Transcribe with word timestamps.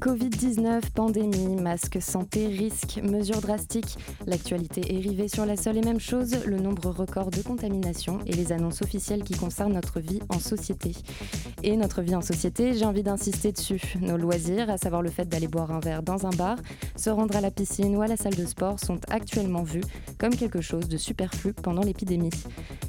Covid-19, 0.00 0.92
pandémie, 0.94 1.56
masque 1.60 2.00
santé, 2.00 2.46
risques, 2.46 3.00
mesures 3.02 3.40
drastiques. 3.40 3.96
L'actualité 4.26 4.94
est 4.94 5.00
rivée 5.00 5.26
sur 5.26 5.44
la 5.44 5.56
seule 5.56 5.78
et 5.78 5.82
même 5.82 5.98
chose, 5.98 6.36
le 6.46 6.58
nombre 6.60 6.90
record 6.90 7.30
de 7.30 7.42
contaminations 7.42 8.20
et 8.24 8.32
les 8.32 8.52
annonces 8.52 8.80
officielles 8.80 9.24
qui 9.24 9.34
concernent 9.34 9.72
notre 9.72 9.98
vie 9.98 10.20
en 10.28 10.38
société. 10.38 10.92
Et 11.64 11.76
notre 11.76 12.02
vie 12.02 12.14
en 12.14 12.20
société, 12.20 12.74
j'ai 12.74 12.84
envie 12.84 13.02
d'insister 13.02 13.50
dessus. 13.50 13.94
Nos 14.00 14.16
loisirs, 14.16 14.70
à 14.70 14.78
savoir 14.78 15.02
le 15.02 15.10
fait 15.10 15.28
d'aller 15.28 15.48
boire 15.48 15.72
un 15.72 15.80
verre 15.80 16.04
dans 16.04 16.26
un 16.26 16.30
bar, 16.30 16.58
se 16.94 17.10
rendre 17.10 17.34
à 17.34 17.40
la 17.40 17.50
piscine 17.50 17.96
ou 17.96 18.02
à 18.02 18.06
la 18.06 18.16
salle 18.16 18.36
de 18.36 18.46
sport, 18.46 18.78
sont 18.78 19.00
actuellement 19.10 19.64
vus 19.64 19.82
comme 20.16 20.34
quelque 20.34 20.60
chose 20.60 20.88
de 20.88 20.96
superflu 20.96 21.52
pendant 21.52 21.82
l'épidémie. 21.82 22.30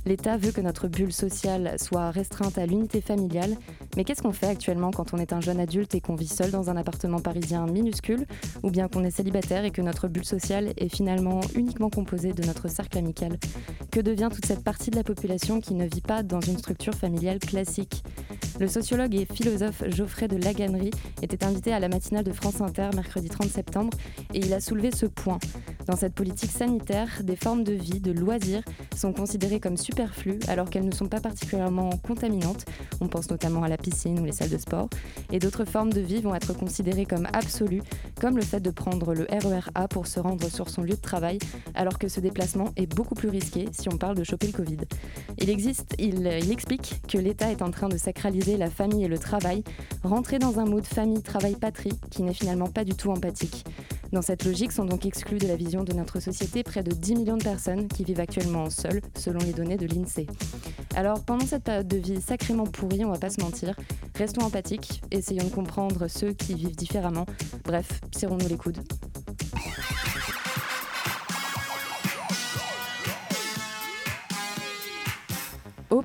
L'État 0.06 0.38
veut 0.38 0.52
que 0.52 0.62
notre 0.62 0.88
bulle 0.88 1.14
sociale 1.14 1.76
soit 1.80 2.12
restreinte 2.12 2.60
à 2.60 2.68
l'unité 2.68 3.02
familiale, 3.02 3.56
mais 4.00 4.06
qu'est-ce 4.06 4.22
qu'on 4.22 4.32
fait 4.32 4.48
actuellement 4.48 4.92
quand 4.92 5.14
on 5.14 5.18
est 5.18 5.34
un 5.34 5.42
jeune 5.42 5.60
adulte 5.60 5.94
et 5.94 6.00
qu'on 6.00 6.16
vit 6.16 6.30
seul 6.30 6.52
dans 6.52 6.70
un 6.70 6.78
appartement 6.78 7.20
parisien 7.20 7.66
minuscule, 7.66 8.26
ou 8.64 8.72
bien 8.72 8.88
qu'on 8.88 9.04
est 9.04 9.12
célibataire 9.12 9.66
et 9.66 9.72
que 9.72 9.82
notre 9.82 10.08
bulle 10.08 10.24
sociale 10.24 10.72
est 10.78 10.88
finalement 10.88 11.42
uniquement 11.54 11.90
composée 11.90 12.32
de 12.32 12.46
notre 12.46 12.70
cercle 12.70 12.98
amical? 12.98 13.38
Que 13.92 14.00
devient 14.00 14.30
toute 14.34 14.46
cette 14.46 14.64
partie 14.64 14.90
de 14.90 14.96
la 14.96 15.04
population 15.04 15.60
qui 15.60 15.74
ne 15.74 15.84
vit 15.84 16.00
pas 16.00 16.24
dans 16.24 16.40
une 16.40 16.58
structure 16.58 16.94
familiale 16.94 17.40
classique? 17.40 18.06
Le 18.58 18.70
sociologue 18.70 19.16
et 19.16 19.26
philosophe 19.26 19.84
Geoffrey 19.90 20.30
de 20.30 20.38
Laganerie 20.38 20.92
était 21.22 21.44
invité 21.44 21.74
à 21.74 21.80
la 21.80 21.90
matinale 21.90 22.24
de 22.24 22.32
France 22.32 22.62
Inter 22.62 22.90
mercredi 22.96 23.28
30 23.28 23.50
septembre 23.50 23.98
et 24.34 24.40
il 24.40 24.54
a 24.54 24.62
soulevé 24.62 24.92
ce 24.92 25.08
point. 25.08 25.40
Dans 25.88 25.96
cette 25.96 26.14
politique 26.14 26.52
sanitaire, 26.52 27.22
des 27.24 27.36
formes 27.36 27.64
de 27.64 27.74
vie, 27.74 28.00
de 28.00 28.12
loisirs 28.12 28.64
sont 28.96 29.12
considérées 29.12 29.60
comme 29.60 29.78
superflues 29.78 30.40
alors 30.48 30.70
qu'elles 30.70 30.86
ne 30.86 30.94
sont 30.94 31.08
pas 31.08 31.22
particulièrement 31.22 31.90
contaminantes. 32.06 32.66
On 33.02 33.08
pense 33.08 33.30
notamment 33.32 33.64
à 33.64 33.70
la 33.70 33.78
piscine 33.78 33.89
ou 34.20 34.26
les 34.26 34.32
salles 34.32 34.50
de 34.50 34.58
sport. 34.58 34.90
Et 35.32 35.40
d'autres 35.40 35.66
formes 35.66 35.92
de 35.92 36.02
vie 36.02 36.22
vont 36.22 36.36
être 36.36 36.54
considérées 36.54 37.06
comme 37.06 37.28
absolues, 37.34 37.82
comme 38.20 38.38
le 38.38 38.44
fait 38.44 38.60
de 38.60 38.72
prendre 38.72 39.14
le 39.14 39.28
RER 39.30 39.70
A 39.76 39.88
pour 39.88 40.08
se 40.08 40.20
rendre 40.20 40.50
sur 40.50 40.70
son 40.70 40.82
lieu 40.82 40.96
de 40.96 41.02
travail, 41.02 41.40
alors 41.76 42.00
que 42.00 42.08
ce 42.08 42.20
déplacement 42.20 42.72
est 42.76 42.94
beaucoup 42.94 43.16
plus 43.16 43.30
risqué 43.30 43.68
si 43.72 43.90
on 43.90 43.98
parle 43.98 44.16
de 44.16 44.24
choper 44.24 44.48
le 44.48 44.54
Covid. 44.54 44.78
Il, 45.38 45.50
existe, 45.50 45.96
il, 45.98 46.28
il 46.42 46.52
explique 46.52 47.02
que 47.08 47.18
l'État 47.18 47.52
est 47.52 47.62
en 47.62 47.72
train 47.72 47.90
de 47.90 47.98
sacraliser 47.98 48.58
la 48.58 48.70
famille 48.70 49.04
et 49.04 49.08
le 49.08 49.18
travail, 49.18 49.64
rentrer 50.04 50.40
dans 50.40 50.60
un 50.60 50.66
mode 50.66 50.86
famille-travail-patrie 50.86 52.00
qui 52.10 52.24
n'est 52.24 52.34
finalement 52.34 52.68
pas 52.68 52.84
du 52.84 52.94
tout 52.94 53.12
empathique. 53.12 53.66
Dans 54.12 54.24
cette 54.24 54.44
logique 54.44 54.72
sont 54.72 54.86
donc 54.86 55.06
exclus 55.06 55.38
de 55.38 55.48
la 55.48 55.56
vision 55.56 55.84
de 55.84 55.94
notre 55.94 56.20
société 56.20 56.64
près 56.64 56.82
de 56.82 56.92
10 56.92 57.16
millions 57.16 57.38
de 57.38 57.44
personnes 57.44 57.88
qui 57.88 58.04
vivent 58.04 58.20
actuellement 58.20 58.70
seules, 58.70 59.02
selon 59.16 59.40
les 59.40 59.54
données 59.54 59.78
de 59.78 59.86
l'INSEE. 59.86 60.26
Alors 60.96 61.24
pendant 61.24 61.46
cette 61.46 61.64
période 61.64 61.88
de 61.88 61.98
vie 61.98 62.22
sacrément 62.22 62.66
pourrie, 62.66 63.06
on 63.06 63.12
va 63.12 63.20
pas 63.20 63.30
se 63.30 63.42
mentir, 63.42 63.76
restons 64.16 64.42
empathiques, 64.42 65.02
essayons 65.12 65.46
de 65.46 65.50
comprendre 65.50 66.08
ceux 66.08 66.34
qui 66.34 66.56
vivent 66.56 66.76
différemment. 66.76 67.26
Bref, 67.64 68.02
serrons-nous 68.12 68.48
les 68.48 68.58
coudes. 68.58 68.80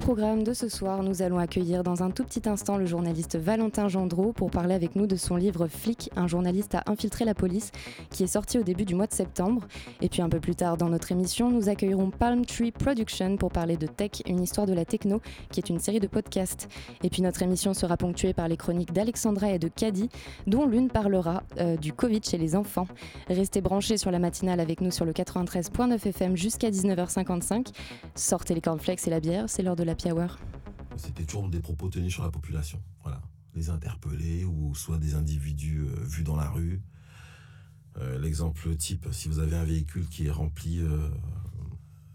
Programme 0.05 0.45
de 0.45 0.53
ce 0.53 0.69
soir, 0.69 1.03
nous 1.03 1.23
allons 1.23 1.39
accueillir 1.39 1.83
dans 1.83 2.03
un 2.03 2.11
tout 2.11 2.25
petit 2.25 2.47
instant 2.47 2.77
le 2.77 2.85
journaliste 2.85 3.39
Valentin 3.39 3.89
Gendreau 3.89 4.35
pour 4.35 4.51
parler 4.51 4.75
avec 4.75 4.97
nous 4.97 5.07
de 5.07 5.17
son 5.17 5.37
livre 5.37 5.67
Flic, 5.67 6.11
un 6.15 6.27
journaliste 6.27 6.75
à 6.75 6.83
infiltrer 6.89 7.25
la 7.25 7.33
police, 7.33 7.73
qui 8.11 8.23
est 8.23 8.27
sorti 8.27 8.59
au 8.59 8.63
début 8.63 8.85
du 8.85 8.95
mois 8.95 9.07
de 9.07 9.15
septembre. 9.15 9.63
Et 10.03 10.11
puis 10.11 10.21
un 10.21 10.29
peu 10.29 10.41
plus 10.41 10.57
tard 10.57 10.77
dans 10.77 10.91
notre 10.91 11.11
émission, 11.11 11.51
nous 11.51 11.71
accueillerons 11.71 12.11
Palm 12.11 12.45
Tree 12.45 12.71
Production 12.71 13.39
pour 13.39 13.51
parler 13.51 13.79
de 13.79 13.87
Tech, 13.87 14.11
une 14.27 14.43
histoire 14.43 14.67
de 14.67 14.75
la 14.75 14.85
techno, 14.85 15.23
qui 15.51 15.61
est 15.61 15.71
une 15.71 15.79
série 15.79 16.01
de 16.01 16.07
podcasts. 16.07 16.69
Et 17.03 17.09
puis 17.09 17.23
notre 17.23 17.41
émission 17.41 17.73
sera 17.73 17.97
ponctuée 17.97 18.35
par 18.35 18.47
les 18.47 18.59
chroniques 18.59 18.93
d'Alexandra 18.93 19.53
et 19.53 19.59
de 19.59 19.69
Caddy, 19.69 20.11
dont 20.47 20.67
l'une 20.67 20.91
parlera 20.91 21.45
euh, 21.61 21.79
du 21.79 21.95
Covid 21.95 22.21
chez 22.23 22.37
les 22.37 22.57
enfants. 22.57 22.89
Restez 23.31 23.63
branchés 23.63 23.97
sur 23.97 24.11
la 24.11 24.19
matinale 24.19 24.61
avec 24.61 24.83
nous 24.83 24.91
sur 24.91 25.07
le 25.07 25.13
93.9 25.13 25.95
FM 26.09 26.37
jusqu'à 26.37 26.69
19h55. 26.69 27.69
Sortez 28.15 28.55
les 28.55 28.61
cornflakes 28.61 29.07
et 29.07 29.11
la 29.11 29.21
bière, 29.21 29.45
c'est 29.49 29.63
l'heure 29.63 29.77
de 29.77 29.83
la 29.83 29.94
C'était 30.97 31.25
toujours 31.25 31.49
des 31.49 31.61
propos 31.61 31.89
tenus 31.89 32.13
sur 32.13 32.23
la 32.23 32.31
population. 32.31 32.83
Voilà. 33.03 33.21
Les 33.55 33.71
interpeller 33.71 34.45
ou 34.45 34.75
soit 34.75 34.99
des 34.99 35.15
individus 35.15 35.81
euh, 35.81 36.05
vus 36.05 36.25
dans 36.25 36.37
la 36.37 36.49
rue. 36.51 36.83
Euh, 37.99 38.19
l'exemple 38.19 38.75
type, 38.77 39.07
si 39.13 39.29
vous 39.29 39.39
avez 39.39 39.57
un 39.57 39.65
véhicule 39.65 40.09
qui 40.09 40.27
est 40.27 40.31
rempli 40.31 40.81
euh, 40.81 41.09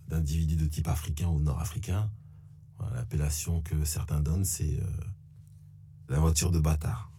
d'individus 0.07 0.57
de 0.57 0.65
type 0.65 0.87
africain 0.87 1.27
ou 1.27 1.39
nord-africain, 1.39 2.09
l'appellation 2.93 3.61
que 3.61 3.83
certains 3.85 4.19
donnent, 4.21 4.45
c'est 4.45 4.79
la 6.07 6.19
voiture 6.19 6.49
de 6.49 6.59
bâtard. 6.59 7.11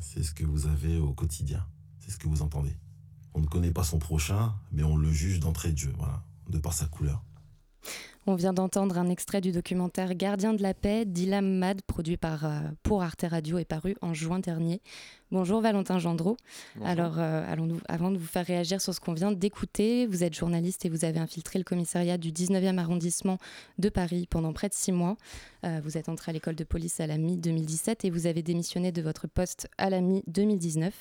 c'est 0.00 0.22
ce 0.22 0.32
que 0.32 0.44
vous 0.44 0.66
avez 0.66 0.98
au 0.98 1.12
quotidien. 1.12 1.66
C'est 1.98 2.10
ce 2.10 2.16
que 2.18 2.28
vous 2.28 2.40
entendez. 2.40 2.74
On 3.34 3.40
ne 3.40 3.46
connaît 3.46 3.70
pas 3.70 3.84
son 3.84 3.98
prochain, 3.98 4.54
mais 4.72 4.82
on 4.82 4.96
le 4.96 5.12
juge 5.12 5.38
d'entrée 5.38 5.72
de 5.72 5.78
jeu, 5.78 5.92
voilà, 5.98 6.22
de 6.48 6.58
par 6.58 6.72
sa 6.72 6.86
couleur. 6.86 7.22
On 8.30 8.34
vient 8.34 8.52
d'entendre 8.52 8.98
un 8.98 9.08
extrait 9.08 9.40
du 9.40 9.52
documentaire 9.52 10.14
Gardien 10.14 10.52
de 10.52 10.62
la 10.62 10.74
paix 10.74 11.06
d'Ilam 11.06 11.50
Mad, 11.50 11.80
produit 11.80 12.18
par, 12.18 12.44
euh, 12.44 12.60
pour 12.82 13.02
Arte 13.02 13.24
Radio 13.26 13.56
et 13.56 13.64
paru 13.64 13.96
en 14.02 14.12
juin 14.12 14.38
dernier. 14.38 14.82
Bonjour 15.30 15.60
Valentin 15.60 15.98
Gendreau. 15.98 16.38
Alors, 16.82 17.18
euh, 17.18 17.44
allons 17.46 17.68
avant 17.86 18.10
de 18.10 18.16
vous 18.16 18.26
faire 18.26 18.46
réagir 18.46 18.80
sur 18.80 18.94
ce 18.94 19.00
qu'on 19.00 19.12
vient 19.12 19.30
d'écouter, 19.30 20.06
vous 20.06 20.24
êtes 20.24 20.32
journaliste 20.32 20.86
et 20.86 20.88
vous 20.88 21.04
avez 21.04 21.18
infiltré 21.18 21.58
le 21.58 21.66
commissariat 21.66 22.16
du 22.16 22.32
19e 22.32 22.78
arrondissement 22.78 23.36
de 23.78 23.90
Paris 23.90 24.26
pendant 24.30 24.54
près 24.54 24.70
de 24.70 24.74
six 24.74 24.90
mois. 24.90 25.18
Euh, 25.66 25.80
vous 25.84 25.98
êtes 25.98 26.08
entré 26.08 26.30
à 26.30 26.32
l'école 26.32 26.54
de 26.54 26.64
police 26.64 26.98
à 27.00 27.06
la 27.06 27.18
mi-2017 27.18 28.06
et 28.06 28.10
vous 28.10 28.26
avez 28.26 28.42
démissionné 28.42 28.90
de 28.90 29.02
votre 29.02 29.26
poste 29.26 29.68
à 29.76 29.90
la 29.90 30.00
mi-2019. 30.00 30.92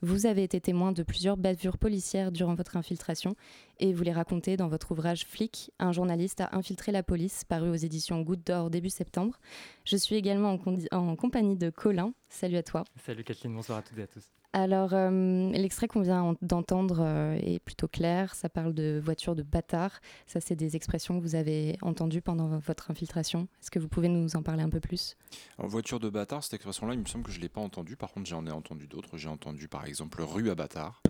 Vous 0.00 0.26
avez 0.26 0.42
été 0.42 0.60
témoin 0.60 0.90
de 0.90 1.04
plusieurs 1.04 1.36
bavures 1.36 1.78
policières 1.78 2.32
durant 2.32 2.54
votre 2.54 2.76
infiltration 2.76 3.36
et 3.78 3.92
vous 3.92 4.02
les 4.02 4.12
racontez 4.12 4.56
dans 4.56 4.68
votre 4.68 4.90
ouvrage 4.90 5.24
Flic, 5.24 5.70
un 5.78 5.92
journaliste 5.92 6.40
a 6.40 6.48
infiltré 6.56 6.90
la 6.90 7.04
police, 7.04 7.44
paru 7.44 7.70
aux 7.70 7.74
éditions 7.74 8.20
Goutte 8.22 8.44
d'Or 8.44 8.70
début 8.70 8.90
septembre. 8.90 9.38
Je 9.84 9.96
suis 9.96 10.16
également 10.16 10.58
en, 10.92 10.96
en 10.96 11.16
compagnie 11.16 11.56
de 11.56 11.70
Colin. 11.70 12.12
Salut 12.28 12.56
à 12.56 12.62
toi. 12.62 12.84
Salut 13.04 13.24
Catherine, 13.24 13.54
bonsoir 13.54 13.67
à 13.76 13.82
toutes 13.82 13.98
et 13.98 14.02
à 14.02 14.06
tous. 14.06 14.24
Alors, 14.54 14.94
euh, 14.94 15.50
l'extrait 15.52 15.88
qu'on 15.88 16.00
vient 16.00 16.34
d'entendre 16.40 17.00
euh, 17.00 17.38
est 17.42 17.58
plutôt 17.58 17.86
clair. 17.86 18.34
Ça 18.34 18.48
parle 18.48 18.72
de 18.72 18.98
voiture 19.02 19.34
de 19.34 19.42
bâtard. 19.42 20.00
Ça, 20.26 20.40
c'est 20.40 20.56
des 20.56 20.74
expressions 20.74 21.18
que 21.18 21.22
vous 21.22 21.34
avez 21.34 21.76
entendues 21.82 22.22
pendant 22.22 22.58
votre 22.58 22.90
infiltration. 22.90 23.46
Est-ce 23.60 23.70
que 23.70 23.78
vous 23.78 23.88
pouvez 23.88 24.08
nous 24.08 24.36
en 24.36 24.42
parler 24.42 24.62
un 24.62 24.70
peu 24.70 24.80
plus? 24.80 25.16
Alors, 25.58 25.70
voiture 25.70 26.00
de 26.00 26.08
bâtard, 26.08 26.42
cette 26.42 26.54
expression-là, 26.54 26.94
il 26.94 27.00
me 27.00 27.04
semble 27.04 27.24
que 27.24 27.30
je 27.30 27.36
ne 27.36 27.42
l'ai 27.42 27.50
pas 27.50 27.60
entendue. 27.60 27.96
Par 27.96 28.10
contre, 28.10 28.26
j'en 28.26 28.46
ai 28.46 28.50
entendu 28.50 28.86
d'autres. 28.86 29.18
J'ai 29.18 29.28
entendu, 29.28 29.68
par 29.68 29.84
exemple, 29.84 30.22
rue 30.22 30.48
à 30.48 30.54
bâtard. 30.54 31.02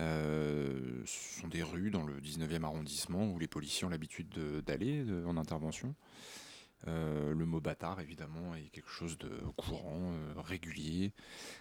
Euh, 0.00 1.02
ce 1.04 1.40
sont 1.40 1.48
des 1.48 1.62
rues 1.62 1.90
dans 1.90 2.02
le 2.02 2.20
19e 2.20 2.64
arrondissement 2.64 3.26
où 3.26 3.38
les 3.38 3.46
policiers 3.46 3.86
ont 3.86 3.90
l'habitude 3.90 4.28
d'aller 4.66 5.04
en 5.24 5.36
intervention. 5.36 5.94
Euh, 6.88 7.32
le 7.34 7.46
mot 7.46 7.60
bâtard, 7.60 8.00
évidemment, 8.00 8.54
est 8.54 8.68
quelque 8.72 8.90
chose 8.90 9.16
de 9.18 9.30
courant, 9.56 10.12
euh, 10.12 10.40
régulier. 10.40 11.12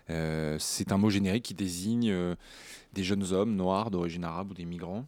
Euh, 0.10 0.58
c'est 0.60 0.92
un 0.92 0.98
mot 0.98 1.10
générique 1.10 1.44
qui 1.44 1.54
désigne 1.54 2.36
des 2.94 3.04
jeunes 3.04 3.32
hommes 3.32 3.56
noirs 3.56 3.92
d'origine 3.92 4.24
arabe 4.24 4.52
ou 4.52 4.54
des 4.54 4.66
migrants. 4.66 5.08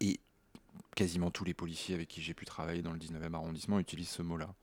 Et 0.00 0.20
quasiment 0.96 1.30
tous 1.30 1.44
les 1.44 1.54
policiers 1.54 1.94
avec 1.94 2.08
qui 2.08 2.22
j'ai 2.22 2.34
pu 2.34 2.44
travailler 2.44 2.82
dans 2.82 2.92
le 2.92 2.98
19e 2.98 3.34
arrondissement 3.34 3.78
utilisent 3.78 4.08
ce 4.08 4.22
mot-là. 4.22 4.54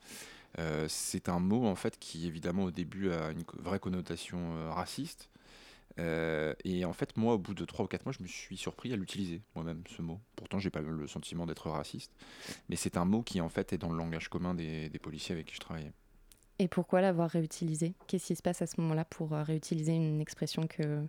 c'est 0.88 1.30
un 1.30 1.40
mot, 1.40 1.68
en 1.68 1.76
fait, 1.76 1.98
qui, 2.00 2.28
évidemment, 2.28 2.64
au 2.64 2.72
début 2.72 3.12
a 3.12 3.32
une 3.32 3.44
vraie 3.60 3.80
connotation 3.80 4.72
raciste. 4.74 5.30
Euh, 6.00 6.54
et 6.64 6.86
en 6.86 6.94
fait, 6.94 7.18
moi, 7.18 7.34
au 7.34 7.38
bout 7.38 7.54
de 7.54 7.66
3 7.66 7.86
ou 7.86 7.88
4 7.88 8.06
mois, 8.06 8.14
je 8.18 8.22
me 8.22 8.28
suis 8.28 8.58
surpris 8.58 8.94
à 8.94 8.96
l'utiliser, 8.96 9.42
moi-même, 9.56 9.84
ce 9.88 10.02
mot. 10.02 10.20
Pourtant, 10.36 10.60
j'ai 10.60 10.70
pas 10.70 10.82
le 10.82 11.08
sentiment 11.08 11.46
d'être 11.46 11.70
raciste. 11.70 12.12
Mais 12.70 12.76
c'est 12.76 12.98
un 12.98 13.06
mot 13.06 13.24
qui, 13.24 13.42
en 13.42 13.50
fait, 13.50 13.74
est 13.74 13.78
dans 13.78 13.90
le 13.90 13.98
langage 13.98 14.30
commun 14.30 14.54
des, 14.54 14.90
des 14.90 15.00
policiers 15.00 15.34
avec 15.34 15.48
qui 15.48 15.56
je 15.56 15.60
travaillais. 15.60 15.94
Et 16.60 16.68
pourquoi 16.68 17.02
l'avoir 17.02 17.30
réutilisé? 17.30 17.94
Qu'est-ce 18.08 18.28
qui 18.28 18.36
se 18.36 18.42
passe 18.42 18.62
à 18.62 18.68
ce 18.68 18.82
moment-là 18.82 19.06
pour 19.06 19.34
euh, 19.34 19.44
réutiliser 19.44 19.94
une 19.94 20.22
expression 20.22 20.66
que 20.68 21.06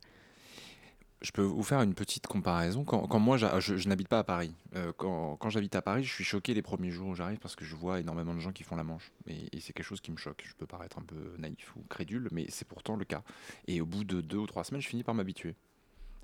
je 1.20 1.32
peux 1.32 1.42
vous 1.42 1.62
faire 1.64 1.82
une 1.82 1.94
petite 1.94 2.26
comparaison. 2.26 2.84
Quand, 2.84 3.18
moi, 3.18 3.36
je, 3.36 3.88
n'habite 3.88 4.08
pas 4.08 4.20
à 4.20 4.24
Paris. 4.24 4.54
Euh, 4.76 4.92
quand, 4.96 5.50
j'habite 5.50 5.74
à 5.74 5.82
Paris, 5.82 6.04
je 6.04 6.12
suis 6.12 6.24
choqué 6.24 6.54
les 6.54 6.62
premiers 6.62 6.90
jours 6.90 7.08
où 7.08 7.14
j'arrive 7.14 7.38
parce 7.38 7.56
que 7.56 7.64
je 7.64 7.74
vois 7.74 7.98
énormément 7.98 8.34
de 8.34 8.40
gens 8.40 8.52
qui 8.52 8.62
font 8.62 8.76
la 8.76 8.84
manche. 8.84 9.10
Et, 9.26 9.60
c'est 9.60 9.72
quelque 9.72 9.86
chose 9.86 10.00
qui 10.00 10.12
me 10.12 10.16
choque. 10.16 10.44
Je 10.46 10.54
peux 10.54 10.66
paraître 10.66 10.98
un 10.98 11.02
peu 11.02 11.34
naïf 11.38 11.74
ou 11.76 11.82
crédule, 11.88 12.28
mais 12.30 12.46
c'est 12.48 12.68
pourtant 12.68 12.94
le 12.94 13.04
cas. 13.04 13.22
Et 13.66 13.80
au 13.80 13.86
bout 13.86 14.04
de 14.04 14.20
deux 14.20 14.36
ou 14.36 14.46
trois 14.46 14.62
semaines, 14.62 14.80
je 14.80 14.88
finis 14.88 15.02
par 15.02 15.14
m'habituer. 15.14 15.56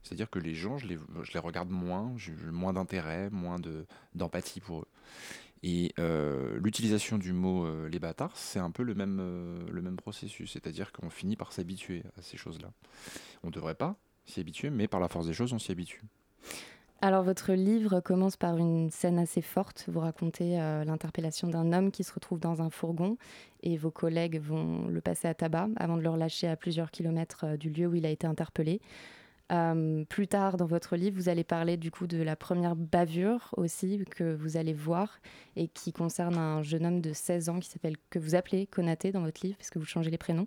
C'est-à-dire 0.04 0.30
que 0.30 0.38
les 0.38 0.54
gens, 0.54 0.78
je 0.78 0.86
les, 0.86 1.38
regarde 1.38 1.70
moins, 1.70 2.12
j'ai 2.16 2.34
moins 2.52 2.72
d'intérêt, 2.72 3.30
moins 3.30 3.56
d'empathie 4.14 4.60
pour 4.60 4.80
eux. 4.80 4.88
Et 5.64 5.92
euh, 5.98 6.58
l'utilisation 6.62 7.16
du 7.16 7.32
mot 7.32 7.64
euh, 7.64 7.88
les 7.88 7.98
bâtards, 7.98 8.36
c'est 8.36 8.58
un 8.58 8.70
peu 8.70 8.82
le 8.82 8.94
même, 8.94 9.66
le 9.72 9.82
même 9.82 9.96
processus, 9.96 10.52
c'est-à-dire 10.52 10.92
qu'on 10.92 11.08
finit 11.08 11.36
par 11.36 11.52
s'habituer 11.52 12.02
à 12.18 12.22
ces 12.22 12.36
choses-là. 12.36 12.70
On 13.42 13.46
ne 13.46 13.52
devrait 13.52 13.74
pas 13.74 13.96
s'y 14.26 14.40
habituer, 14.40 14.70
mais 14.70 14.88
par 14.88 15.00
la 15.00 15.08
force 15.08 15.26
des 15.26 15.32
choses, 15.32 15.52
on 15.52 15.58
s'y 15.58 15.72
habitue. 15.72 16.02
Alors 17.00 17.22
votre 17.22 17.52
livre 17.52 18.00
commence 18.00 18.36
par 18.36 18.56
une 18.56 18.90
scène 18.90 19.18
assez 19.18 19.42
forte. 19.42 19.84
Vous 19.88 20.00
racontez 20.00 20.56
l'interpellation 20.86 21.48
d'un 21.48 21.72
homme 21.74 21.90
qui 21.90 22.02
se 22.02 22.12
retrouve 22.14 22.40
dans 22.40 22.62
un 22.62 22.70
fourgon 22.70 23.18
et 23.62 23.76
vos 23.76 23.90
collègues 23.90 24.40
vont 24.40 24.86
le 24.88 25.00
passer 25.02 25.28
à 25.28 25.34
tabac 25.34 25.68
avant 25.76 25.98
de 25.98 26.02
le 26.02 26.08
relâcher 26.08 26.48
à 26.48 26.56
plusieurs 26.56 26.90
kilomètres 26.90 27.58
du 27.58 27.68
lieu 27.68 27.88
où 27.88 27.94
il 27.94 28.06
a 28.06 28.10
été 28.10 28.26
interpellé. 28.26 28.80
Euh, 29.52 30.04
plus 30.06 30.26
tard 30.26 30.56
dans 30.56 30.66
votre 30.66 30.96
livre, 30.96 31.16
vous 31.16 31.28
allez 31.28 31.44
parler 31.44 31.76
du 31.76 31.90
coup 31.90 32.06
de 32.06 32.22
la 32.22 32.36
première 32.36 32.76
bavure 32.76 33.50
aussi 33.56 34.02
que 34.10 34.34
vous 34.34 34.56
allez 34.56 34.72
voir 34.72 35.20
et 35.56 35.68
qui 35.68 35.92
concerne 35.92 36.36
un 36.36 36.62
jeune 36.62 36.86
homme 36.86 37.00
de 37.00 37.12
16 37.12 37.50
ans 37.50 37.60
qui 37.60 37.68
s'appelle 37.68 37.96
que 38.08 38.18
vous 38.18 38.34
appelez 38.34 38.66
Konaté 38.66 39.12
dans 39.12 39.20
votre 39.20 39.44
livre 39.44 39.58
puisque 39.58 39.76
vous 39.76 39.84
changez 39.84 40.10
les 40.10 40.18
prénoms. 40.18 40.46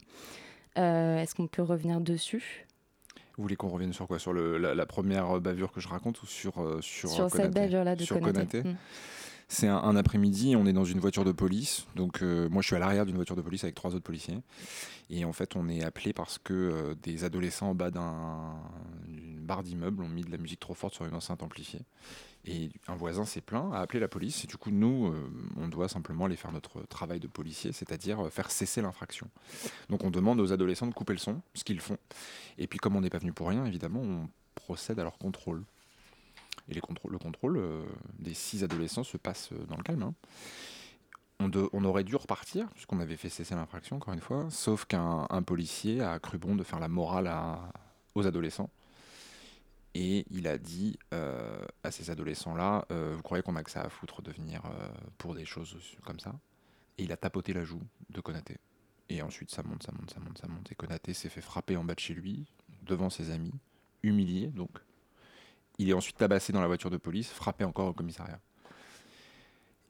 Euh, 0.78 1.20
est-ce 1.20 1.36
qu'on 1.36 1.48
peut 1.48 1.62
revenir 1.62 2.02
dessus? 2.02 2.67
Vous 3.38 3.44
voulez 3.44 3.56
qu'on 3.56 3.70
revienne 3.70 3.94
sur 3.94 4.08
quoi? 4.08 4.18
Sur 4.20 4.34
le, 4.34 4.58
la, 4.58 4.86
première 4.86 5.40
bavure 5.40 5.72
que 5.72 5.80
je 5.80 5.88
raconte 5.88 6.22
ou 6.24 6.26
sur 6.26 6.60
euh, 6.60 6.80
sur, 6.82 7.10
sur 7.10 7.30
cette 7.30 7.54
bavure-là 7.54 7.96
de 7.96 8.06
Konaté, 8.06 8.64
hmm. 8.64 8.76
C'est 9.50 9.68
un, 9.68 9.96
après-midi, 9.96 10.56
on 10.58 10.66
est 10.66 10.74
dans 10.74 10.84
une 10.84 11.00
voiture 11.00 11.24
de 11.24 11.32
police. 11.32 11.88
Donc 11.96 12.22
moi, 12.22 12.62
je 12.62 12.68
suis 12.68 12.76
à 12.76 12.80
l'arrière 12.80 13.06
d'une 13.06 13.16
voiture 13.16 13.36
de 13.36 13.42
police 13.42 13.64
avec 13.64 13.76
trois 13.76 13.96
autres 13.96 14.04
policiers. 14.04 14.42
Et 15.10 15.24
en 15.26 15.34
fait, 15.34 15.56
on 15.56 15.70
est 15.70 15.84
appelé 15.84 16.14
parce 16.14 16.38
que 16.38 16.54
euh, 16.54 16.96
des 17.02 17.24
adolescents 17.24 17.70
en 17.70 17.76
bas 17.76 17.92
d'une 17.92 19.46
barre 19.46 19.64
d'immeuble 19.64 20.04
ont 20.04 20.10
mis 20.10 20.24
de 20.24 20.32
la 20.32 20.38
musique 20.38 20.60
trop 20.60 20.74
forte 20.74 20.94
sur 20.94 21.06
une 21.06 21.16
enceinte 21.16 21.44
amplifiée. 21.44 21.82
Et 22.46 22.72
un 22.88 22.96
voisin 22.96 23.26
s'est 23.26 23.42
plaint, 23.42 23.74
a 23.74 23.80
appelé 23.80 24.00
la 24.00 24.08
police, 24.08 24.44
et 24.44 24.48
du 24.48 24.58
coup, 24.58 24.72
nous, 24.72 25.08
euh, 25.08 25.30
on 25.58 25.68
doit 25.68 25.90
simplement 25.90 26.26
aller 26.26 26.36
faire 26.36 26.52
notre 26.52 26.82
travail 26.88 27.20
de 27.20 27.28
policier, 27.28 27.72
c'est-à-dire 27.72 28.26
euh, 28.26 28.30
faire 28.30 28.52
cesser 28.52 28.82
l'infraction. 28.82 29.30
Donc 29.90 30.04
on 30.04 30.12
demande 30.12 30.40
aux 30.40 30.52
adolescents 30.52 30.88
de 30.88 30.94
couper 30.94 31.14
le 31.14 31.20
son, 31.20 31.42
ce 31.54 31.64
qu'ils 31.64 31.82
font. 31.82 31.98
Et 32.58 32.68
puis 32.68 32.80
comme 32.80 32.96
on 32.96 33.02
n'est 33.02 33.10
pas 33.10 33.20
venu 33.20 33.34
pour 33.34 33.50
rien, 33.50 33.66
évidemment, 33.66 34.02
on 34.02 34.30
procède 34.56 35.00
à 35.00 35.04
leur 35.04 35.18
contrôle. 35.18 35.64
Et 36.70 36.74
le 36.74 37.18
contrôle 37.18 37.60
des 38.20 38.34
six 38.34 38.64
adolescents 38.64 39.04
se 39.04 39.18
passe 39.18 39.54
dans 39.68 39.78
le 39.78 39.84
calme. 39.84 40.04
Hein 40.04 40.14
on, 41.40 41.84
aurait 41.84 42.04
dû 42.04 42.16
repartir, 42.16 42.68
puisqu'on 42.72 43.00
avait 43.00 43.18
fait 43.18 43.30
cesser 43.30 43.56
l'infraction, 43.56 43.98
encore 43.98 44.14
une 44.14 44.22
fois, 44.22 44.48
sauf 44.50 44.86
qu'un 44.86 45.28
policier 45.46 46.02
a 46.02 46.20
cru 46.20 46.38
bon 46.38 46.56
de 46.56 46.64
faire 46.64 46.80
la 46.80 46.88
morale 46.88 47.32
aux 48.16 48.26
adolescents. 48.26 48.70
Et 49.94 50.26
il 50.30 50.48
a 50.48 50.58
dit 50.58 51.00
euh, 51.14 51.60
à 51.84 51.92
ces 51.92 52.12
adolescents-là, 52.12 52.86
euh, 52.92 53.14
vous 53.16 53.24
croyez 53.24 53.42
qu'on 53.42 53.56
a 53.56 53.64
que 53.64 53.72
ça 53.72 53.82
à 53.82 53.90
foutre 53.90 54.22
de 54.22 54.32
venir 54.32 54.62
euh, 54.66 54.88
pour 55.18 55.34
des 55.34 55.46
choses 55.46 55.76
comme 56.06 56.20
ça? 56.20 56.36
Et 56.98 57.04
il 57.04 57.12
a 57.12 57.18
tapoté 57.18 57.54
la 57.54 57.64
joue 57.64 57.82
de 58.10 58.22
Konaté. 58.22 58.58
Et 59.10 59.22
ensuite, 59.22 59.50
ça 59.50 59.64
monte, 59.64 59.84
ça 59.84 59.92
monte, 59.92 60.12
ça 60.12 60.20
monte, 60.20 60.38
ça 60.38 60.48
monte. 60.48 60.72
Et 60.72 60.76
Konaté 60.76 61.14
s'est 61.14 61.30
fait 61.30 61.42
frapper 61.42 61.78
en 61.78 61.84
bas 61.84 61.96
de 61.96 62.00
chez 62.00 62.14
lui, 62.14 62.46
devant 62.84 63.10
ses 63.10 63.32
amis, 63.32 63.54
humilié 64.04 64.48
donc. 64.48 64.72
Il 65.80 65.90
est 65.90 65.94
ensuite 65.94 66.18
tabassé 66.18 66.54
dans 66.54 66.62
la 66.62 66.68
voiture 66.68 66.90
de 66.90 66.98
police, 66.98 67.30
frappé 67.30 67.64
encore 67.64 67.88
au 67.88 67.94
commissariat. 67.94 68.40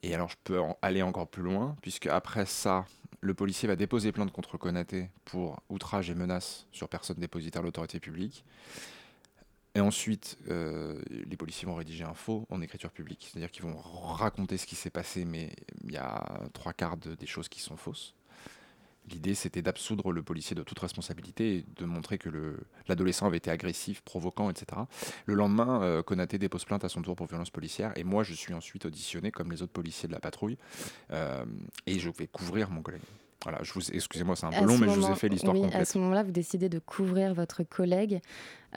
Et 0.03 0.13
alors, 0.13 0.29
je 0.29 0.35
peux 0.43 0.59
aller 0.81 1.01
encore 1.01 1.27
plus 1.27 1.43
loin, 1.43 1.75
puisque 1.81 2.07
après 2.07 2.45
ça, 2.45 2.85
le 3.21 3.33
policier 3.33 3.67
va 3.67 3.75
déposer 3.75 4.11
plainte 4.11 4.31
contre 4.31 4.57
Konaté 4.57 5.09
pour 5.25 5.61
outrage 5.69 6.09
et 6.09 6.15
menace 6.15 6.67
sur 6.71 6.87
personne 6.87 7.17
dépositaire 7.17 7.61
de 7.61 7.67
l'autorité 7.67 7.99
publique. 7.99 8.45
Et 9.75 9.79
ensuite, 9.79 10.37
euh, 10.49 10.99
les 11.09 11.37
policiers 11.37 11.67
vont 11.67 11.75
rédiger 11.75 12.03
un 12.03 12.15
faux 12.15 12.47
en 12.49 12.61
écriture 12.61 12.91
publique, 12.91 13.29
c'est-à-dire 13.29 13.51
qu'ils 13.51 13.63
vont 13.63 13.77
raconter 13.77 14.57
ce 14.57 14.65
qui 14.65 14.75
s'est 14.75 14.89
passé, 14.89 15.23
mais 15.23 15.51
il 15.83 15.91
y 15.91 15.97
a 15.97 16.41
trois 16.53 16.73
quarts 16.73 16.97
des 16.97 17.27
choses 17.27 17.47
qui 17.47 17.59
sont 17.59 17.77
fausses. 17.77 18.15
L'idée, 19.12 19.36
c'était 19.36 19.62
d'absoudre 19.62 20.12
le 20.12 20.21
policier 20.21 20.56
de 20.56 20.63
toute 20.63 20.80
responsabilité 20.80 21.57
et 21.57 21.65
de 21.77 21.86
montrer 21.86 22.18
que 22.18 22.30
l'adolescent 22.88 23.25
avait 23.25 23.38
été 23.38 23.50
agressif, 23.50 24.01
provoquant, 24.01 24.50
etc. 24.50 24.81
Le 25.25 25.33
lendemain, 25.33 25.81
euh, 25.81 26.04
Konaté 26.04 26.38
dépose 26.38 26.65
plainte 26.65 26.83
à 26.83 26.89
son 26.89 27.01
tour 27.01 27.15
pour 27.15 27.27
violence 27.27 27.50
policière 27.50 27.94
et 27.95 28.04
moi, 28.04 28.24
je 28.24 28.33
suis 28.33 28.54
ensuite 28.54 28.86
auditionné 28.86 29.31
comme 29.31 29.51
les 29.51 29.62
autres 29.62 29.71
policiers 29.71 30.07
de 30.07 30.13
la 30.13 30.19
patrouille 30.19 30.57
euh, 31.12 31.45
et 31.86 32.00
je 32.00 32.09
vais 32.09 32.27
couvrir 32.27 32.69
mon 32.69 32.81
collègue. 32.81 33.01
Voilà, 33.44 33.59
je 33.62 33.71
vous, 33.71 33.92
excusez-moi, 33.92 34.36
c'est 34.36 34.48
un 34.48 34.50
peu 34.50 34.65
long, 34.65 34.77
mais 34.77 34.89
je 34.89 35.00
vous 35.00 35.12
ai 35.12 35.15
fait 35.15 35.30
l'histoire 35.30 35.56
oui, 35.56 35.62
complète. 35.62 35.80
À 35.80 35.86
ce 35.86 35.98
moment-là, 36.00 36.24
vous 36.24 36.31
décidez 36.31 36.69
de 36.69 36.80
couvrir 36.80 37.33
votre 37.33 37.63
collègue, 37.63 38.19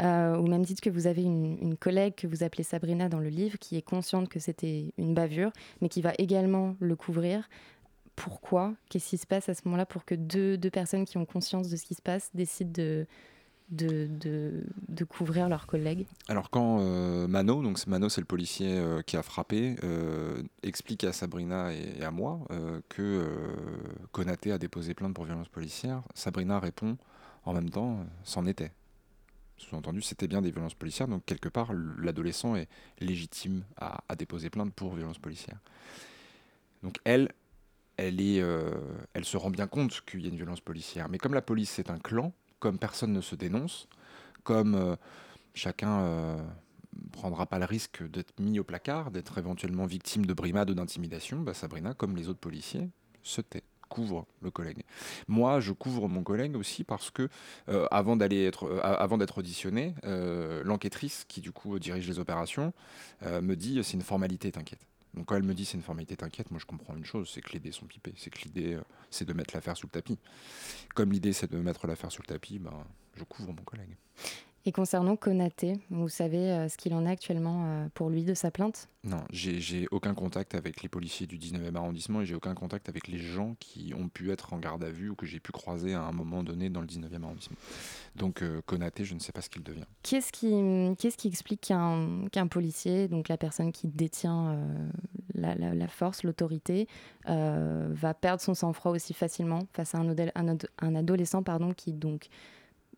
euh, 0.01 0.37
ou 0.37 0.47
même 0.47 0.63
dites 0.63 0.83
que 0.83 0.91
vous 0.91 1.07
avez 1.07 1.23
une, 1.23 1.59
une, 1.61 1.77
collègue 1.77 2.15
que 2.15 2.27
vous 2.27 2.43
appelez 2.43 2.63
Sabrina 2.63 3.09
dans 3.09 3.19
le 3.19 3.31
livre, 3.31 3.59
qui 3.59 3.77
est 3.77 3.83
consciente 3.83 4.29
que 4.29 4.39
c'était 4.39 4.93
une 4.99 5.15
bavure, 5.15 5.51
mais 5.81 5.89
qui 5.89 6.03
va 6.03 6.13
également 6.19 6.77
le 6.79 6.95
couvrir 6.95 7.49
pourquoi 8.21 8.75
Qu'est-ce 8.91 9.09
qui 9.09 9.19
se 9.19 9.27
passe 9.27 9.49
à 9.49 9.55
ce 9.55 9.63
moment-là 9.65 9.87
pour 9.87 10.05
que 10.05 10.15
deux, 10.15 10.59
personnes 10.71 11.07
qui 11.07 11.17
ont 11.17 11.25
conscience 11.25 11.71
de 11.71 11.77
ce 11.77 11.85
qui 11.85 11.95
se 11.95 12.03
passe 12.03 12.31
décident 12.35 12.71
de, 12.71 13.07
de, 13.71 14.11
de, 14.89 15.05
couvrir 15.05 15.49
leurs 15.49 15.67
collègues? 15.67 16.07
Alors 16.29 16.51
quand 16.51 16.81
euh, 16.81 17.27
Mano, 17.27 17.63
donc 17.63 17.85
Mano 17.87 18.11
c'est 18.11 18.21
le 18.21 18.27
policier 18.27 18.77
euh, 18.77 19.01
qui 19.01 19.17
a 19.17 19.23
frappé, 19.23 19.77
euh, 19.85 20.43
explique 20.63 21.05
à 21.05 21.13
Sabrina 21.15 21.73
et, 21.73 22.03
à 22.03 22.11
moi 22.11 22.41
que 22.91 23.27
Konaté 24.13 24.53
a 24.53 24.59
déposé 24.59 24.93
plainte 24.93 25.15
pour 25.15 25.25
violence 25.25 25.49
policière, 25.49 26.03
Sabrina 26.15 26.61
répond 26.61 26.99
en 27.47 27.55
même 27.55 27.71
temps, 27.71 28.05
c'en 28.23 28.45
était. 28.45 28.73
Sous-entendu, 29.57 30.03
c'était 30.03 30.29
bien 30.29 30.43
des 30.43 30.51
violences 30.51 30.75
policières, 30.75 31.09
donc 31.09 31.25
quelque 31.25 31.49
part 31.49 31.73
l'adolescent 31.73 32.55
est 32.55 32.69
légitime 32.99 33.65
à, 33.79 34.05
à 34.09 34.17
déposer 34.17 34.51
plainte 34.51 34.75
pour 34.75 34.95
violence 34.95 35.19
policière. 35.19 35.59
Donc 36.83 36.97
elle, 37.05 37.31
euh, 38.03 38.71
elle 39.15 39.25
se 39.25 39.37
rend 39.37 39.51
bien 39.51 39.67
compte 39.67 40.03
qu'il 40.05 40.23
y 40.23 40.27
a 40.27 40.29
une 40.29 40.37
violence 40.37 40.61
policière. 40.61 41.09
Mais 41.09 41.19
comme 41.19 41.35
la 41.35 41.43
police 41.43 41.71
c'est 41.71 41.91
un 41.91 41.99
clan, 41.99 42.33
comme 42.59 42.79
personne 42.79 43.13
ne 43.13 43.21
se 43.21 43.35
dénonce, 43.35 43.89
comme 44.43 44.75
euh, 44.75 44.97
chacun 45.55 46.01
ne 46.01 46.07
euh, 46.07 46.43
prendra 47.13 47.47
pas 47.47 47.59
le 47.59 47.65
risque 47.65 48.09
d'être 48.11 48.39
mis 48.39 48.59
au 48.59 48.65
placard, 48.65 49.11
d'être 49.11 49.39
éventuellement 49.39 49.87
victime 49.87 50.27
de 50.27 50.35
brimades 50.35 50.71
ou 50.71 50.75
d'intimidation, 50.75 51.41
bah 51.41 51.55
Sabrina, 51.55 51.95
comme 51.95 52.17
les 52.17 52.29
autres 52.29 52.41
policiers, 52.41 52.89
se 53.23 53.41
tait 53.41 53.65
couvre 53.89 54.25
le 54.41 54.53
collègue. 54.53 54.85
Moi, 55.27 55.59
je 55.59 55.73
couvre 55.73 56.09
mon 56.09 56.23
collègue 56.23 56.55
aussi 56.57 56.85
parce 56.85 57.11
que 57.11 57.29
être, 57.67 58.81
avant 58.85 59.19
d'être 59.19 59.39
auditionné, 59.39 59.97
l'enquêtrice 60.63 61.25
qui 61.27 61.41
du 61.41 61.51
coup 61.51 61.77
dirige 61.81 62.07
les 62.07 62.21
opérations 62.21 62.73
me 63.23 63.57
dit 63.57 63.81
c'est 63.83 63.95
une 63.95 64.03
formalité, 64.03 64.53
t'inquiète. 64.53 64.90
Donc 65.15 65.27
quand 65.27 65.37
elle 65.37 65.43
me 65.43 65.55
dit 65.55 65.65
c'est 65.65 65.77
une 65.77 65.83
formalité, 65.83 66.17
t'inquiète, 66.17 66.51
moi 66.51 66.61
je 66.61 66.67
comprends 66.67 66.97
une 66.97 67.05
chose, 67.05 67.31
c'est 67.33 67.41
que 67.41 67.53
les 67.53 67.59
dés 67.59 67.73
sont 67.73 67.87
pipés, 67.87 68.15
c'est 68.17 68.31
que 68.31 68.41
l'idée 68.43 68.75
euh, 68.75 68.83
c'est 69.11 69.25
de 69.25 69.33
mettre 69.33 69.55
l'affaire 69.55 69.77
sous 69.77 69.87
le 69.87 69.91
tapis. 69.91 70.19
Comme 70.95 71.13
l'idée 71.13 71.33
c'est 71.33 71.51
de 71.51 71.59
mettre 71.59 71.87
l'affaire 71.87 72.13
sous 72.13 72.23
le 72.23 72.27
tapis, 72.27 72.59
ben, 72.59 72.87
je 73.17 73.25
couvre 73.25 73.53
mon 73.53 73.63
collègue. 73.63 73.97
Et 74.67 74.73
concernant 74.73 75.17
Konaté, 75.17 75.81
vous 75.89 76.11
savez 76.11 76.51
euh, 76.51 76.69
ce 76.69 76.77
qu'il 76.77 76.93
en 76.93 77.07
est 77.07 77.11
actuellement 77.11 77.65
euh, 77.65 77.87
pour 77.95 78.11
lui 78.11 78.25
de 78.25 78.35
sa 78.35 78.51
plainte? 78.51 78.91
Non, 79.05 79.25
j'ai 79.31 79.89
aucun 79.91 80.13
contact 80.13 80.55
avec 80.55 80.83
les 80.83 80.91
policiers 80.91 81.27
du 81.27 81.39
19e 81.39 81.75
arrondissement 81.75 82.21
et 82.21 82.27
j'ai 82.27 82.35
aucun 82.35 82.55
contact 82.55 82.91
avec 82.91 83.09
les 83.09 83.17
gens 83.17 83.57
qui 83.59 83.95
ont 83.97 84.11
pu 84.11 84.31
être 84.31 84.53
en 84.53 84.59
garde 84.59 84.85
à 84.85 84.91
vue 84.91 85.09
ou 85.09 85.15
que 85.15 85.25
j'ai 85.25 85.41
pu 85.41 85.53
croiser 85.53 85.95
à 85.95 86.03
un 86.03 86.13
moment 86.13 86.43
donné 86.43 86.69
dans 86.69 86.83
le 86.83 86.87
19e 86.87 87.23
arrondissement. 87.23 87.57
Donc 88.17 88.43
euh, 88.43 88.61
Konaté, 88.67 89.05
je 89.05 89.15
ne 89.15 89.21
sais 89.21 89.33
pas 89.33 89.41
ce 89.41 89.49
qu'il 89.49 89.63
devient. 89.63 89.87
Qu'est-ce 90.03 90.31
qui, 90.31 91.27
explique 91.27 91.63
qu'un 91.63 92.47
policier, 92.47 93.09
donc 93.09 93.29
la 93.29 93.39
personne 93.39 93.73
qui 93.73 93.89
détient 93.89 94.59
la, 95.33 95.89
force, 95.89 96.23
l'autorité, 96.23 96.87
va 97.25 98.13
perdre 98.13 98.43
son 98.43 98.53
sang-froid 98.53 98.93
aussi 98.93 99.15
facilement 99.15 99.61
face 99.73 99.95
à 99.95 99.99
un, 99.99 100.15
un, 100.35 100.59
un 100.81 100.95
adolescent 100.95 101.43
pardon, 101.43 101.73
qui 101.73 101.95
donc 101.95 102.29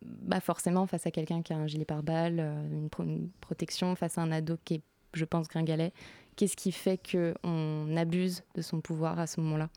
bah 0.04 0.40
forcément, 0.40 0.86
face 0.86 1.06
à 1.06 1.10
quelqu'un 1.10 1.42
qui 1.42 1.52
a 1.52 1.56
un 1.56 1.66
gilet 1.66 1.84
pare-balles, 1.84 2.40
euh, 2.40 2.88
une, 2.98 3.30
protection, 3.40 3.94
face 3.96 4.18
à 4.18 4.22
un 4.22 4.32
ado 4.32 4.56
qui 4.64 4.74
est, 4.74 4.82
je 5.14 5.24
pense, 5.24 5.48
gringalet, 5.48 5.92
qu'est-ce 6.36 6.56
qui 6.56 6.72
fait 6.72 7.00
qu'on 7.10 7.96
abuse 7.96 8.42
de 8.54 8.62
son 8.62 8.80
pouvoir 8.80 9.18
à 9.18 9.26
ce 9.26 9.40
moment-là? 9.40 9.68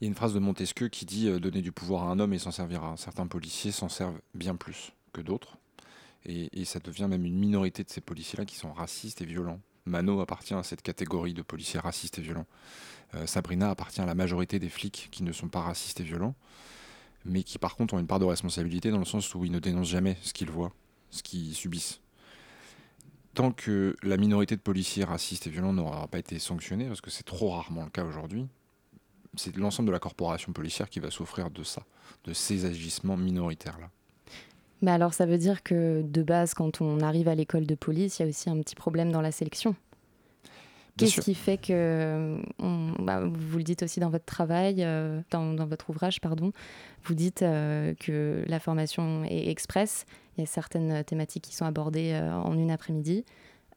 Il 0.00 0.04
y 0.04 0.06
a 0.06 0.08
une 0.08 0.14
phrase 0.14 0.34
de 0.34 0.38
Montesquieu 0.38 0.88
qui 0.88 1.04
dit 1.04 1.28
euh, 1.28 1.38
Donner 1.38 1.62
du 1.62 1.72
pouvoir 1.72 2.04
à 2.04 2.10
un 2.10 2.18
homme 2.18 2.32
et 2.32 2.38
s'en 2.38 2.50
servira. 2.50 2.96
Certains 2.96 3.26
policiers 3.26 3.72
s'en 3.72 3.88
servent 3.88 4.20
bien 4.34 4.56
plus 4.56 4.92
que 5.12 5.20
d'autres. 5.20 5.58
Et, 6.24 6.64
ça 6.64 6.78
devient 6.80 7.06
même 7.08 7.24
une 7.24 7.38
minorité 7.38 7.84
de 7.84 7.88
ces 7.88 8.02
policiers-là 8.02 8.44
qui 8.44 8.56
sont 8.56 8.72
racistes 8.72 9.22
et 9.22 9.24
violents. 9.24 9.60
Mano 9.86 10.20
appartient 10.20 10.52
à 10.52 10.62
cette 10.62 10.82
catégorie 10.82 11.32
de 11.32 11.40
policiers 11.40 11.80
racistes 11.80 12.18
et 12.18 12.22
violents. 12.22 12.46
Euh, 13.14 13.26
Sabrina 13.26 13.70
appartient 13.70 14.02
à 14.02 14.06
la 14.06 14.14
majorité 14.14 14.58
des 14.58 14.68
flics 14.68 15.08
qui 15.10 15.22
ne 15.22 15.32
sont 15.32 15.48
pas 15.48 15.60
racistes 15.60 16.00
et 16.00 16.04
violents 16.04 16.34
mais 17.24 17.42
qui 17.42 17.58
par 17.58 17.76
contre 17.76 17.94
ont 17.94 17.98
une 17.98 18.06
part 18.06 18.18
de 18.18 18.24
responsabilité 18.24 18.90
dans 18.90 18.98
le 18.98 19.04
sens 19.04 19.34
où 19.34 19.44
ils 19.44 19.52
ne 19.52 19.58
dénoncent 19.58 19.88
jamais 19.88 20.16
ce 20.22 20.32
qu'ils 20.32 20.50
voient, 20.50 20.72
ce 21.10 21.22
qu'ils 21.22 21.54
subissent. 21.54 22.00
Tant 23.34 23.52
que 23.52 23.96
la 24.02 24.16
minorité 24.16 24.56
de 24.56 24.60
policiers 24.60 25.04
racistes 25.04 25.46
et 25.46 25.50
violents 25.50 25.72
n'aura 25.72 26.08
pas 26.08 26.18
été 26.18 26.38
sanctionnée, 26.38 26.86
parce 26.86 27.00
que 27.00 27.10
c'est 27.10 27.24
trop 27.24 27.50
rarement 27.50 27.84
le 27.84 27.90
cas 27.90 28.04
aujourd'hui, 28.04 28.46
c'est 29.36 29.56
l'ensemble 29.56 29.88
de 29.88 29.92
la 29.92 30.00
corporation 30.00 30.52
policière 30.52 30.90
qui 30.90 31.00
va 31.00 31.10
souffrir 31.10 31.50
de 31.50 31.62
ça, 31.62 31.82
de 32.24 32.32
ces 32.32 32.64
agissements 32.64 33.16
minoritaires-là. 33.16 33.90
Mais 34.82 34.90
alors 34.90 35.14
ça 35.14 35.26
veut 35.26 35.38
dire 35.38 35.62
que 35.62 36.02
de 36.02 36.22
base, 36.22 36.54
quand 36.54 36.80
on 36.80 37.00
arrive 37.00 37.28
à 37.28 37.34
l'école 37.34 37.66
de 37.66 37.74
police, 37.74 38.18
il 38.18 38.22
y 38.22 38.24
a 38.24 38.28
aussi 38.28 38.48
un 38.48 38.60
petit 38.60 38.76
problème 38.76 39.12
dans 39.12 39.20
la 39.20 39.32
sélection 39.32 39.74
Qu'est-ce 40.98 41.20
qui 41.20 41.34
fait 41.34 41.58
que, 41.58 42.36
bah, 42.98 43.22
vous 43.24 43.58
le 43.58 43.64
dites 43.64 43.82
aussi 43.82 44.00
dans 44.00 44.10
votre 44.10 44.24
travail, 44.24 44.76
dans, 45.30 45.54
dans, 45.54 45.66
votre 45.66 45.90
ouvrage, 45.90 46.20
pardon, 46.20 46.52
vous 47.04 47.14
dites 47.14 47.40
que 47.40 48.44
la 48.46 48.60
formation 48.60 49.24
est 49.24 49.48
express, 49.48 50.06
il 50.36 50.40
y 50.40 50.44
a 50.44 50.46
certaines 50.46 51.04
thématiques 51.04 51.44
qui 51.44 51.54
sont 51.54 51.64
abordées 51.64 52.18
en 52.44 52.58
une 52.58 52.70
après-midi. 52.70 53.24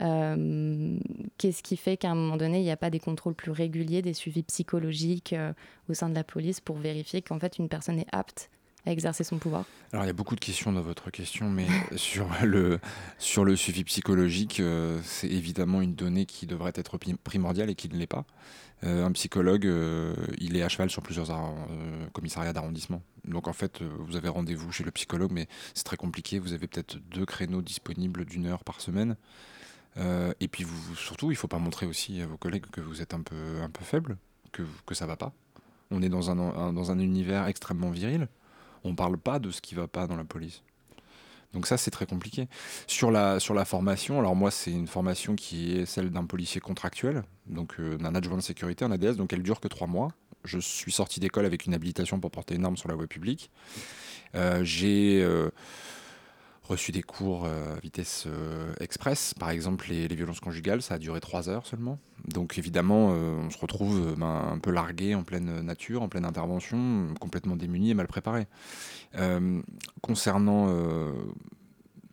Euh, 0.02 0.98
qu'est-ce 1.38 1.62
qui 1.62 1.78
fait 1.78 1.98
qu'à 1.98 2.10
un 2.12 2.16
moment 2.16 2.38
donné, 2.38 2.60
il 2.60 2.64
n'y 2.64 2.72
a 2.72 2.78
pas 2.78 2.90
des 2.90 3.00
contrôles 3.00 3.36
plus 3.36 3.52
réguliers, 3.52 4.02
des 4.02 4.14
suivis 4.14 4.44
psychologiques 4.44 5.34
euh, 5.34 5.54
au 5.90 5.94
sein 5.94 6.10
de 6.10 6.16
la 6.16 6.24
police 6.24 6.60
pour 6.60 6.78
vérifier 6.78 7.22
qu'en 7.22 7.40
fait 7.40 7.60
une 7.60 7.70
personne 7.70 8.00
est 8.00 8.08
apte 8.12 8.50
à 8.86 8.92
exercer 8.92 9.24
son 9.24 9.38
pouvoir 9.38 9.66
Alors 9.94 10.06
il 10.06 10.08
y 10.08 10.12
a 10.12 10.14
beaucoup 10.14 10.36
de 10.36 10.40
questions 10.40 10.72
dans 10.72 10.82
votre 10.82 11.12
question, 11.12 11.50
mais 11.50 11.68
sur, 11.96 12.28
le, 12.44 12.80
sur 13.20 13.46
le 13.46 13.56
suivi 13.56 13.84
psychologique, 13.84 14.60
euh, 14.60 15.00
c'est 15.04 15.30
évidemment 15.30 15.82
une 15.82 15.96
donnée 15.96 16.26
qui 16.26 16.48
devrait 16.48 16.74
être 16.76 16.98
primordiale 17.24 17.70
et 17.70 17.76
qui 17.76 17.90
ne 17.90 17.98
l'est 17.98 18.08
pas. 18.08 18.26
un 18.84 19.12
psychologue, 19.12 19.70
il 20.40 20.58
est 20.58 20.64
à 20.64 20.70
cheval 20.70 20.90
sur 20.90 21.04
plusieurs 21.04 21.28
commissariats 22.14 22.54
d'arrondissement. 22.54 23.04
Donc 23.26 23.48
en 23.48 23.54
fait, 23.54 23.84
vous 23.84 24.16
avez 24.16 24.30
rendez-vous 24.30 24.72
chez 24.72 24.84
le 24.84 24.92
psychologue, 24.92 25.32
mais 25.32 25.48
c'est 25.76 25.84
très 25.84 25.98
compliqué. 25.98 26.40
Vous 26.40 26.54
avez 26.54 26.68
peut-être 26.68 26.98
deux 26.98 27.26
créneaux 27.26 27.62
disponibles 27.62 28.26
d'une 28.26 28.48
heure 28.48 28.64
par 28.64 28.82
semaine. 28.82 29.16
Euh, 29.98 30.34
et 30.40 30.48
puis 30.48 30.64
vous, 30.64 30.96
surtout, 30.96 31.28
il 31.28 31.36
ne 31.36 31.38
faut 31.38 31.48
pas 31.48 31.60
montrer 31.60 31.86
aussi 31.86 32.22
à 32.22 32.28
vos 32.28 32.38
collègues 32.38 32.66
que 32.72 32.82
vous 32.82 33.02
êtes 33.02 33.14
un 33.14 33.22
peu, 33.22 33.62
un 33.62 33.70
peu 33.70 33.84
faible, 33.84 34.18
que, 34.52 34.64
que 34.86 34.96
ça 34.96 35.06
va 35.06 35.18
pas. 35.18 35.34
On 35.90 36.02
est 36.02 36.10
dans 36.10 36.32
un, 36.32 36.72
dans 36.72 36.92
un 36.92 37.00
univers 37.00 37.48
extrêmement 37.48 37.90
viril. 37.90 38.28
On 38.84 38.92
ne 38.92 38.96
parle 38.96 39.18
pas 39.18 39.40
de 39.40 39.52
ce 39.52 39.62
qui 39.62 39.76
va 39.76 39.88
pas 39.88 40.08
dans 40.08 40.16
la 40.16 40.24
police. 40.24 40.64
Donc 41.54 41.68
ça, 41.68 41.78
c'est 41.78 41.92
très 41.92 42.06
compliqué. 42.06 42.48
Sur 42.88 43.12
la, 43.12 43.40
formation, 43.66 44.20
alors 44.20 44.36
moi, 44.36 44.52
c'est 44.52 44.72
une 44.72 44.88
formation 44.88 45.36
qui 45.36 45.78
est 45.78 45.86
celle 45.86 46.10
d'un 46.10 46.26
policier 46.26 46.62
contractuel, 46.62 47.24
donc 47.48 47.76
euh, 47.80 47.98
d'un 47.98 48.16
adjoint 48.16 48.38
de 48.38 48.42
sécurité, 48.42 48.86
un 48.86 48.92
ADS, 48.92 49.16
donc 49.16 49.34
elle 49.34 49.44
dure 49.44 49.60
que 49.60 49.68
trois 49.68 49.88
mois. 49.88 50.14
Je 50.46 50.60
suis 50.60 50.92
sorti 50.92 51.20
d'école 51.20 51.46
avec 51.46 51.66
une 51.66 51.74
habilitation 51.74 52.20
pour 52.20 52.32
porter 52.32 52.56
une 52.56 52.66
arme 52.66 52.78
sur 52.78 52.90
la 52.90 52.96
voie 52.96 53.08
publique. 53.08 53.52
Euh, 54.36 54.64
j'ai 54.64 55.22
reçu 56.72 56.92
des 56.92 57.04
cours 57.04 57.46
euh, 57.46 57.76
à 57.76 57.80
vitesse 57.80 58.26
euh, 58.28 58.74
express. 58.80 59.34
Par 59.34 59.50
exemple, 59.50 59.88
les, 59.90 60.08
violences 60.08 60.40
conjugales, 60.40 60.82
ça 60.82 60.96
a 60.96 60.98
duré 60.98 61.20
trois 61.20 61.50
heures 61.50 61.66
seulement. 61.66 62.00
Donc 62.28 62.58
évidemment, 62.58 63.12
euh, 63.12 63.36
on 63.46 63.50
se 63.50 63.58
retrouve 63.58 64.16
ben, 64.18 64.50
un 64.54 64.58
peu 64.58 64.72
largué 64.72 65.14
en 65.14 65.24
pleine 65.24 65.62
nature, 65.62 66.02
en 66.02 66.10
pleine 66.10 66.26
intervention, 66.26 67.14
complètement 67.20 67.56
démuni 67.56 67.92
et 67.92 67.94
mal 67.94 68.08
préparé. 68.08 68.48
concernant 70.02 70.70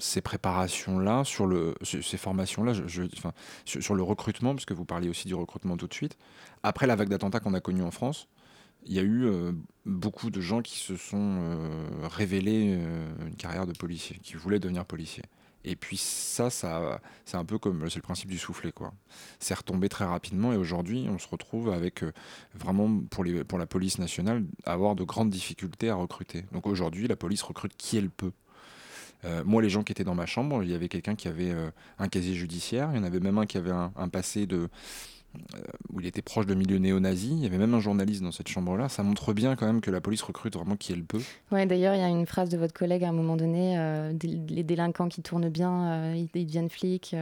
ces 0.01 0.21
préparations-là, 0.21 1.25
sur 1.25 1.47
le, 1.47 1.75
ces 1.83 2.17
formations-là, 2.17 2.73
sur, 2.75 3.09
sur, 3.65 3.95
le 3.95 4.03
recrutement, 4.03 4.55
puisque 4.55 4.73
vous 4.73 4.85
parliez 4.85 5.09
aussi 5.09 5.27
du 5.27 5.35
recrutement 5.35 5.77
tout 5.77 5.89
de 5.89 5.95
suite, 5.95 6.17
après 6.63 6.87
la 6.87 6.97
vague 6.97 7.09
d'attentats 7.09 7.41
qu'on 7.41 7.55
a 7.55 7.61
connue 7.61 7.83
en 7.83 7.91
France, 7.91 8.29
il 8.85 8.95
y 8.95 8.99
a 8.99 9.03
eu 9.03 9.27
euh, 9.27 9.53
beaucoup 9.85 10.31
de 10.31 10.41
gens 10.41 10.63
qui 10.63 10.79
se 10.79 10.97
sont 10.97 11.39
euh, 11.41 12.09
révélés 12.09 12.77
euh, 12.79 13.27
une 13.27 13.37
carrière 13.37 13.67
de 13.67 13.73
policier, 13.73 14.19
qui 14.23 14.35
voulaient 14.35 14.59
devenir 14.59 14.85
policier. 14.85 15.23
Et 15.65 15.77
puis 15.77 15.97
ça, 15.97 16.51
ça 16.51 17.01
c'est 17.25 17.37
un 17.37 17.45
peu 17.45 17.59
comme 17.59 17.91
c'est 17.91 17.97
le 17.97 18.03
principe 18.03 18.31
du 18.31 18.39
soufflet, 18.39 18.73
quoi. 18.73 18.93
C'est 19.41 19.55
retombé 19.55 19.89
très 19.89 20.05
rapidement 20.05 20.53
et 20.53 20.57
aujourd'hui, 20.57 21.07
on 21.11 21.19
se 21.19 21.29
retrouve 21.29 21.71
avec 21.71 22.05
vraiment 22.55 23.01
pour, 23.11 23.25
la 23.25 23.67
police 23.67 23.99
nationale 23.99 24.45
avoir 24.65 24.95
de 24.95 25.03
grandes 25.03 25.31
difficultés 25.31 25.91
à 25.91 25.97
recruter. 25.97 26.45
Donc 26.53 26.67
aujourd'hui, 26.67 27.09
la 27.09 27.17
police 27.17 27.43
recrute 27.43 27.77
qui 27.77 27.99
elle 27.99 28.09
peut. 28.09 28.33
moi, 29.45 29.61
les 29.61 29.69
gens 29.69 29.83
qui 29.83 29.93
étaient 29.93 30.05
dans 30.05 30.15
ma 30.15 30.27
chambre, 30.27 30.63
il 30.63 30.71
y 30.71 30.75
avait 30.75 30.89
quelqu'un 30.89 31.17
qui 31.17 31.27
avait 31.27 31.53
un 31.99 32.09
casier 32.09 32.35
judiciaire, 32.35 32.91
il 32.93 32.97
y 32.97 33.01
en 33.01 33.05
avait 33.05 33.21
même 33.21 33.37
un 33.37 33.45
qui 33.45 33.59
avait 33.59 33.73
un 33.73 34.09
passé 34.09 34.47
de 34.47 34.71
où 35.93 36.01
il 36.01 36.07
était 36.07 36.23
proche 36.23 36.47
de 36.47 36.55
milieu 36.55 36.79
néo-nazi. 36.79 37.31
Il 37.31 37.39
y 37.39 37.47
avait 37.47 37.59
même 37.59 37.75
un 37.75 37.81
journaliste 37.81 38.23
dans 38.23 38.33
cette 38.33 38.49
chambre-là. 38.49 38.89
Ça 38.89 39.03
montre 39.03 39.33
bien 39.33 39.57
quand 39.57 39.67
même 39.67 39.81
que 39.81 39.91
la 39.91 40.01
police 40.01 40.23
recrute 40.23 40.55
vraiment 40.55 40.77
qui 40.77 40.93
elle 40.93 41.05
peut. 41.05 41.21
Ouais, 41.51 41.67
d'ailleurs, 41.67 41.95
il 41.95 42.01
y 42.01 42.05
a 42.05 42.09
une 42.09 42.27
phrase 42.27 42.49
de 42.49 42.57
votre 42.57 42.75
collègue 42.75 43.05
à 43.05 43.09
un 43.09 43.13
moment 43.13 43.37
donné 43.37 43.79
euh, 43.79 44.13
les 44.23 44.63
délinquants 44.63 45.09
qui 45.09 45.23
tournent 45.23 45.49
bien, 45.49 45.87
euh, 45.87 46.27
ils, 46.35 46.45
deviennent 46.45 46.71
flics. 46.71 47.15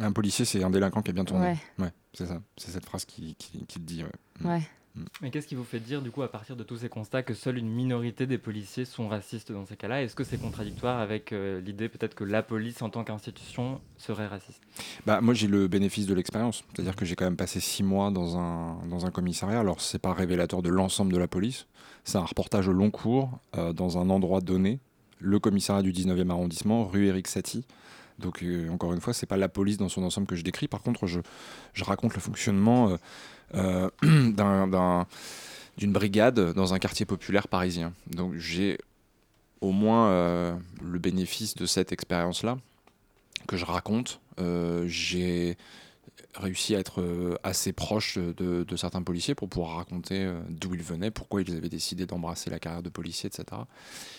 Un 0.00 0.12
policier, 0.12 0.44
c'est 0.44 0.62
un 0.62 0.70
délinquant 0.70 1.02
qui 1.02 1.10
a 1.10 1.14
bien 1.14 1.24
tourné. 1.24 1.56
Ouais, 1.78 1.92
c'est 2.12 2.26
ça. 2.26 2.40
C'est 2.56 2.70
cette 2.70 2.84
phrase 2.84 3.04
qui, 3.04 3.34
qui, 3.36 3.64
qui 3.66 3.78
le 3.78 3.84
dit. 3.84 4.04
Ouais. 4.04 4.50
ouais. 4.50 4.62
Mm. 4.96 5.04
Mais 5.22 5.30
qu'est-ce 5.30 5.46
qui 5.46 5.54
vous 5.54 5.64
fait 5.64 5.80
dire, 5.80 6.02
du 6.02 6.10
coup, 6.10 6.22
à 6.22 6.30
partir 6.30 6.56
de 6.56 6.62
tous 6.62 6.78
ces 6.78 6.88
constats, 6.88 7.22
que 7.22 7.34
seule 7.34 7.58
une 7.58 7.68
minorité 7.68 8.26
des 8.26 8.38
policiers 8.38 8.84
sont 8.84 9.08
racistes 9.08 9.52
dans 9.52 9.64
ces 9.66 9.76
cas-là? 9.76 10.02
Est-ce 10.02 10.14
que 10.14 10.24
c'est 10.24 10.38
contradictoire 10.38 10.98
avec 10.98 11.32
euh, 11.32 11.60
l'idée 11.60 11.88
peut-être 11.88 12.14
que 12.14 12.24
la 12.24 12.42
police, 12.42 12.82
en 12.82 12.90
tant 12.90 13.04
qu'institution, 13.04 13.80
serait 13.98 14.26
raciste? 14.26 14.62
Bah, 15.04 15.20
Moi, 15.20 15.34
j'ai 15.34 15.48
le 15.48 15.68
bénéfice 15.68 16.06
de 16.06 16.14
l'expérience. 16.14 16.64
C'est-à-dire 16.74 16.96
que 16.96 17.04
j'ai 17.04 17.14
quand 17.14 17.24
même 17.24 17.36
passé 17.36 17.60
six 17.60 17.82
mois 17.82 18.10
dans 18.10 18.38
un, 18.38 18.78
dans 18.88 19.06
un 19.06 19.10
commissariat. 19.10 19.60
Alors, 19.60 19.80
c'est 19.80 19.98
pas 19.98 20.12
révélateur 20.12 20.62
de 20.62 20.70
l'ensemble 20.70 21.12
de 21.12 21.18
la 21.18 21.28
police. 21.28 21.66
C'est 22.04 22.18
un 22.18 22.24
reportage 22.24 22.68
au 22.68 22.72
long 22.72 22.90
cours 22.90 23.38
euh, 23.56 23.72
dans 23.72 23.98
un 23.98 24.10
endroit 24.10 24.40
donné, 24.40 24.80
le 25.18 25.38
commissariat 25.38 25.82
du 25.82 25.92
19e 25.92 26.30
arrondissement, 26.30 26.86
rue 26.86 27.06
Éric 27.06 27.28
Satie. 27.28 27.64
Donc, 28.18 28.42
euh, 28.42 28.70
encore 28.70 28.94
une 28.94 29.00
fois, 29.00 29.12
c'est 29.12 29.26
pas 29.26 29.36
la 29.36 29.48
police 29.48 29.76
dans 29.76 29.90
son 29.90 30.02
ensemble 30.02 30.26
que 30.26 30.36
je 30.36 30.42
décris. 30.42 30.68
Par 30.68 30.82
contre, 30.82 31.06
je, 31.06 31.20
je 31.74 31.84
raconte 31.84 32.14
le 32.14 32.20
fonctionnement 32.20 32.96
euh, 33.54 33.90
d'une 35.78 35.92
brigade 35.92 36.52
dans 36.54 36.74
un 36.74 36.78
quartier 36.78 37.06
populaire 37.06 37.48
parisien. 37.48 37.92
Donc 38.10 38.34
j'ai 38.34 38.78
au 39.60 39.72
moins 39.72 40.08
euh, 40.08 40.56
le 40.82 40.98
bénéfice 40.98 41.54
de 41.54 41.66
cette 41.66 41.92
expérience-là 41.92 42.58
que 43.46 43.56
je 43.56 43.64
raconte. 43.64 44.20
Euh, 44.40 44.84
j'ai 44.86 45.56
réussi 46.34 46.74
à 46.74 46.78
être 46.78 47.38
assez 47.42 47.72
proche 47.72 48.18
de, 48.18 48.76
certains 48.76 49.02
policiers 49.02 49.34
pour 49.34 49.48
pouvoir 49.48 49.76
raconter 49.76 50.30
d'où 50.50 50.74
ils 50.74 50.82
venaient, 50.82 51.10
pourquoi 51.10 51.40
ils 51.40 51.56
avaient 51.56 51.70
décidé 51.70 52.04
d'embrasser 52.04 52.50
la 52.50 52.58
carrière 52.58 52.82
de 52.82 52.90
policier, 52.90 53.28
etc. 53.28 53.62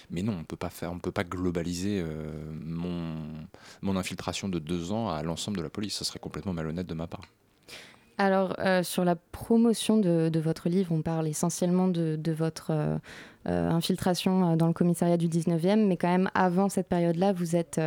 Mais 0.10 0.24
non, 0.24 0.36
on 0.40 0.44
peut 0.44 0.56
pas 0.56 0.72
faire, 0.72 0.92
on 0.92 0.98
peut 0.98 1.12
pas 1.12 1.24
globaliser 1.24 2.04
mon, 2.60 3.18
mon 3.84 3.96
infiltration 3.96 4.50
de 4.50 4.58
deux 4.58 4.92
ans 4.92 5.10
à 5.10 5.22
l'ensemble 5.22 5.58
de 5.58 5.64
la 5.64 5.70
police. 5.70 5.94
Ce 5.94 6.04
serait 6.04 6.20
complètement 6.20 6.54
malhonnête 6.54 6.88
de 6.88 6.94
ma 6.96 7.06
part. 7.06 7.22
Alors, 8.20 8.56
euh, 8.60 8.82
sur 8.82 9.06
la 9.06 9.16
promotion 9.16 9.98
de, 9.98 10.40
votre 10.40 10.70
livre, 10.70 10.92
on 10.92 11.02
parle 11.02 11.28
essentiellement 11.28 11.88
de, 11.88 12.32
votre 12.32 12.72
euh, 12.72 12.98
euh, 13.48 13.70
infiltration 13.70 14.56
dans 14.56 14.66
le 14.66 14.74
commissariat 14.74 15.18
du 15.18 15.28
19e, 15.28 15.86
mais 15.86 15.98
quand 15.98 16.08
même, 16.08 16.30
avant 16.34 16.68
cette 16.68 16.88
période-là, 16.88 17.32
vous 17.32 17.56
êtes 17.56 17.80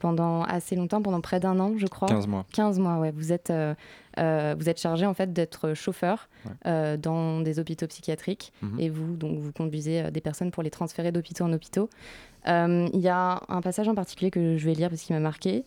pendant 0.00 0.42
assez 0.42 0.74
longtemps, 0.74 1.00
pendant 1.02 1.20
près 1.20 1.38
d'un 1.38 1.60
an, 1.60 1.74
je 1.76 1.86
crois. 1.86 2.08
15 2.08 2.26
mois. 2.26 2.44
15 2.52 2.78
mois, 2.80 2.98
ouais. 2.98 3.12
Vous 3.12 3.32
êtes, 3.32 3.52
vous 4.16 4.68
êtes 4.68 4.80
chargé, 4.80 5.06
en 5.06 5.14
fait, 5.14 5.32
d'être 5.32 5.74
chauffeur 5.74 6.28
dans 6.64 7.40
des 7.40 7.60
hôpitaux 7.60 7.86
psychiatriques, 7.86 8.52
mhm. 8.62 8.80
et 8.80 8.88
vous, 8.88 9.14
donc, 9.16 9.38
vous 9.38 9.52
conduisez 9.52 10.10
des 10.10 10.20
personnes 10.20 10.50
pour 10.50 10.64
les 10.64 10.70
transférer 10.70 11.12
d'hôpitaux 11.12 11.44
en 11.44 11.52
hôpitaux. 11.52 11.88
Il 12.46 13.00
y 13.00 13.08
a 13.08 13.40
un 13.48 13.60
passage 13.60 13.88
en 13.88 13.94
particulier 13.94 14.32
que 14.32 14.56
je 14.56 14.66
vais 14.66 14.74
lire 14.74 14.88
parce 14.88 15.02
qu'il 15.02 15.14
m'a 15.14 15.20
marqué. 15.20 15.64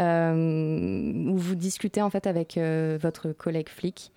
Euh, 0.00 1.12
où 1.30 1.36
vous 1.36 1.54
discutez 1.54 2.02
en 2.02 2.10
fait 2.10 2.26
avec 2.26 2.58
euh, 2.58 2.98
votre 3.00 3.32
collègue 3.32 3.68
flic. 3.68 4.12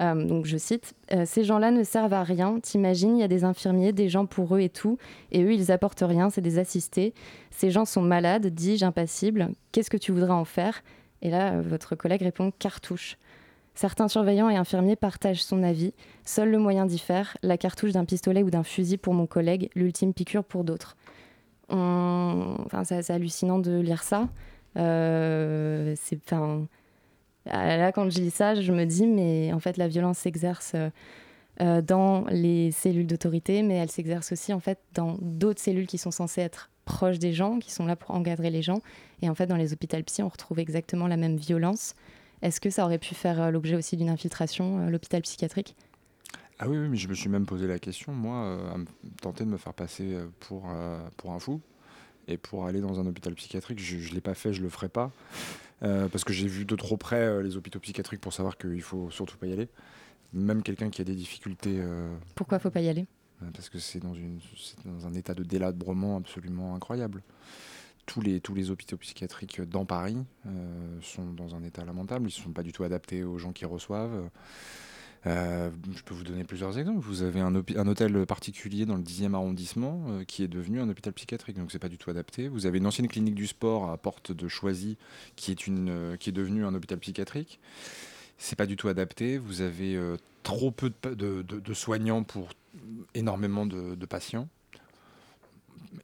Euh, 0.00 0.24
donc 0.24 0.46
je 0.46 0.56
cite, 0.56 0.94
Ces 1.24 1.44
gens-là 1.44 1.70
ne 1.70 1.82
servent 1.82 2.14
à 2.14 2.22
rien, 2.22 2.60
t'imagines, 2.60 3.16
il 3.16 3.20
y 3.20 3.24
a 3.24 3.28
des 3.28 3.44
infirmiers, 3.44 3.92
des 3.92 4.08
gens 4.08 4.26
pour 4.26 4.54
eux 4.56 4.60
et 4.60 4.68
tout, 4.68 4.96
et 5.32 5.42
eux 5.42 5.52
ils 5.52 5.72
apportent 5.72 6.04
rien, 6.06 6.30
c'est 6.30 6.40
des 6.40 6.58
assistés. 6.58 7.14
Ces 7.50 7.70
gens 7.70 7.84
sont 7.84 8.00
malades, 8.00 8.46
dis-je, 8.46 8.84
impassibles, 8.84 9.50
qu'est-ce 9.72 9.90
que 9.90 9.96
tu 9.96 10.12
voudrais 10.12 10.30
en 10.30 10.44
faire? 10.44 10.82
Et 11.20 11.30
là, 11.30 11.60
votre 11.60 11.96
collègue 11.96 12.22
répond 12.22 12.52
cartouche. 12.56 13.18
Certains 13.74 14.08
surveillants 14.08 14.48
et 14.48 14.56
infirmiers 14.56 14.96
partagent 14.96 15.42
son 15.42 15.64
avis. 15.64 15.92
Seul 16.24 16.50
le 16.50 16.58
moyen 16.58 16.86
d'y 16.86 16.98
faire, 16.98 17.36
la 17.42 17.58
cartouche 17.58 17.92
d'un 17.92 18.04
pistolet 18.04 18.44
ou 18.44 18.50
d'un 18.50 18.62
fusil 18.62 18.98
pour 18.98 19.14
mon 19.14 19.26
collègue, 19.26 19.68
l'ultime 19.74 20.14
piqûre 20.14 20.44
pour 20.44 20.62
d'autres. 20.62 20.96
Enfin, 21.68 22.84
c'est 22.84 23.10
hallucinant 23.10 23.58
de 23.58 23.78
lire 23.80 24.02
ça. 24.02 24.28
Euh, 24.78 25.94
c'est, 25.96 26.20
enfin, 26.24 26.66
là, 27.46 27.92
quand 27.92 28.10
je 28.10 28.20
lis 28.20 28.30
ça, 28.30 28.54
je 28.54 28.72
me 28.72 28.84
dis, 28.84 29.06
mais 29.06 29.52
en 29.52 29.60
fait, 29.60 29.76
la 29.76 29.88
violence 29.88 30.18
s'exerce 30.18 30.74
euh, 31.60 31.82
dans 31.82 32.24
les 32.30 32.70
cellules 32.70 33.06
d'autorité, 33.06 33.62
mais 33.62 33.74
elle 33.74 33.90
s'exerce 33.90 34.30
aussi 34.30 34.52
en 34.52 34.60
fait 34.60 34.78
dans 34.94 35.16
d'autres 35.20 35.60
cellules 35.60 35.88
qui 35.88 35.98
sont 35.98 36.12
censées 36.12 36.40
être 36.40 36.70
proches 36.84 37.18
des 37.18 37.32
gens, 37.32 37.58
qui 37.58 37.72
sont 37.72 37.84
là 37.84 37.96
pour 37.96 38.12
encadrer 38.12 38.50
les 38.50 38.62
gens. 38.62 38.80
Et 39.22 39.28
en 39.28 39.34
fait, 39.34 39.46
dans 39.46 39.56
les 39.56 39.72
hôpitaux 39.72 40.00
psy, 40.04 40.22
on 40.22 40.28
retrouve 40.28 40.60
exactement 40.60 41.08
la 41.08 41.16
même 41.16 41.36
violence. 41.36 41.94
Est-ce 42.42 42.60
que 42.60 42.70
ça 42.70 42.84
aurait 42.84 42.98
pu 42.98 43.16
faire 43.16 43.42
euh, 43.42 43.50
l'objet 43.50 43.74
aussi 43.74 43.96
d'une 43.96 44.08
infiltration, 44.08 44.88
l'hôpital 44.88 45.20
psychiatrique? 45.22 45.74
Ah 46.60 46.68
oui, 46.68 46.78
oui, 46.78 46.88
mais 46.88 46.96
je 46.96 47.08
me 47.08 47.14
suis 47.14 47.28
même 47.28 47.46
posé 47.46 47.66
la 47.66 47.80
question, 47.80 48.12
moi, 48.12 48.58
à 48.74 48.76
tenter 49.20 49.44
de 49.44 49.50
me 49.50 49.56
faire 49.56 49.74
passer 49.74 50.16
pour, 50.40 50.66
pour 51.16 51.30
un 51.30 51.38
fou. 51.38 51.60
Et 52.28 52.36
pour 52.36 52.66
aller 52.66 52.80
dans 52.80 53.00
un 53.00 53.06
hôpital 53.06 53.34
psychiatrique, 53.34 53.80
je 53.80 53.96
ne 53.96 54.14
l'ai 54.14 54.20
pas 54.20 54.34
fait, 54.34 54.52
je 54.52 54.60
ne 54.60 54.64
le 54.64 54.70
ferai 54.70 54.88
pas. 54.88 55.10
Euh, 55.82 56.08
parce 56.08 56.24
que 56.24 56.32
j'ai 56.32 56.46
vu 56.46 56.64
de 56.64 56.76
trop 56.76 56.96
près 56.96 57.22
euh, 57.22 57.42
les 57.42 57.56
hôpitaux 57.56 57.78
psychiatriques 57.78 58.20
pour 58.20 58.32
savoir 58.32 58.58
qu'il 58.58 58.82
faut 58.82 59.10
surtout 59.10 59.36
pas 59.38 59.46
y 59.46 59.52
aller. 59.52 59.68
Même 60.32 60.62
quelqu'un 60.62 60.90
qui 60.90 61.00
a 61.00 61.04
des 61.04 61.14
difficultés. 61.14 61.78
Euh, 61.80 62.14
Pourquoi 62.34 62.58
faut 62.58 62.70
pas 62.70 62.80
y 62.80 62.88
aller? 62.88 63.06
Parce 63.54 63.68
que 63.68 63.78
c'est 63.78 64.00
dans, 64.00 64.14
dans 64.84 65.06
un 65.06 65.14
état 65.14 65.32
de 65.32 65.44
délabrement 65.44 66.16
absolument 66.16 66.74
incroyable. 66.74 67.22
tous 68.04 68.20
les, 68.20 68.40
tous 68.40 68.52
les 68.52 68.70
hôpitaux 68.70 68.96
psychiatriques 68.96 69.60
dans 69.60 69.84
Paris 69.84 70.16
sont 71.02 71.32
dans 71.34 71.54
un 71.54 71.62
état 71.62 71.84
lamentable. 71.84 72.24
Ils 72.24 72.36
ne 72.36 72.42
sont 72.42 72.50
pas 72.50 72.64
du 72.64 72.72
tout 72.72 72.82
adaptés 72.82 73.22
aux 73.22 73.38
gens 73.38 73.52
qui 73.52 73.64
reçoivent. 73.64 74.28
Euh, 75.26 75.70
je 75.94 76.02
peux 76.02 76.14
vous 76.14 76.22
donner 76.22 76.44
plusieurs 76.44 76.78
exemples. 76.78 77.00
Vous 77.00 77.22
avez 77.22 77.40
un, 77.40 77.54
hôtel 77.54 78.26
particulier 78.26 78.86
dans 78.86 78.96
le 78.96 79.02
10e 79.02 79.34
arrondissement 79.34 80.04
euh, 80.08 80.24
qui 80.24 80.42
est 80.42 80.48
devenu 80.48 80.80
un 80.80 80.88
hôpital 80.88 81.12
psychiatrique, 81.12 81.56
donc 81.56 81.72
c'est 81.72 81.78
pas 81.78 81.88
du 81.88 81.98
tout 81.98 82.10
adapté. 82.10 82.48
Vous 82.48 82.66
avez 82.66 82.78
une 82.78 82.86
ancienne 82.86 83.08
clinique 83.08 83.34
du 83.34 83.46
sport 83.46 83.90
à 83.90 83.96
Porte 83.96 84.32
de 84.32 84.48
Choisy 84.48 84.96
qui 85.36 85.50
est, 85.50 85.66
une, 85.66 85.88
euh, 85.90 86.16
qui 86.16 86.30
est 86.30 86.32
devenue 86.32 86.64
un 86.64 86.74
hôpital 86.74 86.98
psychiatrique. 86.98 87.58
C'est 88.38 88.56
pas 88.56 88.66
du 88.66 88.76
tout 88.76 88.88
adapté. 88.88 89.36
Vous 89.36 89.62
avez 89.62 90.00
trop 90.44 90.70
peu 90.70 90.92
de, 91.02 91.74
soignants 91.74 92.22
pour 92.22 92.50
énormément 93.14 93.66
de, 93.66 94.06
patients. 94.06 94.48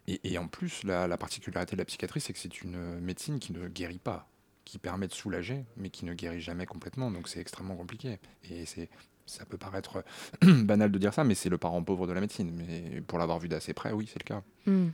Et, 0.08 0.36
en 0.36 0.48
plus, 0.48 0.82
la 0.82 1.16
particularité 1.16 1.76
de 1.76 1.78
la 1.78 1.84
psychiatrie, 1.84 2.20
c'est 2.20 2.32
que 2.32 2.40
c'est 2.40 2.60
une 2.62 2.98
médecine 2.98 3.38
qui 3.38 3.52
ne 3.52 3.68
guérit 3.68 4.00
pas 4.00 4.26
qui 4.64 4.78
permet 4.78 5.08
de 5.08 5.12
soulager, 5.12 5.64
mais 5.76 5.90
qui 5.90 6.04
ne 6.04 6.14
guérit 6.14 6.40
jamais 6.40 6.66
complètement. 6.66 7.10
Donc 7.10 7.28
c'est 7.28 7.40
extrêmement 7.40 7.76
compliqué. 7.76 8.18
Et 8.50 8.66
c'est, 8.66 8.88
ça 9.26 9.44
peut 9.44 9.58
paraître 9.58 10.04
banal 10.42 10.90
de 10.90 10.98
dire 10.98 11.14
ça, 11.14 11.24
mais 11.24 11.34
c'est 11.34 11.48
le 11.48 11.58
parent 11.58 11.82
pauvre 11.82 12.06
de 12.06 12.12
la 12.12 12.20
médecine. 12.20 12.50
Mais 12.52 13.00
pour 13.02 13.18
l'avoir 13.18 13.38
vu 13.38 13.48
d'assez 13.48 13.74
près, 13.74 13.92
oui, 13.92 14.08
c'est 14.10 14.22
le 14.22 14.26
cas. 14.26 14.42
Hmm. 14.66 14.88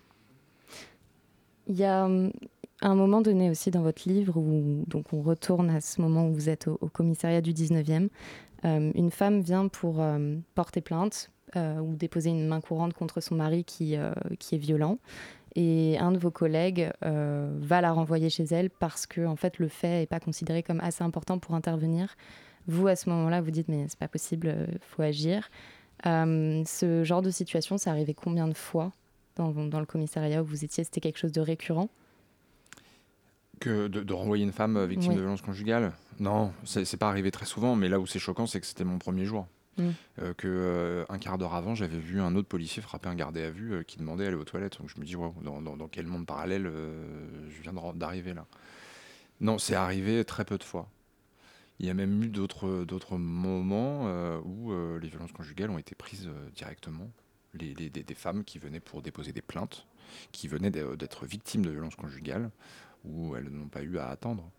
Il 1.66 1.76
y 1.76 1.84
a 1.84 2.04
hum, 2.04 2.32
un 2.80 2.94
moment 2.94 3.20
donné 3.20 3.50
aussi 3.50 3.70
dans 3.70 3.82
votre 3.82 4.08
livre 4.08 4.36
où 4.36 4.84
donc 4.86 5.12
on 5.12 5.22
retourne 5.22 5.70
à 5.70 5.80
ce 5.80 6.00
moment 6.00 6.28
où 6.28 6.34
vous 6.34 6.48
êtes 6.48 6.68
au, 6.68 6.76
commissariat 6.92 7.40
du 7.40 7.52
19e. 7.52 8.08
Hum, 8.62 8.92
une 8.94 9.10
femme 9.10 9.40
vient 9.40 9.68
pour 9.68 10.00
hum, 10.00 10.42
porter 10.54 10.80
plainte 10.80 11.30
euh, 11.56 11.78
ou 11.78 11.96
déposer 11.96 12.30
une 12.30 12.46
main 12.46 12.60
courante 12.60 12.94
contre 12.94 13.20
son 13.20 13.34
mari 13.34 13.64
qui, 13.64 13.96
euh, 13.96 14.12
qui 14.38 14.54
est 14.54 14.58
violent 14.58 14.98
et 15.56 15.98
un 15.98 16.12
de 16.12 16.18
vos 16.18 16.30
collègues 16.30 16.90
euh, 17.04 17.50
va 17.60 17.80
la 17.80 17.92
renvoyer 17.92 18.30
chez 18.30 18.44
elle 18.44 18.70
parce 18.70 19.06
que 19.06 19.26
en 19.26 19.36
fait 19.36 19.58
le 19.58 19.68
fait 19.68 20.00
n'est 20.00 20.06
pas 20.06 20.20
considéré 20.20 20.62
comme 20.62 20.80
assez 20.80 21.02
important 21.02 21.38
pour 21.38 21.54
intervenir. 21.54 22.16
Vous 22.66 22.86
à 22.86 22.96
ce 22.96 23.08
moment-là 23.10 23.40
vous 23.40 23.50
dites 23.50 23.68
mais 23.68 23.86
c'est 23.88 23.98
pas 23.98 24.08
possible, 24.08 24.54
il 24.72 24.78
faut 24.80 25.02
agir. 25.02 25.50
Euh, 26.06 26.62
ce 26.64 27.04
genre 27.04 27.22
de 27.22 27.30
situation, 27.30 27.78
ça 27.78 27.90
arrivait 27.90 28.14
combien 28.14 28.48
de 28.48 28.54
fois 28.54 28.92
dans, 29.36 29.50
dans 29.50 29.80
le 29.80 29.86
commissariat 29.86 30.42
où 30.42 30.46
vous 30.46 30.64
étiez? 30.64 30.84
C'était 30.84 31.00
quelque 31.00 31.18
chose 31.18 31.32
de 31.32 31.40
récurrent? 31.40 31.88
Que 33.60 33.88
de, 33.88 34.14
renvoyer 34.14 34.42
une 34.42 34.52
femme 34.52 34.82
victime 34.86 35.12
de 35.12 35.20
violence 35.20 35.42
conjugale? 35.42 35.92
Non, 36.18 36.52
c'est 36.64 36.96
pas 36.96 37.08
arrivé 37.08 37.30
très 37.30 37.44
souvent, 37.44 37.76
mais 37.76 37.88
là 37.88 38.00
où 38.00 38.06
c'est 38.06 38.18
choquant, 38.18 38.46
c'est 38.46 38.60
que 38.60 38.66
c'était 38.66 38.84
mon 38.84 38.98
premier 38.98 39.26
jour. 39.26 39.46
Mm. 39.76 39.90
Euh, 40.20 40.34
euh, 40.44 41.04
un 41.08 41.18
quart 41.18 41.38
d'heure 41.38 41.54
avant, 41.54 41.74
j'avais 41.74 41.98
vu 41.98 42.20
un 42.20 42.34
autre 42.34 42.48
policier 42.48 42.82
frapper 42.82 43.08
un 43.08 43.14
gardé 43.14 43.42
à 43.42 43.50
vue 43.50 43.72
euh, 43.72 43.82
qui 43.82 43.98
demandait 43.98 44.24
d'aller 44.24 44.36
aux 44.36 44.44
toilettes. 44.44 44.78
Donc 44.78 44.88
je 44.88 45.00
me 45.00 45.04
dis, 45.04 45.14
dans, 45.14 45.88
quel 45.88 46.06
monde 46.06 46.26
parallèle 46.26 46.70
je 47.48 47.62
viens 47.62 47.72
d'arriver 47.94 48.34
là 48.34 48.46
Non, 49.40 49.58
c'est 49.58 49.74
arrivé 49.74 50.24
très 50.24 50.44
peu 50.44 50.58
de 50.58 50.64
fois. 50.64 50.88
Il 51.78 51.86
y 51.86 51.90
a 51.90 51.94
même 51.94 52.22
eu 52.22 52.28
d'autres 52.28 52.84
d'autres 52.84 53.16
moments 53.16 54.04
où 54.44 54.72
les 54.98 55.08
violences 55.08 55.32
conjugales 55.32 55.70
ont 55.70 55.78
été 55.78 55.94
prises 55.94 56.28
directement. 56.54 57.10
Les, 57.54 57.74
des, 57.74 58.14
femmes 58.14 58.44
qui 58.44 58.58
venaient 58.58 58.80
pour 58.80 59.02
déposer 59.02 59.32
des 59.32 59.42
plaintes, 59.42 59.86
qui 60.30 60.46
venaient 60.46 60.70
d'être 60.70 61.26
victimes 61.26 61.64
de 61.64 61.70
violences 61.70 61.96
conjugales, 61.96 62.50
où 63.04 63.34
elles 63.34 63.48
n'ont 63.48 63.68
pas 63.68 63.82
eu 63.82 63.98
à 63.98 64.08
attendre. 64.08 64.50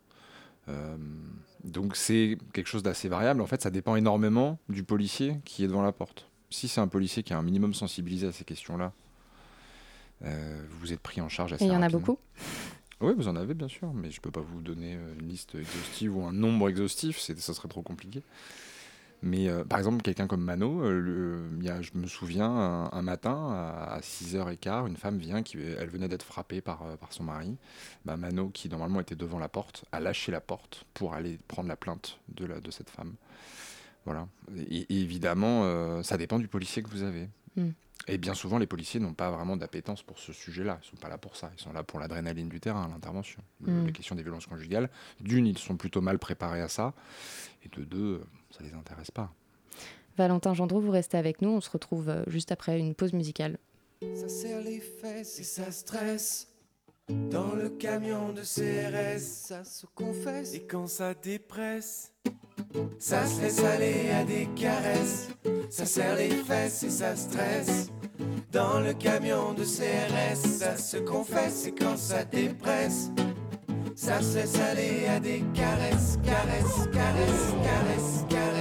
Euh, 0.69 0.97
donc 1.63 1.95
c'est 1.95 2.37
quelque 2.53 2.67
chose 2.67 2.83
d'assez 2.83 3.09
variable. 3.09 3.41
En 3.41 3.47
fait, 3.47 3.61
ça 3.61 3.69
dépend 3.69 3.95
énormément 3.95 4.59
du 4.69 4.83
policier 4.83 5.37
qui 5.45 5.63
est 5.63 5.67
devant 5.67 5.81
la 5.81 5.91
porte. 5.91 6.29
Si 6.49 6.67
c'est 6.67 6.81
un 6.81 6.87
policier 6.87 7.23
qui 7.23 7.33
est 7.33 7.35
un 7.35 7.41
minimum 7.41 7.73
sensibilisé 7.73 8.27
à 8.27 8.31
ces 8.31 8.43
questions-là, 8.43 8.93
euh, 10.23 10.63
vous 10.79 10.93
êtes 10.93 10.99
pris 10.99 11.21
en 11.21 11.29
charge 11.29 11.53
assez 11.53 11.63
Et 11.63 11.67
il 11.67 11.73
y 11.73 11.75
en 11.75 11.81
a 11.81 11.89
beaucoup 11.89 12.17
Oui, 12.99 13.13
vous 13.15 13.27
en 13.27 13.35
avez 13.35 13.53
bien 13.53 13.67
sûr, 13.67 13.93
mais 13.93 14.11
je 14.11 14.17
ne 14.17 14.21
peux 14.21 14.31
pas 14.31 14.41
vous 14.41 14.61
donner 14.61 14.93
une 15.19 15.27
liste 15.27 15.55
exhaustive 15.55 16.17
ou 16.17 16.23
un 16.23 16.33
nombre 16.33 16.69
exhaustif, 16.69 17.19
ça 17.19 17.53
serait 17.53 17.69
trop 17.69 17.81
compliqué. 17.81 18.21
Mais 19.23 19.47
euh, 19.47 19.63
par 19.63 19.77
exemple, 19.77 20.01
quelqu'un 20.01 20.25
comme 20.25 20.41
Mano, 20.41 20.81
euh, 20.81 21.47
je 21.81 21.97
me 21.97 22.07
souviens, 22.07 22.89
un, 22.91 23.01
matin, 23.01 23.51
à, 23.51 23.99
6h15, 24.01 24.87
une 24.87 24.97
femme 24.97 25.17
vient, 25.19 25.43
elle 25.53 25.89
venait 25.89 26.07
d'être 26.07 26.23
frappée 26.23 26.61
par, 26.61 26.83
euh, 26.83 26.95
son 27.11 27.23
mari. 27.23 27.55
Bah, 28.03 28.17
Mano, 28.17 28.49
qui 28.49 28.67
normalement 28.67 28.99
était 28.99 29.15
devant 29.15 29.37
la 29.37 29.49
porte, 29.49 29.85
a 29.91 29.99
lâché 29.99 30.31
la 30.31 30.41
porte 30.41 30.85
pour 30.93 31.13
aller 31.13 31.37
prendre 31.47 31.69
la 31.69 31.75
plainte 31.75 32.19
de, 32.29 32.45
la, 32.45 32.59
de 32.59 32.71
cette 32.71 32.89
femme. 32.89 33.13
Voilà. 34.05 34.27
Et, 34.57 34.87
évidemment, 35.01 36.01
ça 36.01 36.17
dépend 36.17 36.39
du 36.39 36.47
policier 36.47 36.81
que 36.81 36.89
vous 36.89 37.03
avez. 37.03 37.29
Hmm. 37.55 37.69
Et 38.07 38.17
bien 38.17 38.33
souvent, 38.33 38.57
les 38.57 38.67
policiers 38.67 38.99
n'ont 38.99 39.13
pas 39.13 39.29
vraiment 39.29 39.55
d'appétence 39.55 40.03
pour 40.03 40.19
ce 40.19 40.33
sujet-là. 40.33 40.79
Ils 40.81 40.85
ne 40.85 40.89
sont 40.91 40.97
pas 40.97 41.09
là 41.09 41.17
pour 41.17 41.35
ça. 41.35 41.51
Ils 41.57 41.61
sont 41.61 41.71
là 41.71 41.83
pour 41.83 41.99
l'adrénaline 41.99 42.49
du 42.49 42.59
terrain, 42.59 42.87
l'intervention. 42.87 43.41
Hmm. 43.61 43.85
Les 43.85 43.91
questions 43.91 44.15
des 44.15 44.23
violences 44.23 44.47
conjugales, 44.47 44.89
d'une, 45.19 45.45
ils 45.45 45.57
sont 45.57 45.77
plutôt 45.77 46.01
mal 46.01 46.17
préparés 46.17 46.61
à 46.61 46.67
ça. 46.67 46.93
Et 47.63 47.69
de 47.69 47.83
deux, 47.83 48.23
ça 48.49 48.63
les 48.63 48.73
intéresse 48.73 49.11
pas. 49.11 49.31
Valentin 50.17 50.53
Gendreau, 50.53 50.81
vous 50.81 50.91
restez 50.91 51.17
avec 51.17 51.41
nous. 51.41 51.49
On 51.49 51.61
se 51.61 51.69
retrouve 51.69 52.09
euh, 52.09 52.23
juste 52.27 52.51
après 52.51 52.79
une 52.79 52.95
pause 52.95 53.13
musicale. 53.13 53.57
Ça 54.15 54.29
serre 54.29 54.61
les 54.61 54.79
fesses 54.79 55.39
et 55.39 55.43
ça 55.43 55.71
stresse. 55.71 56.50
Dans 57.29 57.55
le 57.55 57.69
camion 57.69 58.31
de 58.31 58.41
CRS, 58.41 59.19
ça 59.19 59.63
se 59.63 59.85
confesse. 59.95 60.53
Et 60.53 60.61
quand 60.61 60.87
ça 60.87 61.13
dépresse, 61.13 62.13
ça 62.99 63.25
se 63.25 63.41
laisse 63.41 63.59
aller 63.59 64.11
à 64.11 64.23
des 64.23 64.47
caresses. 64.55 65.29
Ça 65.69 65.85
serre 65.85 66.15
les 66.15 66.29
fesses 66.29 66.83
et 66.83 66.89
ça 66.89 67.15
stresse. 67.15 67.89
Dans 68.51 68.79
le 68.79 68.93
camion 68.93 69.53
de 69.53 69.63
CRS, 69.63 70.37
ça 70.37 70.77
se 70.77 70.97
confesse. 70.97 71.67
Et 71.67 71.73
quand 71.73 71.97
ça 71.97 72.23
dépresse, 72.23 73.11
ça 73.95 74.21
se 74.21 74.35
laisse 74.37 74.59
aller 74.59 75.05
à 75.07 75.19
des 75.19 75.43
caresses, 75.53 76.17
caresses, 76.23 76.87
caresses, 76.93 77.53
caresses, 77.63 78.25
caresses, 78.29 78.29
caresses, 78.29 78.60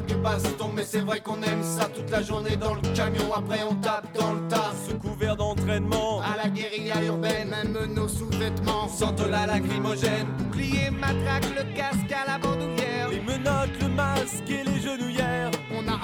pas 0.00 0.36
que 0.36 0.74
mais 0.74 0.84
c'est 0.84 1.00
vrai 1.00 1.20
qu'on 1.20 1.42
aime 1.42 1.62
ça 1.62 1.86
toute 1.86 2.10
la 2.10 2.22
journée 2.22 2.56
dans 2.56 2.74
le 2.74 2.80
camion. 2.94 3.32
Après 3.34 3.60
on 3.68 3.74
tape 3.76 4.06
dans 4.14 4.34
le 4.34 4.48
tas, 4.48 4.72
sous 4.88 4.98
couvert 4.98 5.36
d'entraînement. 5.36 6.20
À 6.20 6.36
la 6.42 6.48
guérilla 6.48 7.02
urbaine, 7.04 7.50
même 7.50 7.94
nos 7.94 8.08
sous-vêtements 8.08 8.88
sentent 8.88 9.26
la 9.28 9.46
lacrymogène. 9.46 10.26
Bouclier, 10.38 10.90
matraque, 10.90 11.50
le 11.56 11.76
casque 11.76 12.12
à 12.12 12.30
la 12.30 12.38
bandoulière. 12.38 13.08
Les 13.10 13.20
menottes, 13.20 13.80
le 13.80 13.88
masque 13.88 14.48
et 14.48 14.64
les 14.64 14.80
genouillères 14.80 15.29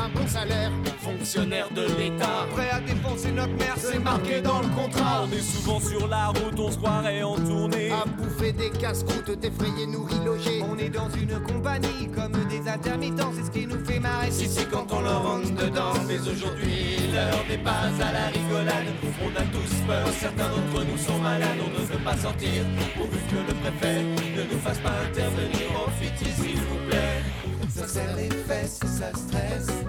un 0.07 0.21
bon 0.21 0.27
salaire, 0.27 0.71
fonctionnaire 1.01 1.69
de 1.75 1.83
l'État. 1.99 2.47
Prêt 2.53 2.71
à 2.71 2.81
défoncer 2.81 3.33
notre 3.33 3.53
mère, 3.55 3.75
c'est 3.77 3.99
marqué 3.99 4.41
dans 4.41 4.61
le 4.61 4.69
contrat. 4.69 5.25
On 5.25 5.33
est 5.33 5.41
souvent 5.41 5.81
sur 5.81 6.07
la 6.09 6.29
route, 6.29 6.59
on 6.59 6.71
se 6.71 6.77
croirait 6.79 7.23
en 7.23 7.37
tournée. 7.37 7.91
À 7.91 8.05
bouffer 8.05 8.53
des 8.53 8.71
casse-croûtes, 8.71 9.39
défrayés, 9.39 9.87
nourris, 9.87 10.25
logés. 10.25 10.63
On 10.71 10.79
est 10.79 10.89
dans 10.89 11.09
une 11.11 11.41
compagnie, 11.41 12.09
comme 12.15 12.33
des 12.49 12.69
intermittents, 12.69 13.33
c'est 13.35 13.47
ce 13.47 13.51
qui 13.51 13.67
nous 13.67 13.85
fait 13.85 13.99
marrer. 13.99 14.31
Si, 14.31 14.49
si, 14.49 14.65
quand 14.67 14.87
on 14.93 15.01
leur 15.01 15.23
rentre 15.23 15.53
dedans. 15.55 15.95
Mais 16.07 16.21
aujourd'hui, 16.21 16.99
l'heure 17.13 17.45
n'est 17.49 17.59
pas 17.59 17.91
à 18.01 18.13
la 18.13 18.27
rigolade. 18.29 18.87
On 19.25 19.41
a 19.41 19.45
tous 19.45 19.75
peur, 19.87 20.07
certains 20.21 20.49
d'entre 20.49 20.85
nous 20.85 20.99
sont 20.99 21.19
malades. 21.19 21.59
On 21.61 21.81
ne 21.81 21.87
veut 21.87 22.05
pas 22.05 22.17
sortir, 22.17 22.65
pourvu 22.97 23.19
que 23.31 23.37
le 23.37 23.55
préfet 23.55 24.03
ne 24.03 24.43
nous 24.53 24.61
fasse 24.61 24.79
pas 24.79 24.93
intervenir. 25.09 25.67
Profitez, 25.73 26.31
s'il 26.31 26.57
vous 26.57 26.89
plaît. 26.89 27.23
Ça 27.69 27.87
serre 27.87 28.17
les 28.17 28.31
fesses 28.31 28.81
et 28.85 28.87
ça 28.87 29.11
stresse. 29.15 29.86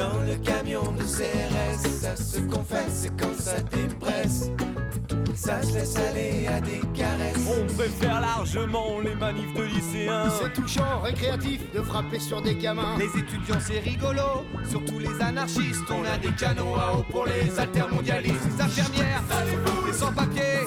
Dans 0.00 0.18
le 0.26 0.34
camion 0.36 0.92
de 0.92 1.02
CRS, 1.02 1.86
ça 2.00 2.16
se 2.16 2.40
confesse 2.40 3.04
et 3.04 3.10
quand 3.20 3.38
ça 3.38 3.60
dépresse. 3.60 4.50
Ça 5.34 5.60
se 5.62 5.74
laisse 5.74 5.94
aller 5.96 6.46
à 6.46 6.58
des 6.58 6.80
caresses. 6.94 7.46
On 7.46 7.66
préfère 7.74 8.22
largement 8.22 8.98
les 9.04 9.14
manifs 9.14 9.52
de 9.52 9.62
lycéens. 9.62 10.30
C'est 10.40 10.54
touchant, 10.54 11.00
récréatif 11.02 11.70
de 11.74 11.82
frapper 11.82 12.18
sur 12.18 12.40
des 12.40 12.54
gamins. 12.54 12.96
Les 12.98 13.20
étudiants, 13.20 13.60
c'est 13.60 13.80
rigolo. 13.80 14.46
Surtout 14.70 14.98
les 14.98 15.20
anarchistes. 15.20 15.90
On 15.90 16.02
a 16.04 16.16
des 16.16 16.32
canaux 16.32 16.76
à 16.76 16.96
eau 16.96 17.04
pour 17.10 17.26
les 17.26 17.60
altermondialistes. 17.60 18.40
Les 18.56 18.62
infirmières, 18.62 19.22
les 19.86 19.92
sans-papiers, 19.92 20.64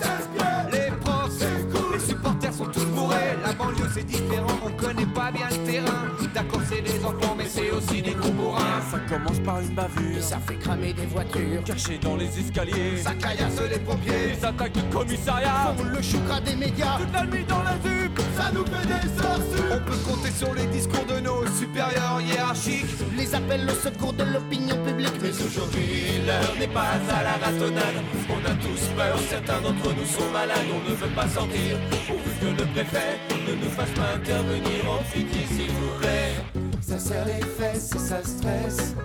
La 3.53 3.65
banlieue, 3.65 3.89
c'est 3.93 4.05
différent. 4.05 4.47
On 4.65 4.71
connaît 4.71 5.05
pas 5.05 5.31
bien 5.31 5.47
le 5.51 5.71
terrain. 5.71 6.07
D'accord, 6.33 6.61
c'est 6.67 6.81
des 6.81 7.05
enfants, 7.05 7.35
mais 7.37 7.45
c'est 7.47 7.69
aussi 7.69 8.01
des 8.01 8.13
gros 8.13 8.31
bourrins. 8.31 8.81
Ça 8.89 8.97
commence 9.07 9.39
par 9.39 9.59
une 9.59 9.75
bavure, 9.75 10.17
et 10.17 10.21
ça 10.21 10.39
fait 10.39 10.55
cramer 10.55 10.93
des 10.93 11.05
voitures. 11.05 11.63
Cachées 11.63 11.99
dans 11.99 12.15
les 12.15 12.39
escaliers, 12.39 12.97
ça 12.97 13.13
caillasse 13.13 13.61
les 13.69 13.79
pompiers. 13.79 14.33
Les 14.33 14.45
attaques 14.45 14.73
de 14.73 14.81
commissariat, 14.91 15.75
font 15.77 15.83
le 15.83 16.01
choucra 16.01 16.41
des 16.41 16.55
médias. 16.55 16.97
Toute 16.97 17.13
la 17.13 17.25
nuit 17.25 17.45
dans 17.47 17.61
la 17.61 17.73
zup, 17.73 18.19
ça 18.35 18.51
nous 18.51 18.65
fait 18.65 18.87
des 18.87 19.21
heures 19.21 19.39
On 19.71 19.79
peut 19.85 19.97
compter 20.09 20.31
sur 20.31 20.53
les 20.55 20.65
discours 20.67 21.05
de 21.05 21.19
nos 21.19 21.45
supérieurs 21.45 22.21
hiérarchiques. 22.21 22.85
Les 23.15 23.35
appels 23.35 23.69
au 23.69 23.75
secours 23.75 24.13
de 24.13 24.23
l'opinion 24.23 24.83
publique. 24.83 25.13
Mais 25.21 25.29
aujourd'hui, 25.29 26.23
l'heure 26.25 26.55
n'est 26.59 26.73
pas 26.73 26.97
à 27.13 27.23
la 27.23 27.33
ratonnade. 27.33 28.01
On 28.29 28.49
a 28.49 28.53
tous 28.55 28.87
peur, 28.97 29.19
certains 29.29 29.61
d'entre 29.61 29.93
nous 29.93 30.05
sont 30.05 30.31
malades. 30.31 30.65
On 30.73 30.89
ne 30.89 30.95
veut 30.95 31.13
pas 31.15 31.27
sortir, 31.27 31.77
pourvu 32.07 32.31
que 32.41 32.61
le 32.61 32.67
préfet 32.73 33.19
ne 33.47 33.55
nous 33.55 33.69
fasse 33.69 33.91
pas 33.91 34.15
intervenir 34.15 34.89
en 34.89 35.03
fuite, 35.03 35.33
s'il 35.47 35.71
vous 35.71 35.99
plaît. 35.99 36.35
Ça 36.81 36.99
serre 36.99 37.25
les 37.25 37.45
fesses 37.45 37.91
et 37.95 37.99
ça 37.99 38.21
stresse. 38.23 38.95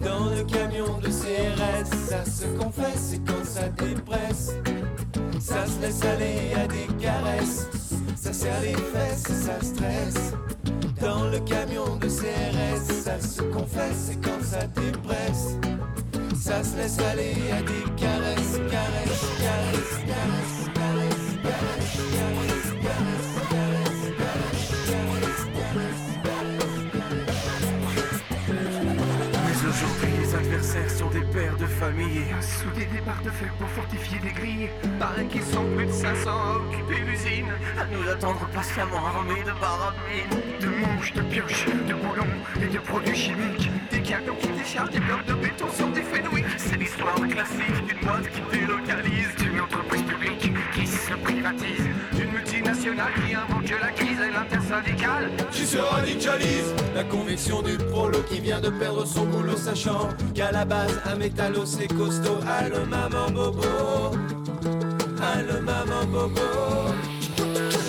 Dans 0.00 0.30
le 0.30 0.42
camion 0.44 0.98
de 0.98 1.08
CRS, 1.08 1.86
ça 2.08 2.24
se 2.24 2.46
confesse 2.58 3.14
et 3.14 3.20
quand 3.26 3.44
ça 3.44 3.68
dépresse, 3.68 4.52
ça 5.40 5.66
se 5.66 5.80
laisse 5.80 6.02
aller 6.02 6.52
à 6.56 6.66
des 6.66 6.86
caresses. 7.02 7.66
Ça 8.16 8.32
serre 8.32 8.60
les 8.62 8.74
fesses 8.74 9.30
et 9.30 9.44
ça 9.44 9.58
stresse. 9.62 10.32
Dans 11.00 11.24
le 11.30 11.38
camion 11.40 11.96
de 11.96 12.06
CRS, 12.06 13.02
ça 13.04 13.20
se 13.20 13.42
confesse 13.42 14.10
et 14.12 14.16
quand 14.16 14.42
ça 14.42 14.66
dépresse, 14.66 15.56
ça 16.36 16.62
se 16.62 16.76
laisse 16.76 16.98
aller 16.98 17.34
à 17.52 17.62
des 17.62 17.84
caresses, 17.96 18.58
caresses, 18.70 19.26
caresses, 19.38 19.98
caresses, 20.06 20.62
caresses, 20.74 21.38
caresses, 22.12 22.72
caresses. 22.82 23.31
Des 31.10 31.20
pères 31.20 31.56
de 31.56 31.66
famille. 31.66 32.26
Soudés 32.40 32.86
des 32.86 33.00
barres 33.00 33.22
de 33.24 33.30
fer 33.30 33.52
pour 33.58 33.68
fortifier 33.68 34.18
des 34.20 34.32
grilles. 34.32 34.68
Paraît 34.98 35.26
qu'ils 35.26 35.42
sont 35.42 35.64
plus 35.76 35.86
de 35.86 35.92
500 35.92 36.30
à 36.30 36.56
occuper 36.56 37.00
l'usine. 37.00 37.52
À 37.80 37.84
nous 37.86 38.08
attendre 38.08 38.46
patiemment 38.52 39.06
armés 39.06 39.42
de 39.42 39.52
barabines, 39.60 40.40
de 40.60 40.68
mouches, 40.68 41.12
de 41.12 41.22
pioches, 41.22 41.66
de 41.66 41.94
boulons 41.94 42.34
et 42.62 42.66
de 42.66 42.78
produits 42.78 43.16
chimiques. 43.16 43.70
Des 43.90 44.02
camions 44.02 44.36
qui 44.40 44.48
déchargent 44.48 44.90
des 44.90 45.00
blocs 45.00 45.26
de 45.26 45.34
béton 45.34 45.68
sur 45.70 45.88
des 45.88 46.02
fenouilles. 46.02 46.44
C'est 46.56 46.76
l'histoire 46.76 47.14
classique 47.14 47.86
d'une 47.86 48.00
boîte 48.00 48.28
qui 48.30 48.58
délocalise, 48.58 49.34
d'une 49.36 49.60
entreprise 49.60 50.02
publique 50.02 50.52
qui 50.74 50.86
se 50.86 51.14
privatise, 51.14 51.86
d'une 52.12 52.30
multinationale 52.30 53.12
qui 53.26 53.34
invente 53.34 53.51
que 53.72 53.80
la 53.80 53.92
crise 53.92 54.18
et 54.20 54.30
l'intersyndicale. 54.30 55.30
Qui 55.50 55.66
se 55.66 55.78
radicalise 55.78 56.74
La 56.94 57.04
conviction 57.04 57.62
du 57.62 57.76
prolo 57.76 58.18
qui 58.28 58.40
vient 58.40 58.60
de 58.60 58.70
perdre 58.70 59.06
son 59.06 59.24
boulot 59.24 59.56
sachant 59.56 60.08
qu'à 60.34 60.52
la 60.52 60.64
base 60.64 61.00
un 61.06 61.16
métallo 61.16 61.64
c'est 61.64 61.88
costaud. 61.88 62.38
Allô 62.46 62.84
maman 62.86 63.30
bobo. 63.30 64.16
Allô 65.32 65.60
maman 65.62 66.04
bobo. 66.06 66.48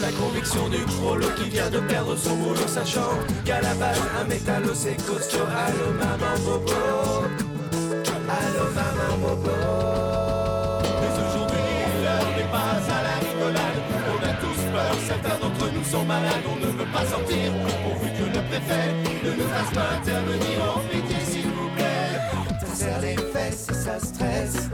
La 0.01 0.11
conviction 0.11 0.69
du 0.69 0.79
prolo 0.95 1.27
qui 1.37 1.49
vient 1.49 1.69
de 1.69 1.79
perdre 1.79 2.15
son 2.15 2.35
boulot 2.35 2.67
sachant 2.67 3.13
qu'à 3.45 3.61
la 3.61 3.73
base 3.75 4.01
un 4.21 4.25
métallo 4.25 4.73
c'est 4.73 4.97
costaud. 5.05 5.47
Allô 5.65 5.91
maman 5.99 6.35
bobo. 6.45 6.71
Allô 8.29 8.65
maman 8.73 9.17
bobo 9.21 10.42
sont 15.93 16.05
malades 16.05 16.43
On 16.51 16.55
ne 16.59 16.71
veut 16.71 16.91
pas 16.91 17.05
sortir 17.05 17.51
pourvu 17.83 18.09
que 18.17 18.25
le 18.25 18.43
préfet 18.49 18.87
ne 19.23 19.31
nous 19.37 19.49
fasse 19.49 19.71
pas 19.73 19.89
intervenir 19.97 20.75
En 20.75 20.79
pitié 20.89 21.17
s'il 21.23 21.47
vous 21.47 21.69
plaît 21.75 22.65
Ça 22.65 22.75
serre 22.75 23.01
les 23.01 23.15
fesses 23.15 23.67
et 23.69 23.73
ça 23.73 23.99
stresse 23.99 24.69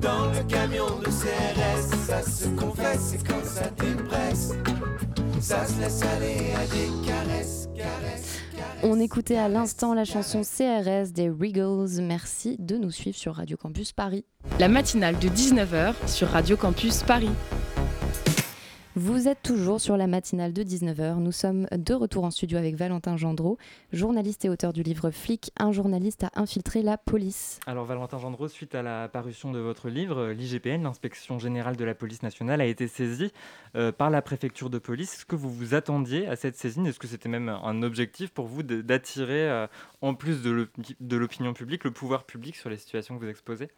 Dans 0.00 0.26
le 0.32 0.42
camion 0.48 0.86
de 1.00 1.10
CRS 1.20 1.84
Ça 2.06 2.22
se 2.22 2.48
confesse 2.48 3.14
et 3.14 3.18
quand 3.18 3.44
ça 3.44 3.68
dépresse 3.78 4.52
Ça 5.40 5.66
se 5.66 5.78
laisse 5.78 6.02
aller 6.02 6.54
à 6.54 6.64
des 6.74 7.06
caresses, 7.06 7.68
caresses, 7.76 8.40
On 8.82 8.98
écoutait 8.98 9.36
à 9.36 9.50
l'instant 9.50 9.92
la 9.92 10.04
chanson 10.04 10.40
CRS 10.40 11.12
des 11.12 11.28
Regals. 11.28 12.00
Merci 12.00 12.56
de 12.58 12.78
nous 12.78 12.90
suivre 12.90 13.16
sur 13.16 13.34
Radio 13.34 13.58
Campus 13.58 13.92
Paris. 13.92 14.24
La 14.58 14.68
matinale 14.68 15.18
de 15.18 15.28
19h 15.28 15.92
sur 16.06 16.28
Radio 16.28 16.56
Campus 16.56 17.02
Paris. 17.02 17.30
Vous 18.98 19.28
êtes 19.28 19.42
toujours 19.42 19.78
sur 19.78 19.98
la 19.98 20.06
matinale 20.06 20.54
de 20.54 20.62
19h. 20.62 21.18
Nous 21.18 21.30
sommes 21.30 21.66
de 21.70 21.92
retour 21.92 22.24
en 22.24 22.30
studio 22.30 22.56
avec 22.56 22.76
Valentin 22.76 23.18
Gendreau, 23.18 23.58
journaliste 23.92 24.46
et 24.46 24.48
auteur 24.48 24.72
du 24.72 24.82
livre 24.82 25.10
Flic, 25.10 25.52
un 25.58 25.70
journaliste 25.70 26.24
a 26.24 26.30
infiltré 26.34 26.80
la 26.80 26.96
police. 26.96 27.60
Alors 27.66 27.84
Valentin 27.84 28.16
Gendreau, 28.16 28.48
suite 28.48 28.74
à 28.74 28.80
la 28.80 29.08
parution 29.08 29.52
de 29.52 29.58
votre 29.58 29.90
livre, 29.90 30.28
l'IGPN, 30.28 30.82
l'Inspection 30.82 31.38
Générale 31.38 31.76
de 31.76 31.84
la 31.84 31.94
Police 31.94 32.22
Nationale, 32.22 32.62
a 32.62 32.64
été 32.64 32.88
saisie 32.88 33.32
euh, 33.74 33.92
par 33.92 34.08
la 34.08 34.22
préfecture 34.22 34.70
de 34.70 34.78
police. 34.78 35.12
Est-ce 35.12 35.26
que 35.26 35.36
vous 35.36 35.50
vous 35.50 35.74
attendiez 35.74 36.26
à 36.26 36.34
cette 36.34 36.56
saisine? 36.56 36.86
Est-ce 36.86 36.98
que 36.98 37.06
c'était 37.06 37.28
même 37.28 37.50
un 37.50 37.82
objectif 37.82 38.30
pour 38.30 38.46
vous 38.46 38.62
d'attirer, 38.62 39.50
euh, 39.50 39.66
en 40.00 40.14
plus 40.14 40.40
de 40.40 41.16
l'opinion 41.18 41.52
publique, 41.52 41.84
le 41.84 41.90
pouvoir 41.90 42.24
public 42.24 42.56
sur 42.56 42.70
les 42.70 42.78
situations 42.78 43.18
que 43.18 43.24
vous 43.24 43.30
exposez? 43.30 43.68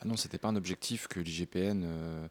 Ah 0.00 0.04
non, 0.06 0.16
c'était 0.16 0.38
pas 0.38 0.48
un 0.48 0.56
objectif 0.56 1.06
que 1.06 1.20
l'IGPN 1.20 1.82
euh, 1.84 2.28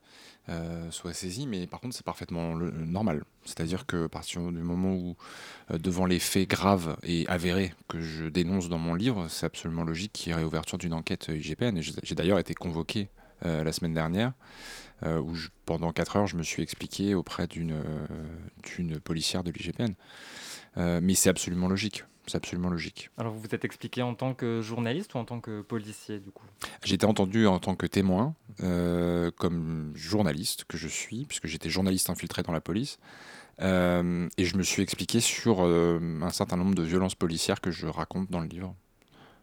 euh, 0.49 0.91
soit 0.91 1.13
saisi, 1.13 1.47
mais 1.47 1.67
par 1.67 1.79
contre 1.79 1.95
c'est 1.95 2.05
parfaitement 2.05 2.55
normal. 2.55 3.23
C'est-à-dire 3.45 3.85
que 3.85 4.05
à 4.05 4.09
partir 4.09 4.41
du 4.51 4.61
moment 4.61 4.93
où, 4.93 5.15
euh, 5.71 5.77
devant 5.77 6.05
les 6.05 6.19
faits 6.19 6.49
graves 6.49 6.97
et 7.03 7.25
avérés 7.27 7.73
que 7.87 8.01
je 8.01 8.25
dénonce 8.25 8.69
dans 8.69 8.77
mon 8.77 8.93
livre, 8.93 9.27
c'est 9.29 9.45
absolument 9.45 9.83
logique 9.83 10.11
qu'il 10.13 10.29
y 10.29 10.33
ait 10.33 10.35
réouverture 10.35 10.77
d'une 10.77 10.93
enquête 10.93 11.29
IGPN. 11.29 11.79
J'ai 11.81 12.15
d'ailleurs 12.15 12.39
été 12.39 12.53
convoqué 12.53 13.09
la 13.43 13.71
semaine 13.71 13.95
dernière, 13.95 14.33
où 15.03 15.33
pendant 15.65 15.91
4 15.91 16.15
heures 16.17 16.27
je 16.27 16.35
me 16.35 16.43
suis 16.43 16.61
expliqué 16.61 17.15
auprès 17.15 17.47
d'une 17.47 17.81
policière 19.03 19.43
de 19.43 19.49
l'IGPN. 19.49 19.93
Mais 20.77 21.15
c'est 21.15 21.29
absolument 21.29 21.67
logique. 21.67 22.03
C'est 22.27 22.37
absolument 22.37 22.69
logique. 22.69 23.09
Alors 23.17 23.33
vous 23.33 23.39
vous 23.39 23.55
êtes 23.55 23.65
expliqué 23.65 24.01
en 24.01 24.13
tant 24.13 24.33
que 24.33 24.61
journaliste 24.61 25.15
ou 25.15 25.17
en 25.17 25.25
tant 25.25 25.39
que 25.39 25.61
policier 25.61 26.19
du 26.19 26.31
coup? 26.31 26.45
J'ai 26.83 26.95
été 26.95 27.05
entendu 27.05 27.47
en 27.47 27.59
tant 27.59 27.75
que 27.75 27.87
témoin, 27.87 28.35
euh, 28.61 29.31
comme 29.37 29.91
journaliste 29.95 30.65
que 30.65 30.77
je 30.77 30.87
suis, 30.87 31.25
puisque 31.25 31.47
j'étais 31.47 31.69
journaliste 31.69 32.09
infiltré 32.09 32.43
dans 32.43 32.53
la 32.53 32.61
police. 32.61 32.99
Euh, 33.61 34.27
et 34.37 34.45
je 34.45 34.57
me 34.57 34.63
suis 34.63 34.81
expliqué 34.81 35.19
sur 35.19 35.63
euh, 35.63 35.99
un 36.21 36.29
certain 36.29 36.57
nombre 36.57 36.75
de 36.75 36.83
violences 36.83 37.15
policières 37.15 37.61
que 37.61 37.71
je 37.71 37.87
raconte 37.87 38.29
dans 38.29 38.39
le 38.39 38.47
livre. 38.47 38.75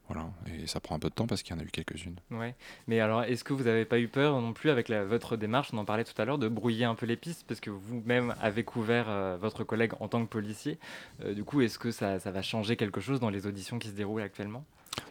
Voilà. 0.08 0.30
Et 0.46 0.66
ça 0.66 0.80
prend 0.80 0.94
un 0.94 0.98
peu 0.98 1.08
de 1.10 1.14
temps 1.14 1.26
parce 1.26 1.42
qu'il 1.42 1.54
y 1.54 1.58
en 1.58 1.60
a 1.60 1.64
eu 1.64 1.70
quelques-unes. 1.70 2.16
Ouais. 2.30 2.54
Mais 2.86 2.98
alors, 3.00 3.22
est-ce 3.24 3.44
que 3.44 3.52
vous 3.52 3.64
n'avez 3.64 3.84
pas 3.84 3.98
eu 3.98 4.08
peur 4.08 4.40
non 4.40 4.52
plus 4.54 4.70
avec 4.70 4.88
la- 4.88 5.04
votre 5.04 5.36
démarche, 5.36 5.68
on 5.72 5.78
en 5.78 5.84
parlait 5.84 6.04
tout 6.04 6.20
à 6.20 6.24
l'heure, 6.24 6.38
de 6.38 6.48
brouiller 6.48 6.84
un 6.86 6.94
peu 6.94 7.04
les 7.06 7.16
pistes 7.16 7.44
parce 7.46 7.60
que 7.60 7.68
vous-même 7.70 8.34
avez 8.40 8.64
couvert 8.64 9.06
euh, 9.08 9.36
votre 9.40 9.64
collègue 9.64 9.92
en 10.00 10.08
tant 10.08 10.24
que 10.24 10.30
policier. 10.30 10.78
Euh, 11.24 11.34
du 11.34 11.44
coup, 11.44 11.60
est-ce 11.60 11.78
que 11.78 11.90
ça, 11.90 12.18
ça 12.20 12.30
va 12.30 12.40
changer 12.42 12.76
quelque 12.76 13.00
chose 13.00 13.20
dans 13.20 13.30
les 13.30 13.46
auditions 13.46 13.78
qui 13.78 13.88
se 13.88 13.92
déroulent 13.94 14.22
actuellement? 14.22 14.64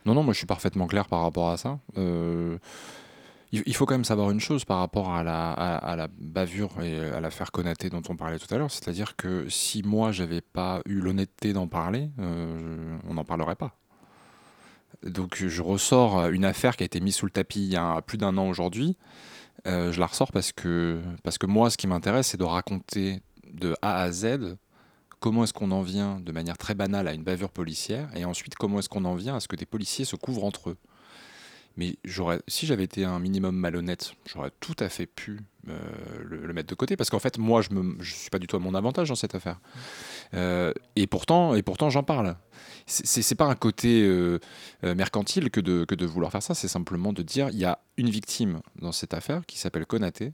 Non, 0.06 0.14
non, 0.16 0.24
moi 0.24 0.34
je 0.34 0.40
suis 0.40 0.48
parfaitement 0.48 0.88
clair 0.88 1.08
par 1.08 1.22
rapport 1.22 1.50
à 1.50 1.58
ça. 1.58 1.80
Euh, 1.98 2.58
il, 3.54 3.64
il 3.66 3.76
faut 3.76 3.86
quand 3.86 3.94
même 3.94 4.04
savoir 4.04 4.32
une 4.32 4.40
chose 4.42 4.66
par 4.66 4.80
rapport 4.80 5.12
à 5.14 5.24
la, 5.24 5.52
à, 5.52 5.78
à 5.78 5.96
la 5.96 6.08
bavure 6.20 6.72
et 6.82 7.00
à 7.00 7.22
l'affaire 7.22 7.52
Konaté 7.52 7.90
dont 7.90 8.02
on 8.10 8.16
parlait 8.16 8.40
tout 8.40 8.54
à 8.54 8.58
l'heure, 8.58 8.72
c'est-à-dire 8.72 9.16
que 9.16 9.48
si 9.48 9.84
moi 9.84 10.12
j'avais 10.12 10.42
pas 10.42 10.82
eu 10.86 11.00
l'honnêteté 11.00 11.54
d'en 11.54 11.68
parler, 11.68 12.10
on 12.18 13.14
n'en 13.14 13.24
parlerait 13.24 13.56
pas. 13.56 13.76
Donc 15.04 15.36
je 15.48 15.62
ressors 15.62 16.28
une 16.30 16.46
affaire 16.46 16.76
qui 16.76 16.84
a 16.84 16.86
été 16.86 17.00
mise 17.00 17.16
sous 17.16 17.26
le 17.26 17.32
tapis 17.32 17.64
il 17.64 17.72
y 17.72 17.76
a 17.76 18.02
plus 18.02 18.18
d'un 18.18 18.38
an 18.38 18.48
aujourd'hui. 18.48 18.98
Euh, 19.66 19.92
je 19.92 20.00
la 20.00 20.06
ressors 20.06 20.32
parce 20.32 20.52
que, 20.52 21.02
parce 21.24 21.38
que 21.38 21.46
moi, 21.46 21.70
ce 21.70 21.78
qui 21.78 21.88
m'intéresse, 21.88 22.28
c'est 22.28 22.38
de 22.38 22.44
raconter 22.44 23.22
de 23.52 23.76
A 23.82 24.02
à 24.02 24.12
Z 24.12 24.58
comment 25.20 25.44
est-ce 25.44 25.54
qu'on 25.54 25.72
en 25.72 25.82
vient 25.82 26.20
de 26.20 26.32
manière 26.32 26.58
très 26.58 26.76
banale 26.76 27.08
à 27.08 27.14
une 27.14 27.24
bavure 27.24 27.50
policière 27.50 28.10
et 28.16 28.26
ensuite 28.26 28.56
comment 28.56 28.80
est-ce 28.80 28.90
qu'on 28.90 29.06
en 29.06 29.16
vient 29.16 29.36
à 29.36 29.40
ce 29.40 29.48
que 29.48 29.56
des 29.56 29.66
policiers 29.66 30.06
se 30.06 30.16
couvrent 30.16 30.44
entre 30.44 30.72
eux. 30.72 30.78
Mais 31.78 31.98
j'aurais, 32.04 32.42
si 32.48 32.66
j'avais 32.66 32.84
été 32.84 33.06
un 33.06 33.20
minimum 33.20 33.56
malhonnête, 33.56 34.14
j'aurais 34.26 34.52
tout 34.60 34.76
à 34.80 34.90
fait 34.90 35.06
pu 35.06 35.40
euh, 35.70 35.78
le, 36.24 36.52
mettre 36.54 36.70
de 36.70 36.76
côté 36.76 36.98
parce 36.98 37.12
qu'en 37.12 37.20
fait, 37.20 37.38
moi, 37.38 37.62
je 37.62 37.70
ne 37.72 38.02
je 38.02 38.16
suis 38.16 38.32
pas 38.32 38.40
du 38.40 38.48
tout 38.48 38.56
à 38.56 38.60
mon 38.60 38.74
avantage 38.74 39.10
dans 39.10 39.16
cette 39.16 39.36
affaire. 39.36 39.60
Euh, 40.34 40.74
et 40.96 41.06
pourtant, 41.06 41.54
et 41.54 41.62
pourtant, 41.62 41.92
j'en 41.92 42.02
parle. 42.02 42.36
C'est- 42.88 43.22
c'est 43.22 43.36
pas 43.36 43.46
un 43.46 43.56
côté 43.56 44.02
euh, 44.04 44.40
mercantile 44.82 45.52
que 45.52 45.60
de, 45.60 45.86
que 45.86 45.94
de 45.94 46.06
vouloir 46.08 46.32
faire 46.32 46.42
ça, 46.42 46.56
c'est 46.56 46.68
simplement 46.68 47.14
de 47.14 47.22
dire 47.22 47.50
il 47.50 47.60
y 47.60 47.66
a 47.66 47.80
une 47.98 48.10
victime 48.10 48.62
dans 48.82 48.92
cette 48.92 49.14
affaire 49.14 49.46
qui 49.46 49.60
s'appelle 49.60 49.86
Konaté. 49.86 50.34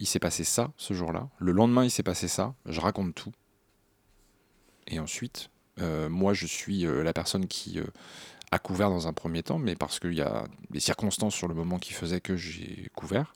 Il 0.00 0.06
s'est 0.06 0.18
passé 0.18 0.42
ça 0.44 0.72
ce 0.76 0.92
jour-là. 0.92 1.28
Le 1.38 1.52
lendemain, 1.52 1.84
il 1.84 1.90
s'est 1.90 2.02
passé 2.02 2.26
ça. 2.26 2.54
Je 2.66 2.80
raconte 2.80 3.14
tout. 3.14 3.30
Et 4.88 4.98
ensuite, 4.98 5.50
moi, 5.80 6.34
je 6.34 6.46
suis 6.46 6.80
la 6.82 7.12
personne 7.12 7.46
qui 7.46 7.78
a 8.52 8.58
couvert 8.58 8.90
dans 8.90 9.08
un 9.08 9.14
premier 9.14 9.42
temps, 9.42 9.58
mais 9.58 9.74
parce 9.74 9.98
qu'il 9.98 10.12
y 10.12 10.20
a 10.20 10.44
des 10.70 10.78
circonstances 10.78 11.34
sur 11.34 11.48
le 11.48 11.54
moment 11.54 11.78
qui 11.78 11.94
faisaient 11.94 12.20
que 12.20 12.36
j'ai 12.36 12.90
couvert. 12.94 13.34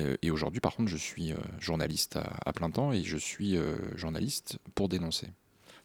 Euh, 0.00 0.16
et 0.22 0.30
aujourd'hui, 0.30 0.60
par 0.60 0.74
contre, 0.76 0.88
je 0.88 0.96
suis 0.96 1.32
euh, 1.32 1.36
journaliste 1.58 2.16
à, 2.16 2.32
à 2.46 2.52
plein 2.52 2.70
temps 2.70 2.92
et 2.92 3.02
je 3.02 3.16
suis 3.16 3.56
euh, 3.56 3.76
journaliste 3.96 4.58
pour 4.76 4.88
dénoncer. 4.88 5.28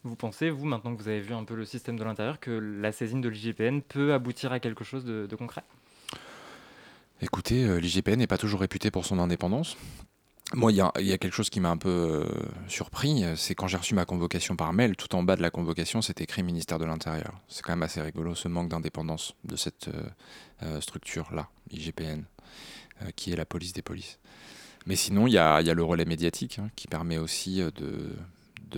Vous 0.03 0.15
pensez, 0.15 0.51
vous, 0.51 0.65
maintenant 0.65 0.95
que 0.95 1.01
vous 1.01 1.09
avez 1.09 1.19
vu 1.19 1.33
un 1.33 1.43
peu 1.43 1.55
le 1.55 1.65
système 1.65 1.97
de 1.97 2.03
l'intérieur, 2.03 2.39
que 2.39 2.51
la 2.51 2.91
saisine 2.91 3.21
de 3.21 3.27
l'IGPN 3.27 3.81
peut 3.81 4.13
aboutir 4.13 4.51
à 4.51 4.59
quelque 4.59 4.83
chose 4.83 5.03
de, 5.03 5.25
de 5.25 5.35
concret? 5.35 5.63
Écoutez, 7.19 7.81
l'IGPN 7.81 8.17
n'est 8.17 8.27
pas 8.27 8.37
toujours 8.37 8.59
réputé 8.59 8.91
pour 8.91 9.03
son 9.03 9.17
indépendance. 9.17 9.75
Moi, 10.53 10.71
il 10.71 10.75
y, 10.75 10.81
a- 10.81 11.17
quelque 11.17 11.33
chose 11.33 11.49
qui 11.49 11.59
m'a 11.59 11.69
un 11.69 11.77
peu 11.77 11.89
euh, 11.89 12.25
surpris, 12.69 13.25
euh, 13.25 13.35
c'est 13.35 13.53
quand 13.53 13.67
j'ai 13.67 13.75
reçu 13.75 13.95
ma 13.95 14.05
convocation 14.05 14.55
par 14.55 14.71
mail, 14.71 14.95
tout 14.95 15.13
en 15.13 15.21
bas 15.21 15.35
de 15.35 15.41
la 15.41 15.49
convocation, 15.49 16.01
c'est 16.01 16.21
écrit 16.21 16.41
ministère 16.41 16.79
de 16.79 16.85
l'Intérieur. 16.85 17.33
C'est 17.49 17.63
quand 17.63 17.73
même 17.73 17.83
assez 17.83 18.01
rigolo 18.01 18.33
ce 18.33 18.47
manque 18.47 18.69
d'indépendance 18.69 19.35
de 19.43 19.57
cette 19.57 19.89
euh, 20.63 20.79
structure-là, 20.79 21.49
IGPN, 21.71 22.23
qui 23.17 23.33
est 23.33 23.35
la 23.35 23.45
police 23.45 23.73
des 23.73 23.81
polices. 23.81 24.19
Mais 24.85 24.95
sinon, 24.95 25.27
il 25.27 25.33
y 25.33 25.37
a, 25.37 25.61
le 25.61 25.83
relais 25.83 26.05
médiatique 26.05 26.59
hein, 26.59 26.69
qui 26.77 26.87
permet 26.87 27.17
aussi 27.17 27.61
de, 27.75 28.15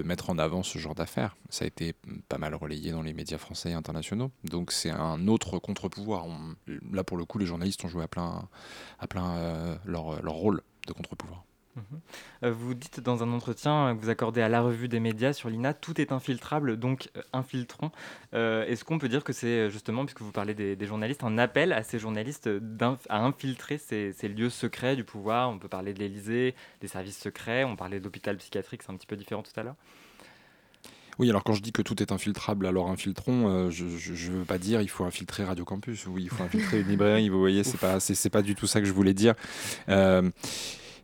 mettre 0.04 0.32
en 0.32 0.40
avant 0.40 0.64
ce 0.64 0.80
genre 0.80 0.96
d'affaires. 0.96 1.38
Ça 1.50 1.66
a 1.66 1.68
été 1.68 1.94
pas 2.30 2.40
mal 2.40 2.56
relayé 2.56 2.92
dans 2.92 3.04
les 3.04 3.14
médias 3.14 3.38
français 3.38 3.70
et 3.70 3.74
internationaux. 3.74 4.32
Donc 4.44 4.72
c'est 4.72 4.90
un 4.90 5.28
autre 5.28 5.60
contre-pouvoir. 5.60 6.26
Là, 6.92 7.04
pour 7.04 7.18
le 7.18 7.26
coup, 7.26 7.38
les 7.38 7.46
journalistes 7.46 7.86
ont 7.86 7.90
joué 7.90 8.04
à 8.04 8.08
plein, 8.08 8.50
leur 9.86 10.34
rôle 10.34 10.64
de 10.88 10.94
contre-pouvoir. 10.94 11.44
Mhm. 11.80 12.00
Euh, 12.44 12.52
vous 12.52 12.74
dites 12.74 13.00
dans 13.00 13.24
un 13.24 13.32
entretien 13.32 13.96
que 13.96 14.02
vous 14.02 14.10
accordez 14.10 14.42
à 14.42 14.50
la 14.50 14.62
revue 14.62 14.88
des 14.88 15.00
médias 15.00 15.34
sur 15.34 15.50
l'INA, 15.50 15.74
tout 15.74 16.00
est 16.00 16.12
infiltrable, 16.12 16.78
donc 16.78 17.10
euh, 17.16 17.22
infiltrons. 17.34 17.92
Euh, 18.34 18.66
est-ce 18.66 18.84
qu'on 18.84 19.00
peut 19.00 19.10
dire 19.10 19.24
que 19.24 19.34
c'est 19.34 19.70
justement, 19.70 20.06
puisque 20.06 20.22
vous 20.22 20.32
parlez 20.32 20.54
des, 20.54 20.86
journalistes, 20.86 21.24
un 21.24 21.38
appel 21.38 21.74
à 21.74 21.84
ces 21.84 22.00
journalistes 22.00 22.50
à 23.10 23.24
infiltrer 23.24 23.78
ces, 23.78 24.14
lieux 24.24 24.50
secrets 24.50 24.96
du 24.96 25.04
pouvoir? 25.04 25.50
On 25.50 25.60
peut 25.60 25.68
parler 25.68 25.94
de 25.94 26.00
l'Elysée, 26.00 26.56
des 26.82 26.88
services 26.88 27.20
secrets, 27.20 27.64
on 27.64 27.76
parlait 27.76 28.00
d'hôpital 28.00 28.38
psychiatrique, 28.38 28.84
c'est 28.84 28.92
un 28.92 28.96
petit 28.96 29.08
peu 29.08 29.16
différent 29.16 29.44
tout 29.44 29.58
à 29.58 29.64
l'heure. 29.64 29.76
Oui, 31.18 31.30
alors 31.30 31.44
quand 31.44 31.54
je 31.54 31.62
dis 31.62 31.74
que 31.74 31.82
tout 31.82 32.02
est 32.02 32.14
infiltrable, 32.14 32.66
alors 32.66 32.90
infiltrons, 32.90 33.70
je 33.70 33.84
ne 33.84 34.38
veux 34.38 34.46
pas 34.46 34.58
dire 34.58 34.82
il 34.82 34.90
faut 34.90 35.04
infiltrer 35.04 35.44
Radio 35.44 35.66
Campus, 35.66 36.08
oui, 36.08 36.24
il 36.24 36.30
faut 36.30 36.44
infiltrer 36.44 36.80
une 36.80 36.88
librairie, 36.88 37.28
vous 37.28 37.40
voyez, 37.40 37.66
c'est 37.66 37.78
pas, 37.80 37.98
pas 38.32 38.42
du 38.42 38.56
tout 38.56 38.68
ça 38.68 38.80
que 38.80 38.88
je 38.88 38.94
voulais 38.94 39.14
dire. 39.14 39.36
Euh, 39.90 40.30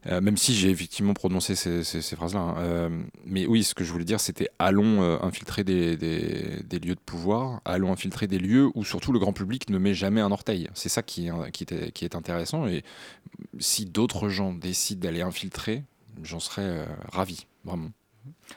même 0.06 0.38
si 0.38 0.54
j'ai 0.54 0.70
effectivement 0.70 1.14
prononcé 1.14 1.56
ces, 1.56 2.02
phrases-là. 2.16 2.40
Hein. 2.40 2.56
Euh, 2.60 3.04
mais 3.26 3.48
oui, 3.48 3.64
ce 3.64 3.74
que 3.74 3.84
je 3.84 3.92
voulais 3.92 4.06
dire, 4.06 4.20
c'était 4.20 4.50
allons 4.60 5.02
euh, 5.02 5.18
infiltrer 5.22 5.64
des, 5.64 5.96
lieux 5.98 6.96
de 6.96 7.00
pouvoir, 7.06 7.62
allons 7.66 7.92
infiltrer 7.92 8.28
des 8.28 8.38
lieux 8.38 8.70
où 8.76 8.84
surtout 8.84 9.12
le 9.12 9.20
grand 9.20 9.34
public 9.34 9.70
ne 9.70 9.78
met 9.78 9.94
jamais 9.94 10.22
un 10.22 10.32
orteil. 10.32 10.70
C'est 10.74 10.90
ça 10.90 11.02
qui 11.02 11.28
est, 11.28 11.92
qui 11.92 12.06
est 12.06 12.16
intéressant. 12.16 12.68
Et 12.68 12.84
si 13.60 13.86
d'autres 13.86 14.30
gens 14.30 14.54
décident 14.54 15.02
d'aller 15.02 15.22
infiltrer, 15.22 15.84
j'en 16.22 16.40
serais 16.40 16.86
ravi, 17.12 17.48
vraiment. 17.64 17.90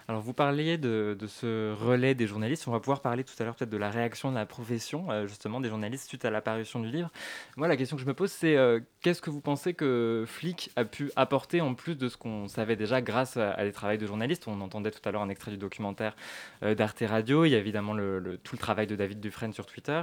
Alors 0.09 0.21
vous 0.21 0.33
parliez 0.33 0.79
de, 0.79 1.17
ce 1.27 1.75
relais 1.75 2.15
des 2.15 2.27
journalistes, 2.27 2.67
on 2.67 2.73
va 2.73 2.81
pouvoir 2.81 3.01
parler 3.01 3.25
tout 3.25 3.35
à 3.39 3.45
l'heure 3.45 3.55
peut-être 3.55 3.71
de 3.71 3.77
la 3.77 3.91
réaction 3.91 4.31
de 4.31 4.37
la 4.37 4.47
profession, 4.47 5.11
euh, 5.11 5.27
justement 5.27 5.61
des 5.61 5.69
journalistes 5.69 6.09
suite 6.09 6.25
à 6.25 6.31
l'apparition 6.31 6.81
du 6.81 6.89
livre. 6.89 7.11
Moi 7.57 7.69
la 7.69 7.77
question 7.77 7.97
que 7.97 8.03
je 8.03 8.07
me 8.07 8.15
pose 8.15 8.31
c'est 8.31 8.57
euh, 8.57 8.81
qu'est-ce 9.03 9.21
que 9.21 9.31
vous 9.31 9.41
pensez 9.41 9.75
que 9.75 10.25
Flick 10.27 10.71
a 10.77 10.85
pu 10.85 11.11
apporter 11.17 11.61
en 11.61 11.75
plus 11.75 11.95
de 11.97 12.09
ce 12.09 12.17
qu'on 12.17 12.49
savait 12.49 12.77
déjà 12.77 13.03
grâce 13.03 13.37
à, 13.37 13.63
des 13.65 13.73
travails 13.73 13.99
de 13.99 14.07
journalistes 14.07 14.45
On 14.47 14.61
entendait 14.61 14.91
tout 14.91 15.07
à 15.07 15.13
l'heure 15.13 15.23
un 15.23 15.29
extrait 15.29 15.51
du 15.51 15.59
documentaire 15.59 16.17
euh, 16.63 16.75
d'Arte 16.75 17.03
Radio, 17.07 17.45
il 17.45 17.51
y 17.51 17.55
a 17.55 17.59
évidemment 17.59 17.95
tout 17.95 18.55
le 18.55 18.59
travail 18.59 18.87
de 18.87 18.97
David 18.97 19.21
Dufresne 19.21 19.53
sur 19.53 19.67
Twitter, 19.67 20.03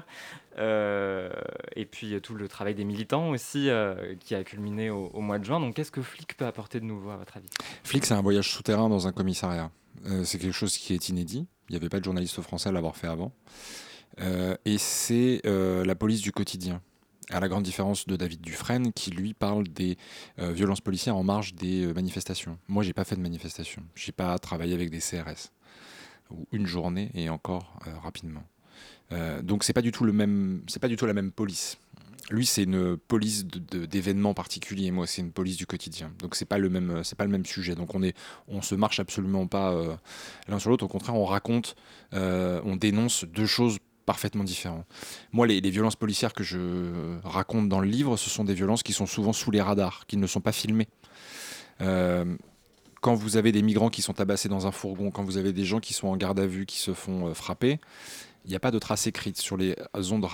et 0.57 1.85
puis 1.85 2.19
tout 2.21 2.35
le 2.35 2.47
travail 2.47 2.75
des 2.75 2.85
militants 2.85 3.29
aussi 3.29 3.69
qui 4.19 4.35
a 4.35 4.43
culminé 4.43 4.89
au, 4.89 5.07
au 5.13 5.21
mois 5.21 5.39
de 5.39 5.45
juin. 5.45 5.59
Donc 5.59 5.75
qu'est-ce 5.75 5.91
que 5.91 6.01
Flick 6.01 6.37
peut 6.37 6.45
apporter 6.45 6.79
de 6.79 6.85
nouveau 6.85 7.11
à 7.11 7.17
votre 7.17 7.37
avis? 7.37 7.49
Flick 7.83 8.05
c'est 8.05 8.13
un 8.13 8.21
voyage 8.21 8.49
souterrain 8.49 8.89
dans 8.89 9.07
un 9.07 9.11
commissariat. 9.11 9.71
Euh, 10.05 10.23
c'est 10.23 10.37
quelque 10.37 10.53
chose 10.53 10.77
qui 10.77 10.93
est 10.93 11.09
inédit. 11.09 11.47
Il 11.69 11.73
n'y 11.73 11.77
avait 11.77 11.89
pas 11.89 11.99
de 11.99 12.05
journaliste 12.05 12.41
français 12.41 12.69
à 12.69 12.71
l'avoir 12.71 12.95
fait 12.95 13.07
avant. 13.07 13.31
Euh, 14.21 14.55
et 14.65 14.77
c'est 14.77 15.41
euh, 15.45 15.83
la 15.83 15.95
police 15.95 16.21
du 16.21 16.31
quotidien. 16.31 16.81
À 17.31 17.39
la 17.39 17.47
grande 17.47 17.63
différence 17.63 18.05
de 18.05 18.15
David 18.15 18.41
Dufresne, 18.41 18.93
qui 18.93 19.09
lui 19.09 19.33
parle 19.33 19.67
des 19.67 19.97
violences 20.37 20.81
policières 20.81 21.17
en 21.17 21.23
marge 21.23 21.55
des 21.55 21.91
manifestations. 21.91 22.59
Moi, 22.67 22.83
j'ai 22.83 22.93
pas 22.93 23.03
fait 23.03 23.15
de 23.15 23.21
manifestation. 23.21 23.81
J'ai 23.95 24.11
pas 24.11 24.37
travaillé 24.37 24.75
avec 24.75 24.91
des 24.91 24.99
CRS 24.99 25.51
ou 26.29 26.45
une 26.51 26.67
journée 26.67 27.09
et 27.15 27.29
encore 27.29 27.79
rapidement. 28.03 28.43
donc 29.41 29.63
c'est 29.63 29.73
pas 29.73 29.81
c'est 29.81 30.79
pas 30.79 30.87
du 30.87 30.97
tout 30.97 31.05
la 31.07 31.13
même 31.13 31.31
police. 31.31 31.79
Lui, 32.31 32.45
c'est 32.47 32.63
une 32.63 32.97
police 32.97 33.45
d'événements 33.45 34.33
particuliers. 34.33 34.89
Moi, 34.89 35.05
c'est 35.05 35.21
une 35.21 35.31
police 35.31 35.57
du 35.57 35.67
quotidien. 35.67 36.11
Donc, 36.19 36.35
c'est 36.35 36.45
pas 36.45 36.57
c'est 37.03 37.17
pas 37.17 37.25
le 37.25 37.31
même 37.31 37.45
sujet. 37.45 37.75
Donc, 37.75 37.93
on 37.93 38.01
est, 38.01 38.15
on 38.47 38.63
se 38.63 38.73
marche 38.73 38.99
absolument 38.99 39.45
pas 39.45 39.73
euh, 39.73 39.95
l'un 40.47 40.57
sur 40.57 40.71
l'autre. 40.71 40.85
Au 40.85 40.87
contraire, 40.87 41.15
on 41.15 41.25
raconte, 41.25 41.75
euh, 42.13 42.61
on 42.65 42.77
dénonce 42.77 43.25
deux 43.25 43.45
choses 43.45 43.77
parfaitement 44.07 44.43
différentes. 44.43 44.85
Moi, 45.33 45.45
les, 45.45 45.61
violences 45.61 45.95
policières 45.95 46.33
que 46.33 46.43
je 46.43 47.19
raconte 47.23 47.69
dans 47.69 47.79
le 47.79 47.87
livre, 47.87 48.17
ce 48.17 48.29
sont 48.29 48.43
des 48.43 48.53
violences 48.55 48.81
qui 48.81 48.93
sont 48.93 49.05
souvent 49.05 49.33
sous 49.33 49.51
les 49.51 49.61
radars, 49.61 50.05
qui 50.07 50.17
ne 50.17 50.25
sont 50.25 50.41
pas 50.41 50.51
filmées. 50.51 50.87
Euh, 51.81 52.35
quand 53.01 53.13
vous 53.13 53.37
avez 53.37 53.51
des 53.51 53.61
migrants 53.61 53.89
qui 53.89 54.01
sont 54.01 54.13
tabassés 54.13 54.49
dans 54.49 54.65
un 54.65 54.71
fourgon, 54.71 55.11
quand 55.11 55.23
vous 55.23 55.37
avez 55.37 55.53
des 55.53 55.65
gens 55.65 55.79
qui 55.79 55.93
sont 55.93 56.07
en 56.07 56.17
garde 56.17 56.39
à 56.39 56.47
vue, 56.47 56.65
qui 56.65 56.79
se 56.79 56.93
font 56.93 57.33
frapper, 57.35 57.79
il 58.45 58.49
n'y 58.49 58.55
a 58.55 58.59
pas 58.59 58.71
de 58.71 58.79
traces 58.79 59.05
écrites 59.05 59.37
sur 59.37 59.57
les 59.57 59.75
ondes 60.11 60.25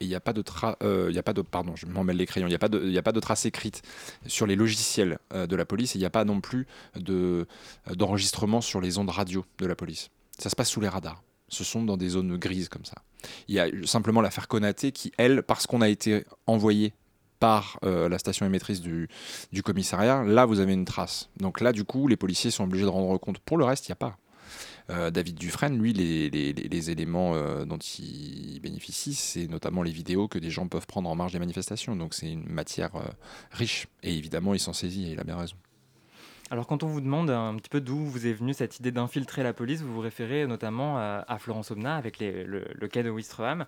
radiopolice 0.00 0.06
il 0.06 0.08
n'y 0.08 0.14
a 0.14 0.20
pas 0.20 0.32
de 0.32 0.42
tra 0.42 0.76
euh, 0.82 1.08
il 1.10 1.18
a 1.18 1.22
pas 1.22 1.32
de 1.32 1.42
pardon 1.42 1.74
je 1.76 1.86
m'en 1.86 2.04
mêle 2.04 2.16
les 2.16 2.26
crayons 2.26 2.46
il 2.46 2.50
n'y 2.50 2.56
a 2.56 2.58
pas 2.58 2.68
de 2.68 2.82
il 2.84 2.96
a 2.96 3.02
pas 3.02 3.12
de 3.12 3.20
écrites 3.46 3.82
sur 4.26 4.46
les 4.46 4.56
logiciels 4.56 5.18
euh, 5.32 5.46
de 5.46 5.56
la 5.56 5.64
police 5.64 5.94
et 5.94 5.98
il 5.98 6.02
n'y 6.02 6.06
a 6.06 6.10
pas 6.10 6.24
non 6.24 6.40
plus 6.40 6.66
de 6.96 7.46
d'enregistrement 7.94 8.60
sur 8.60 8.80
les 8.80 8.98
ondes 8.98 9.10
radio 9.10 9.44
de 9.58 9.66
la 9.66 9.74
police 9.74 10.10
ça 10.38 10.50
se 10.50 10.56
passe 10.56 10.70
sous 10.70 10.80
les 10.80 10.88
radars 10.88 11.22
ce 11.48 11.64
sont 11.64 11.84
dans 11.84 11.96
des 11.96 12.10
zones 12.10 12.36
grises 12.36 12.68
comme 12.68 12.84
ça 12.84 12.96
il 13.48 13.54
y 13.54 13.60
a 13.60 13.68
simplement 13.84 14.20
l'affaire 14.20 14.48
Konaté 14.48 14.92
qui 14.92 15.12
elle 15.16 15.42
parce 15.42 15.66
qu'on 15.66 15.80
a 15.80 15.88
été 15.88 16.24
envoyé 16.46 16.92
par 17.40 17.78
euh, 17.84 18.08
la 18.08 18.18
station 18.18 18.46
émettrice 18.46 18.80
du, 18.80 19.08
du 19.50 19.62
commissariat, 19.62 20.22
là 20.22 20.44
vous 20.44 20.60
avez 20.60 20.74
une 20.74 20.84
trace. 20.84 21.30
Donc 21.38 21.60
là 21.60 21.72
du 21.72 21.84
coup 21.84 22.06
les 22.06 22.16
policiers 22.16 22.50
sont 22.50 22.64
obligés 22.64 22.84
de 22.84 22.90
rendre 22.90 23.16
compte. 23.16 23.38
Pour 23.40 23.56
le 23.56 23.64
reste, 23.64 23.88
il 23.88 23.90
n'y 23.90 23.94
a 23.94 23.96
pas. 23.96 24.18
Euh, 24.90 25.10
David 25.10 25.36
Dufresne, 25.36 25.78
lui, 25.78 25.92
les, 25.92 26.90
éléments 26.90 27.34
euh, 27.34 27.64
dont 27.64 27.78
il 27.78 28.60
bénéficie, 28.60 29.14
c'est 29.14 29.46
notamment 29.46 29.82
les 29.82 29.92
vidéos 29.92 30.28
que 30.28 30.38
des 30.38 30.50
gens 30.50 30.66
peuvent 30.68 30.86
prendre 30.86 31.08
en 31.08 31.14
marge 31.14 31.32
des 31.32 31.38
manifestations. 31.38 31.96
Donc 31.96 32.14
c'est 32.14 32.30
une 32.30 32.48
matière 32.48 32.94
euh, 32.96 33.08
riche. 33.52 33.86
Et 34.02 34.16
évidemment, 34.16 34.54
il 34.54 34.60
s'en 34.60 34.72
saisit 34.72 35.06
et 35.06 35.12
il 35.12 35.20
a 35.20 35.24
bien 35.24 35.36
raison. 35.36 35.56
Alors 36.50 36.66
quand 36.66 36.82
on 36.82 36.88
vous 36.88 37.00
demande 37.00 37.30
un 37.30 37.54
petit 37.56 37.68
peu 37.68 37.80
d'où 37.80 37.96
vous 37.96 38.26
est 38.26 38.32
venue 38.32 38.54
cette 38.54 38.80
idée 38.80 38.90
d'infiltrer 38.90 39.42
la 39.44 39.52
police, 39.52 39.82
vous 39.82 39.94
vous 39.94 40.00
référez 40.00 40.46
notamment 40.46 40.98
à, 40.98 41.36
Florence 41.38 41.70
Omna 41.70 41.94
avec 41.96 42.18
le, 42.18 42.88
cas 42.88 43.04
de 43.04 43.10
Wistreham. 43.10 43.66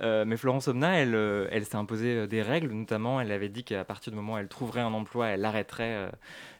mais 0.00 0.36
Florence 0.38 0.66
Omna, 0.66 0.98
elle, 0.98 1.14
elle 1.50 1.66
s'est 1.66 1.76
imposée 1.76 2.26
des 2.26 2.40
règles, 2.40 2.72
notamment 2.72 3.20
elle 3.20 3.30
avait 3.32 3.50
dit 3.50 3.64
qu'à 3.64 3.84
partir 3.84 4.12
du 4.12 4.16
moment 4.16 4.34
où 4.34 4.38
elle 4.38 4.48
trouverait 4.48 4.80
un 4.80 4.94
emploi, 4.94 5.28
elle 5.28 5.44
arrêterait 5.44 6.10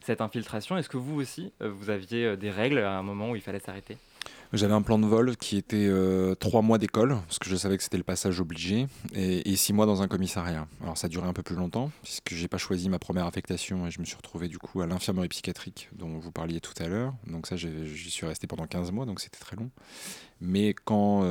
cette 0.02 0.20
infiltration. 0.20 0.76
Est-ce 0.76 0.88
que 0.88 0.96
vous 0.96 1.20
aussi, 1.20 1.52
euh, 1.62 1.70
vous 1.70 1.90
aviez 1.90 2.26
euh, 2.26 2.36
des 2.36 2.50
règles 2.50 2.78
à 2.78 2.98
un 2.98 3.02
moment 3.02 3.30
où 3.30 3.36
il 3.36 3.42
fallait 3.42 3.60
s'arrêter? 3.60 3.96
J'avais 4.52 4.74
un 4.74 4.82
plan 4.82 4.98
de 4.98 5.06
vol 5.06 5.36
qui 5.36 5.56
était 5.56 5.86
euh, 5.88 6.34
trois 6.34 6.62
mois 6.62 6.78
d'école, 6.78 7.16
parce 7.26 7.38
que 7.38 7.48
je 7.48 7.56
savais 7.56 7.76
que 7.76 7.82
c'était 7.82 7.96
le 7.96 8.02
passage 8.02 8.40
obligé, 8.40 8.86
et, 9.14 9.56
six 9.56 9.72
mois 9.72 9.86
dans 9.86 10.02
un 10.02 10.08
commissariat. 10.08 10.66
Alors 10.82 10.98
ça 10.98 11.06
a 11.06 11.08
duré 11.08 11.26
un 11.26 11.32
peu 11.32 11.42
plus 11.42 11.56
longtemps, 11.56 11.90
puisque 12.02 12.34
j'ai 12.34 12.48
pas 12.48 12.58
choisi 12.58 12.88
ma 12.88 12.98
première 12.98 13.26
affectation 13.26 13.86
et 13.86 13.90
je 13.90 14.00
me 14.00 14.04
suis 14.04 14.16
retrouvé 14.16 14.48
du 14.48 14.58
coup 14.58 14.80
à 14.80 14.86
l'infirmerie 14.86 15.28
psychiatrique 15.28 15.88
dont 15.94 16.18
vous 16.18 16.32
parliez 16.32 16.60
tout 16.60 16.74
à 16.82 16.88
l'heure. 16.88 17.14
Donc 17.26 17.46
ça, 17.46 17.56
j'y 17.56 18.10
suis 18.10 18.26
resté 18.26 18.46
pendant 18.46 18.66
15 18.66 18.92
mois, 18.92 19.06
donc 19.06 19.20
c'était 19.20 19.38
très 19.38 19.56
long. 19.56 19.70
Mais 20.40 20.74
quand, 20.74 21.24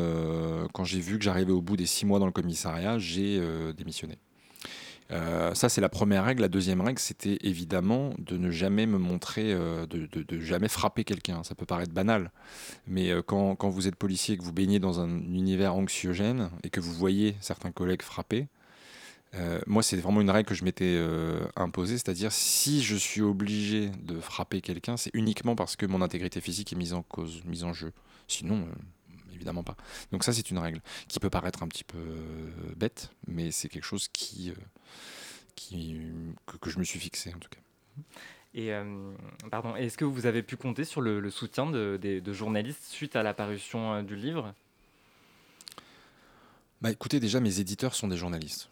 quand 0.74 0.84
j'ai 0.84 1.00
vu 1.00 1.18
que 1.18 1.24
j'arrivais 1.24 1.52
au 1.52 1.62
bout 1.62 1.78
des 1.78 1.86
six 1.86 2.06
mois 2.06 2.20
dans 2.20 2.26
le 2.26 2.32
commissariat, 2.32 2.98
j'ai 2.98 3.42
démissionné. 3.76 4.18
Euh, 5.12 5.54
ça, 5.54 5.70
c'est 5.70 5.82
la 5.82 5.90
première 5.90 6.26
règle. 6.26 6.42
La 6.42 6.48
deuxième 6.48 6.82
règle, 6.82 7.00
c'était 7.00 7.38
évidemment 7.42 8.14
de 8.18 8.38
ne 8.38 8.50
jamais 8.50 8.86
me 8.86 8.98
montrer, 8.98 9.52
euh, 9.54 9.86
de, 9.86 10.08
de, 10.08 10.40
jamais 10.40 10.70
frapper 10.70 11.04
quelqu'un. 11.04 11.44
Ça 11.44 11.56
peut 11.56 11.66
paraître 11.66 11.94
banal, 11.94 12.32
mais 12.88 13.12
euh, 13.12 13.22
quand, 13.22 13.56
quand, 13.56 13.70
vous 13.70 13.88
êtes 13.88 13.96
policier 13.96 14.36
et 14.36 14.38
que 14.38 14.44
vous 14.44 14.54
baignez 14.54 14.80
dans 14.80 15.00
un 15.00 15.10
univers 15.10 15.76
anxiogène 15.76 16.50
et 16.64 16.70
que 16.70 16.80
vous 16.80 16.94
voyez 16.94 17.36
certains 17.42 17.72
collègues 17.72 18.02
frapper, 18.02 18.48
moi, 19.66 19.82
c'est 19.82 19.96
vraiment 19.96 20.20
une 20.20 20.30
règle 20.30 20.50
que 20.50 20.56
je 20.56 20.66
m'étais 20.66 21.02
imposée, 21.56 21.94
c'est-à-dire 21.94 22.34
si 22.34 22.84
je 22.84 22.98
suis 22.98 23.22
obligé 23.22 23.90
de 24.04 24.20
frapper 24.20 24.60
quelqu'un, 24.60 24.98
c'est 24.98 25.12
uniquement 25.14 25.56
parce 25.56 25.78
que 25.78 25.86
mon 25.86 26.02
intégrité 26.02 26.42
physique 26.42 26.74
est 26.74 26.76
mise 26.76 26.92
en 26.92 27.02
cause, 27.02 27.42
mise 27.46 27.64
en 27.64 27.72
jeu. 27.72 27.94
Sinon, 28.28 28.68
évidemment 29.42 29.64
pas. 29.64 29.76
Donc 30.12 30.24
ça, 30.24 30.34
c'est 30.34 30.52
une 30.52 30.60
règle 30.60 30.82
qui 31.08 31.20
peut 31.20 31.30
paraître 31.30 31.64
un 31.64 31.68
petit 31.68 31.84
peu 31.84 32.00
bête, 32.76 33.12
mais 33.28 33.52
c'est 33.52 33.70
quelque 33.70 33.86
chose 33.86 34.08
qui 34.08 34.54
qui, 35.56 35.98
que, 36.60 36.70
je 36.70 36.80
me 36.80 36.84
suis 36.84 37.00
fixé 37.00 37.34
en 37.36 37.40
tout 37.40 37.50
cas. 37.50 37.60
Et 38.54 38.74
euh, 38.74 39.14
pardon, 39.50 39.76
est-ce 39.76 39.98
que 39.98 40.06
vous 40.06 40.26
avez 40.26 40.44
pu 40.44 40.58
compter 40.58 40.84
sur 40.84 41.02
le, 41.02 41.30
soutien 41.30 41.66
de, 41.66 41.98
de, 42.02 42.34
journalistes 42.34 42.84
suite 42.86 43.16
à 43.16 43.24
l'apparition 43.24 43.94
euh, 43.94 44.02
du 44.02 44.16
livre? 44.16 44.54
Bah 46.82 46.92
écoutez, 46.92 47.20
déjà 47.20 47.40
mes 47.40 47.60
éditeurs 47.60 47.96
sont 47.96 48.08
des 48.08 48.18
journalistes. 48.18 48.70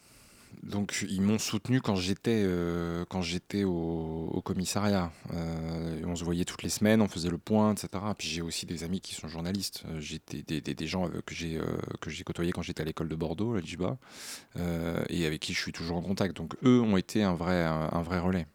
Donc 0.63 1.05
ils 1.09 1.21
m'ont 1.21 1.39
soutenu 1.39 1.81
quand 1.81 1.95
j'étais 1.95 2.43
euh, 2.45 3.05
quand 3.09 3.21
j'étais 3.21 3.63
au, 3.63 4.41
commissariat. 4.43 5.11
Euh, 5.33 6.01
on 6.05 6.15
se 6.15 6.23
voyait 6.23 6.45
toutes 6.45 6.63
les 6.63 6.69
semaines, 6.69 7.01
on 7.01 7.07
faisait 7.07 7.29
le 7.29 7.37
point, 7.37 7.73
etc. 7.73 7.89
Puis 8.17 8.27
j'ai 8.27 8.41
aussi 8.41 8.65
des 8.65 8.83
amis 8.83 8.99
qui 8.99 9.15
sont 9.15 9.27
journalistes. 9.27 9.83
Euh, 9.87 9.99
j'ai 9.99 10.19
des, 10.27 10.61
des, 10.61 10.87
gens 10.87 11.09
que 11.25 11.33
j'ai 11.33 11.59
que 12.01 12.09
j'ai 12.09 12.23
côtoyés 12.23 12.51
quand 12.51 12.61
j'étais 12.61 12.81
à 12.81 12.85
l'école 12.85 13.09
de 13.09 13.15
Bordeaux, 13.15 13.55
à 13.55 13.61
l'IJBA, 13.61 13.97
et 15.09 15.25
avec 15.25 15.41
qui 15.41 15.53
je 15.53 15.61
suis 15.61 15.71
toujours 15.71 15.97
en 15.97 16.01
contact. 16.01 16.35
Donc 16.35 16.55
eux 16.63 16.81
ont 16.81 16.97
été 16.97 17.23
un 17.23 17.33
vrai 17.33 17.63
un 17.63 18.01
vrai 18.01 18.19
relais. 18.19 18.47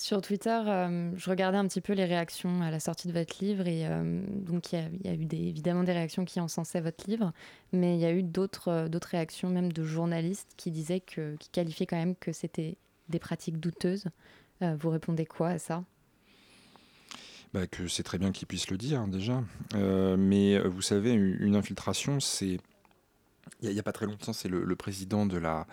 Sur 0.00 0.22
Twitter, 0.22 0.58
euh, 0.66 1.10
je 1.14 1.28
regardais 1.28 1.58
un 1.58 1.68
petit 1.68 1.82
peu 1.82 1.92
les 1.92 2.06
réactions 2.06 2.62
à 2.62 2.70
la 2.70 2.80
sortie 2.80 3.06
de 3.06 3.12
votre 3.12 3.44
livre 3.44 3.66
et 3.66 3.86
euh, 3.86 4.22
donc 4.46 4.72
il 4.72 4.78
y, 5.04 5.08
a 5.08 5.12
eu 5.12 5.28
évidemment 5.30 5.84
des 5.84 5.92
réactions 5.92 6.24
qui 6.24 6.40
encensaient 6.40 6.80
votre 6.80 7.04
livre, 7.06 7.34
mais 7.74 7.96
il 7.96 8.00
y 8.00 8.06
a 8.06 8.12
eu 8.14 8.22
d'autres 8.22 8.68
euh, 8.68 8.88
d'autres 8.88 9.08
réactions 9.08 9.50
même 9.50 9.70
de 9.70 9.84
journalistes 9.84 10.54
qui 10.56 10.70
disaient 10.70 11.00
que 11.00 11.36
qui 11.36 11.50
qualifiaient 11.50 11.84
quand 11.84 11.98
même 11.98 12.16
que 12.16 12.32
c'était 12.32 12.78
des 13.10 13.18
pratiques 13.18 13.60
douteuses. 13.60 14.06
vous 14.62 14.88
répondez 14.88 15.26
quoi 15.26 15.48
à 15.48 15.58
ça? 15.58 15.84
Bah, 17.52 17.66
que 17.66 17.86
c'est 17.86 18.02
très 18.02 18.16
bien 18.16 18.32
qu'il 18.32 18.48
puisse 18.48 18.70
le 18.70 18.78
dire 18.78 19.06
déjà. 19.06 19.44
Euh, 19.74 20.16
mais 20.16 20.58
vous 20.60 20.80
savez, 20.80 21.12
une, 21.12 21.56
infiltration, 21.56 22.20
c'est 22.20 22.58
il 23.62 23.70
n'y 23.70 23.78
a, 23.78 23.82
pas 23.82 23.92
très 23.92 24.06
longtemps, 24.06 24.32
c'est 24.32 24.48
le, 24.48 24.76
président 24.76 25.26
de 25.26 25.36
la, 25.36 25.66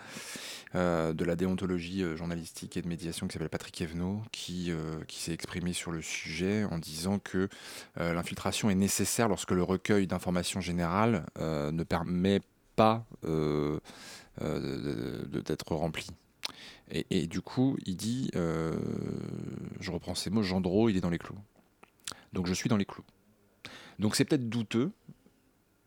euh, 0.74 1.12
de 1.12 1.24
la 1.24 1.36
déontologie 1.36 2.04
journalistique 2.16 2.76
et 2.76 2.82
de 2.82 2.88
médiation 2.88 3.26
qui 3.26 3.32
s'appelle 3.32 3.48
Patrick 3.48 3.80
Evenot, 3.80 4.22
qui, 4.32 4.70
qui 5.06 5.20
s'est 5.20 5.32
exprimé 5.32 5.72
sur 5.72 5.90
le 5.90 6.02
sujet 6.02 6.64
en 6.64 6.78
disant 6.78 7.18
que 7.18 7.48
l'infiltration 7.96 8.68
est 8.70 8.74
nécessaire 8.74 9.28
lorsque 9.28 9.52
le 9.52 9.62
recueil 9.62 10.06
d'informations 10.06 10.60
générales 10.60 11.24
ne 11.38 11.82
permet 11.82 12.40
pas 12.76 13.06
d'être 14.40 15.74
rempli. 15.74 16.08
Et, 16.90 17.06
et, 17.10 17.26
du 17.26 17.40
coup, 17.40 17.76
il 17.86 17.96
dit, 17.96 18.30
je 18.34 19.90
reprends 19.90 20.14
ces 20.14 20.30
mots, 20.30 20.42
Gendreau, 20.42 20.88
il 20.88 20.96
est 20.96 21.00
dans 21.00 21.10
les 21.10 21.18
clous. 21.18 21.38
Donc 22.32 22.46
je 22.46 22.54
suis 22.54 22.68
dans 22.68 22.76
les 22.76 22.84
clous. 22.84 23.04
Donc 23.98 24.16
c'est 24.16 24.24
peut-être 24.24 24.48
douteux. 24.48 24.92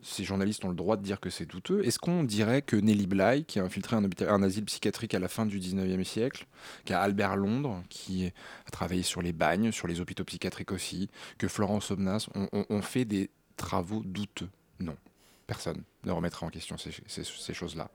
Ces 0.03 0.23
journalistes 0.23 0.65
ont 0.65 0.69
le 0.69 0.75
droit 0.75 0.97
de 0.97 1.03
dire 1.03 1.19
que 1.19 1.29
c'est 1.29 1.45
douteux. 1.45 1.85
Est-ce 1.85 1.99
qu'on 1.99 2.23
dirait 2.23 2.61
que 2.61 2.75
Nelly 2.75 3.05
Bly, 3.05 3.45
qui 3.45 3.59
a 3.59 3.63
infiltré 3.63 3.95
un, 3.95 4.43
asile 4.43 4.65
psychiatrique 4.65 5.13
à 5.13 5.19
la 5.19 5.27
fin 5.27 5.45
du 5.45 5.59
19e 5.59 6.03
siècle, 6.03 6.47
a 6.89 7.01
Albert 7.01 7.35
Londres, 7.35 7.83
qui 7.89 8.31
a 8.65 8.71
travaillé 8.71 9.03
sur 9.03 9.21
les 9.21 9.31
bagnes, 9.31 9.71
sur 9.71 9.87
les 9.87 10.01
hôpitaux 10.01 10.23
psychiatriques 10.23 10.71
aussi, 10.71 11.09
que 11.37 11.47
Florence 11.47 11.91
Omnas 11.91 12.27
ont, 12.33 12.81
fait 12.81 13.05
des 13.05 13.29
travaux 13.57 14.01
douteux? 14.03 14.49
Non. 14.79 14.97
Personne 15.45 15.83
ne 16.03 16.11
remettra 16.11 16.45
en 16.45 16.49
question 16.49 16.77
ces, 16.77 17.53
choses-là. 17.53 17.91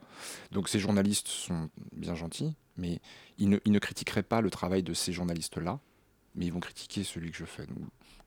Donc 0.53 0.69
ces 0.69 0.79
journalistes 0.79 1.29
sont 1.29 1.71
bien 1.93 2.15
gentils, 2.15 2.55
mais 2.77 3.01
ils 3.39 3.49
ne 3.49 3.79
critiqueraient 3.79 4.23
pas 4.23 4.41
le 4.41 4.51
travail 4.51 4.83
de 4.83 4.95
ces 4.95 5.13
journalistes-là, 5.13 5.81
mais 6.37 6.47
ils 6.47 6.53
vont 6.53 6.61
critiquer 6.61 7.03
celui 7.03 7.31
que 7.33 7.37
je 7.37 7.47
fais 7.47 7.67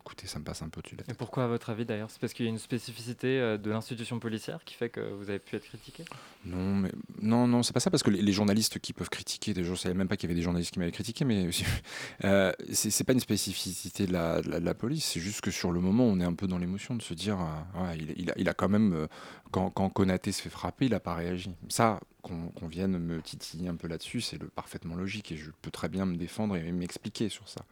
écoutez, 0.01 0.27
ça 0.27 0.39
me 0.39 0.43
passe 0.43 0.61
un 0.61 0.69
peu 0.69 0.79
au-dessus 0.79 0.97
Et 1.07 1.13
pourquoi, 1.13 1.43
à 1.43 1.47
votre 1.47 1.69
avis, 1.69 1.85
d'ailleurs? 1.85 2.09
C'est 2.09 2.19
parce 2.19 2.33
qu'il 2.33 2.45
y 2.45 2.49
a 2.49 2.51
une 2.51 2.57
spécificité 2.57 3.39
euh, 3.39 3.57
de 3.57 3.69
l'institution 3.69 4.19
policière 4.19 4.63
qui 4.63 4.73
fait 4.75 4.89
que 4.89 4.99
vous 4.99 5.29
avez 5.29 5.39
pu 5.39 5.55
être 5.55 5.65
critiqué? 5.65 6.03
Non, 6.45 6.75
mais 6.75 6.91
non, 7.21 7.47
non, 7.47 7.63
c'est 7.63 7.73
pas 7.73 7.79
ça, 7.79 7.91
parce 7.91 8.03
que 8.03 8.09
les, 8.09 8.31
journalistes 8.31 8.79
qui 8.79 8.93
peuvent 8.93 9.09
critiquer, 9.09 9.53
je 9.55 9.75
savais 9.75 9.95
même 9.95 10.07
pas 10.07 10.17
qu'il 10.17 10.29
y 10.29 10.31
avait 10.31 10.39
des 10.39 10.43
journalistes 10.43 10.71
qui 10.71 10.79
m'avaient 10.79 10.91
critiqué, 10.91 11.25
mais 11.25 11.49
euh, 12.23 12.51
c'est 12.71 13.03
pas 13.03 13.13
une 13.13 13.19
spécificité 13.19 14.07
de 14.07 14.13
la, 14.13 14.41
de 14.41 14.49
la, 14.57 14.73
police, 14.73 15.05
c'est 15.05 15.19
juste 15.19 15.41
que 15.41 15.51
sur 15.51 15.71
le 15.71 15.79
moment, 15.79 16.05
on 16.05 16.19
est 16.19 16.25
un 16.25 16.33
peu 16.33 16.47
dans 16.47 16.57
l'émotion 16.57 16.95
de 16.95 17.01
se 17.01 17.13
dire, 17.13 17.39
euh, 17.39 17.95
il, 18.15 18.31
a, 18.31 18.33
il, 18.37 18.49
a, 18.49 18.53
quand 18.53 18.69
même, 18.69 18.93
euh, 18.93 19.07
quand, 19.51 19.69
quand 19.69 19.89
Konaté 19.89 20.31
se 20.31 20.41
fait 20.41 20.49
frapper, 20.49 20.85
il 20.85 20.93
a 20.93 20.99
pas 20.99 21.15
réagi. 21.15 21.55
Ça, 21.67 21.99
qu'on 22.21 22.67
vienne 22.67 22.97
me 22.97 23.21
titiller 23.21 23.69
un 23.69 23.75
peu 23.75 23.87
là-dessus, 23.87 24.21
c'est 24.21 24.43
parfaitement 24.43 24.95
logique 24.95 25.31
et 25.31 25.37
je 25.37 25.51
peux 25.61 25.71
très 25.71 25.89
bien 25.89 26.05
me 26.05 26.15
défendre 26.15 26.55
et 26.55 26.71
m'expliquer 26.71 27.29
sur 27.29 27.47
ça. 27.47 27.65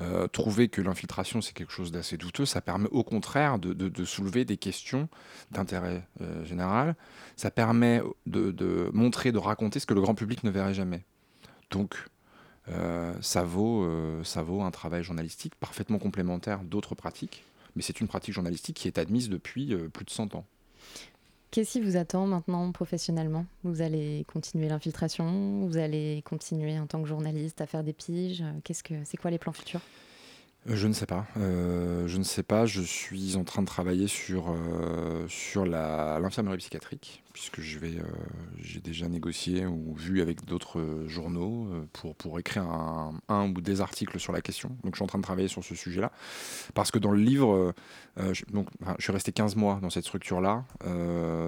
Euh, 0.00 0.28
trouver 0.28 0.68
que 0.68 0.80
l'infiltration 0.80 1.40
c'est 1.40 1.52
quelque 1.52 1.72
chose 1.72 1.90
d'assez 1.90 2.16
douteux, 2.16 2.46
ça 2.46 2.60
permet 2.60 2.88
au 2.90 3.02
contraire 3.02 3.58
de, 3.58 4.04
soulever 4.04 4.44
des 4.44 4.56
questions 4.56 5.08
d'intérêt 5.50 6.06
euh, 6.20 6.44
général. 6.44 6.94
Ça 7.34 7.50
permet 7.50 8.00
de, 8.26 8.90
montrer, 8.92 9.32
de 9.32 9.38
raconter 9.38 9.80
ce 9.80 9.86
que 9.86 9.94
le 9.94 10.00
grand 10.00 10.14
public 10.14 10.44
ne 10.44 10.50
verrait 10.50 10.74
jamais. 10.74 11.04
Donc 11.70 11.96
euh, 12.68 13.12
ça, 13.20 13.42
vaut, 13.42 13.88
ça 14.22 14.42
vaut 14.42 14.62
un 14.62 14.70
travail 14.70 15.02
journalistique 15.02 15.56
parfaitement 15.56 15.98
complémentaire 15.98 16.62
d'autres 16.62 16.94
pratiques, 16.94 17.44
mais 17.74 17.82
c'est 17.82 18.00
une 18.00 18.08
pratique 18.08 18.34
journalistique 18.34 18.76
qui 18.76 18.86
est 18.86 18.98
admise 18.98 19.28
depuis 19.28 19.74
plus 19.92 20.04
de 20.04 20.10
100 20.10 20.36
ans. 20.36 20.46
Qu'est-ce 21.50 21.72
qui 21.72 21.80
vous 21.80 21.96
attend 21.96 22.26
maintenant 22.26 22.70
professionnellement? 22.72 23.46
Vous 23.64 23.80
allez 23.80 24.26
continuer 24.30 24.68
l'infiltration? 24.68 25.66
Vous 25.66 25.78
allez 25.78 26.22
continuer 26.26 26.78
en 26.78 26.86
tant 26.86 27.00
que 27.00 27.08
journaliste 27.08 27.62
à 27.62 27.66
faire 27.66 27.82
des 27.82 27.94
piges? 27.94 28.44
Qu'est-ce 28.64 28.82
que 28.82 28.94
c'est 29.04 29.16
quoi 29.16 29.30
les 29.30 29.38
plans 29.38 29.52
futurs? 29.52 29.80
Je 30.66 30.86
ne 30.86 30.92
sais 30.92 31.06
pas. 31.06 31.26
Euh, 31.36 32.06
je 32.08 32.18
ne 32.18 32.22
sais 32.22 32.42
pas. 32.42 32.66
Je 32.66 32.82
suis 32.82 33.36
en 33.36 33.44
train 33.44 33.62
de 33.62 33.66
travailler 33.66 34.06
sur, 34.06 34.50
euh, 34.50 35.26
sur 35.28 35.64
l'infirmerie 35.64 36.58
psychiatrique, 36.58 37.22
puisque 37.32 37.60
je 37.60 37.78
vais, 37.78 37.94
j'ai 38.60 38.80
déjà 38.80 39.08
négocié 39.08 39.66
ou 39.66 39.94
vu 39.94 40.20
avec 40.20 40.44
d'autres 40.44 41.04
journaux 41.06 41.68
pour, 41.92 42.14
pour 42.16 42.38
écrire 42.38 42.64
un, 42.64 43.18
un, 43.28 43.48
ou 43.48 43.60
des 43.60 43.80
articles 43.80 44.18
sur 44.20 44.32
la 44.32 44.42
question. 44.42 44.70
Donc 44.82 44.94
je 44.94 44.98
suis 44.98 45.04
en 45.04 45.08
train 45.08 45.18
de 45.18 45.24
travailler 45.24 45.48
sur 45.48 45.64
ce 45.64 45.74
sujet-là. 45.74 46.12
Parce 46.74 46.90
que 46.90 46.98
dans 46.98 47.12
le 47.12 47.20
livre, 47.20 47.74
je, 48.16 48.44
donc, 48.52 48.68
je 48.98 49.02
suis 49.02 49.12
resté 49.12 49.32
15 49.32 49.56
mois 49.56 49.78
dans 49.80 49.90
cette 49.90 50.04
structure-là. 50.04 50.64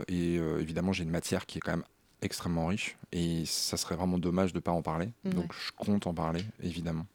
et 0.08 0.34
évidemment, 0.34 0.92
j'ai 0.92 1.04
une 1.04 1.10
matière 1.10 1.46
qui 1.46 1.58
est 1.58 1.60
quand 1.60 1.72
même 1.72 1.84
extrêmement 2.22 2.66
riche. 2.66 2.96
Et 3.12 3.44
ça 3.46 3.76
serait 3.76 3.96
vraiment 3.96 4.18
dommage 4.18 4.52
de 4.52 4.58
ne 4.58 4.62
pas 4.62 4.72
en 4.72 4.82
parler. 4.82 5.10
Donc 5.24 5.52
je 5.52 5.72
compte 5.76 6.06
en 6.06 6.14
parler, 6.14 6.44
évidemment. 6.62 7.06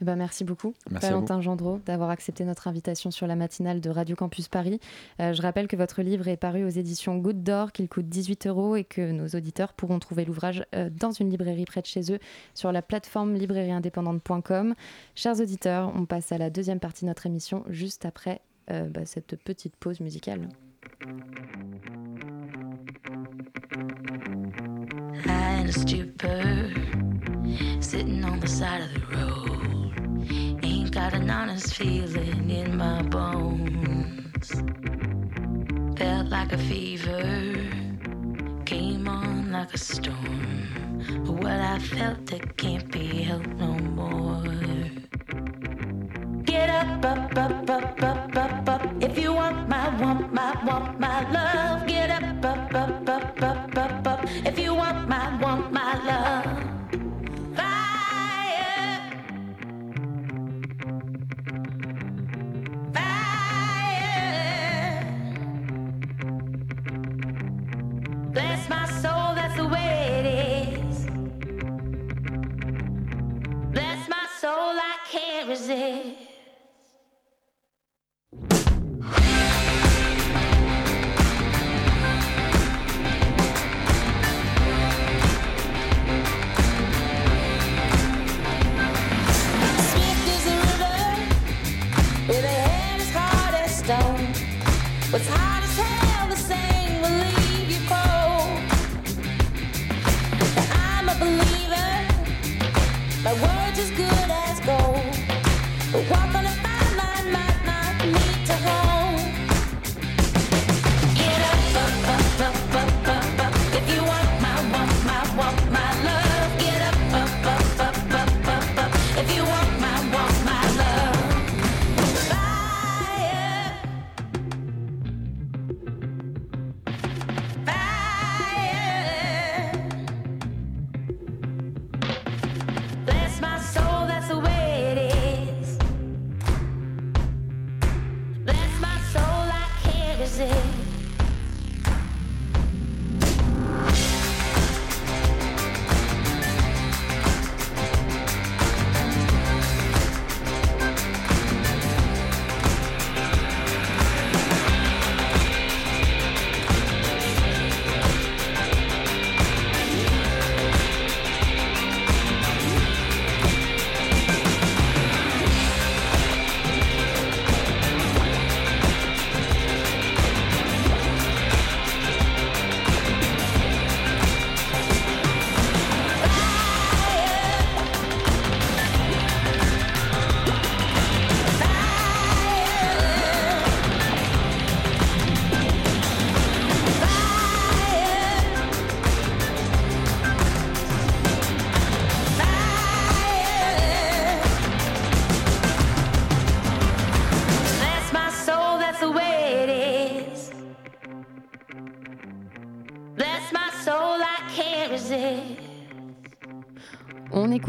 Eh 0.00 0.04
ben, 0.04 0.16
merci 0.16 0.44
beaucoup, 0.44 0.74
Valentin 0.90 1.40
Gendreau, 1.40 1.80
d'avoir 1.84 2.10
accepté 2.10 2.44
notre 2.44 2.68
invitation 2.68 3.10
sur 3.10 3.26
la 3.26 3.34
matinale 3.34 3.80
de 3.80 3.90
Radio 3.90 4.14
Campus 4.14 4.48
Paris. 4.48 4.78
Euh, 5.20 5.32
je 5.32 5.42
rappelle 5.42 5.66
que 5.66 5.74
votre 5.74 6.02
livre 6.02 6.28
est 6.28 6.36
paru 6.36 6.64
aux 6.64 6.68
éditions 6.68 7.16
Goutte 7.16 7.42
d'Or, 7.42 7.72
qu'il 7.72 7.88
coûte 7.88 8.08
18 8.08 8.46
euros 8.46 8.76
et 8.76 8.84
que 8.84 9.10
nos 9.10 9.26
auditeurs 9.26 9.72
pourront 9.72 9.98
trouver 9.98 10.24
l'ouvrage 10.24 10.64
euh, 10.74 10.88
dans 10.88 11.10
une 11.10 11.30
librairie 11.30 11.64
près 11.64 11.80
de 11.80 11.86
chez 11.86 12.12
eux 12.12 12.20
sur 12.54 12.70
la 12.70 12.80
plateforme 12.80 13.34
librairieindépendante.com. 13.34 14.74
Chers 15.16 15.40
auditeurs, 15.40 15.92
on 15.96 16.04
passe 16.06 16.30
à 16.30 16.38
la 16.38 16.50
deuxième 16.50 16.78
partie 16.78 17.04
de 17.04 17.08
notre 17.08 17.26
émission 17.26 17.64
juste 17.68 18.04
après 18.04 18.40
euh, 18.70 18.88
bah, 18.88 19.04
cette 19.04 19.36
petite 19.42 19.74
pause 19.76 19.98
musicale. 19.98 20.48
Sitting 27.80 28.24
on 28.24 28.40
the 28.40 28.48
side 28.48 28.80
of 28.80 28.90
the 28.94 29.00
road. 29.16 30.64
Ain't 30.64 30.92
got 30.92 31.12
an 31.14 31.28
honest 31.30 31.74
feeling 31.74 32.50
in 32.50 32.76
my 32.76 33.02
bones. 33.02 34.50
Felt 35.98 36.28
like 36.28 36.52
a 36.52 36.58
fever, 36.58 37.22
came 38.64 39.08
on 39.08 39.52
like 39.52 39.74
a 39.74 39.78
storm. 39.78 40.68
What 41.26 41.60
I 41.74 41.78
felt, 41.78 42.32
it 42.32 42.56
can't 42.56 42.90
be 42.90 43.22
helped 43.22 43.54
no 43.56 43.72
more. 43.98 44.44
Get 46.44 46.70
up, 46.70 47.04
up, 47.04 47.36
up, 47.36 47.70
up, 47.70 48.02
up, 48.02 48.36
up, 48.36 48.68
up. 48.68 49.02
If 49.02 49.18
you 49.18 49.34
want 49.34 49.68
my, 49.68 49.88
want 50.02 50.32
my, 50.32 50.64
want 50.64 51.00
my 51.00 51.30
love. 51.30 51.87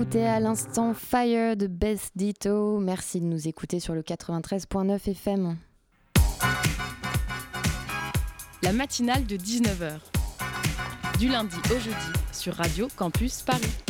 Écoutait 0.09 0.25
à 0.25 0.39
l'instant 0.39 0.95
Fire 0.95 1.55
de 1.55 1.67
Beth 1.67 2.09
Ditto. 2.15 2.79
Merci 2.79 3.21
de 3.21 3.25
nous 3.25 3.47
écouter 3.47 3.79
sur 3.79 3.93
le 3.93 4.01
93.9 4.01 5.07
FM. 5.07 5.55
La 8.63 8.73
matinale 8.73 9.27
de 9.27 9.37
19h. 9.37 9.99
Du 11.19 11.29
lundi 11.29 11.57
au 11.65 11.77
jeudi 11.77 11.95
sur 12.31 12.55
Radio 12.55 12.87
Campus 12.97 13.43
Paris. 13.43 13.88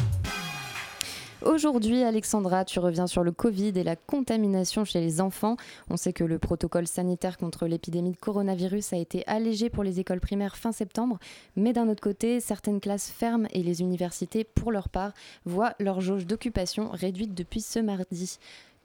Aujourd'hui, 1.45 2.03
Alexandra, 2.03 2.65
tu 2.65 2.79
reviens 2.79 3.07
sur 3.07 3.23
le 3.23 3.31
Covid 3.31 3.69
et 3.69 3.83
la 3.85 3.95
contamination 3.95 4.83
chez 4.83 4.99
les 4.99 5.21
enfants. 5.21 5.55
On 5.89 5.95
sait 5.95 6.11
que 6.11 6.25
le 6.25 6.37
protocole 6.37 6.85
sanitaire 6.85 7.37
contre 7.37 7.65
l'épidémie 7.65 8.11
de 8.11 8.17
coronavirus 8.17 8.91
a 8.91 8.97
été 8.97 9.23
allégé 9.25 9.69
pour 9.69 9.85
les 9.85 10.01
écoles 10.01 10.19
primaires 10.19 10.57
fin 10.57 10.73
septembre, 10.73 11.17
mais 11.55 11.71
d'un 11.71 11.87
autre 11.87 12.01
côté, 12.01 12.41
certaines 12.41 12.81
classes 12.81 13.09
ferment 13.09 13.47
et 13.53 13.63
les 13.63 13.79
universités, 13.79 14.43
pour 14.43 14.73
leur 14.73 14.89
part, 14.89 15.13
voient 15.45 15.75
leur 15.79 16.01
jauge 16.01 16.27
d'occupation 16.27 16.89
réduite 16.89 17.33
depuis 17.33 17.61
ce 17.61 17.79
mardi. 17.79 18.37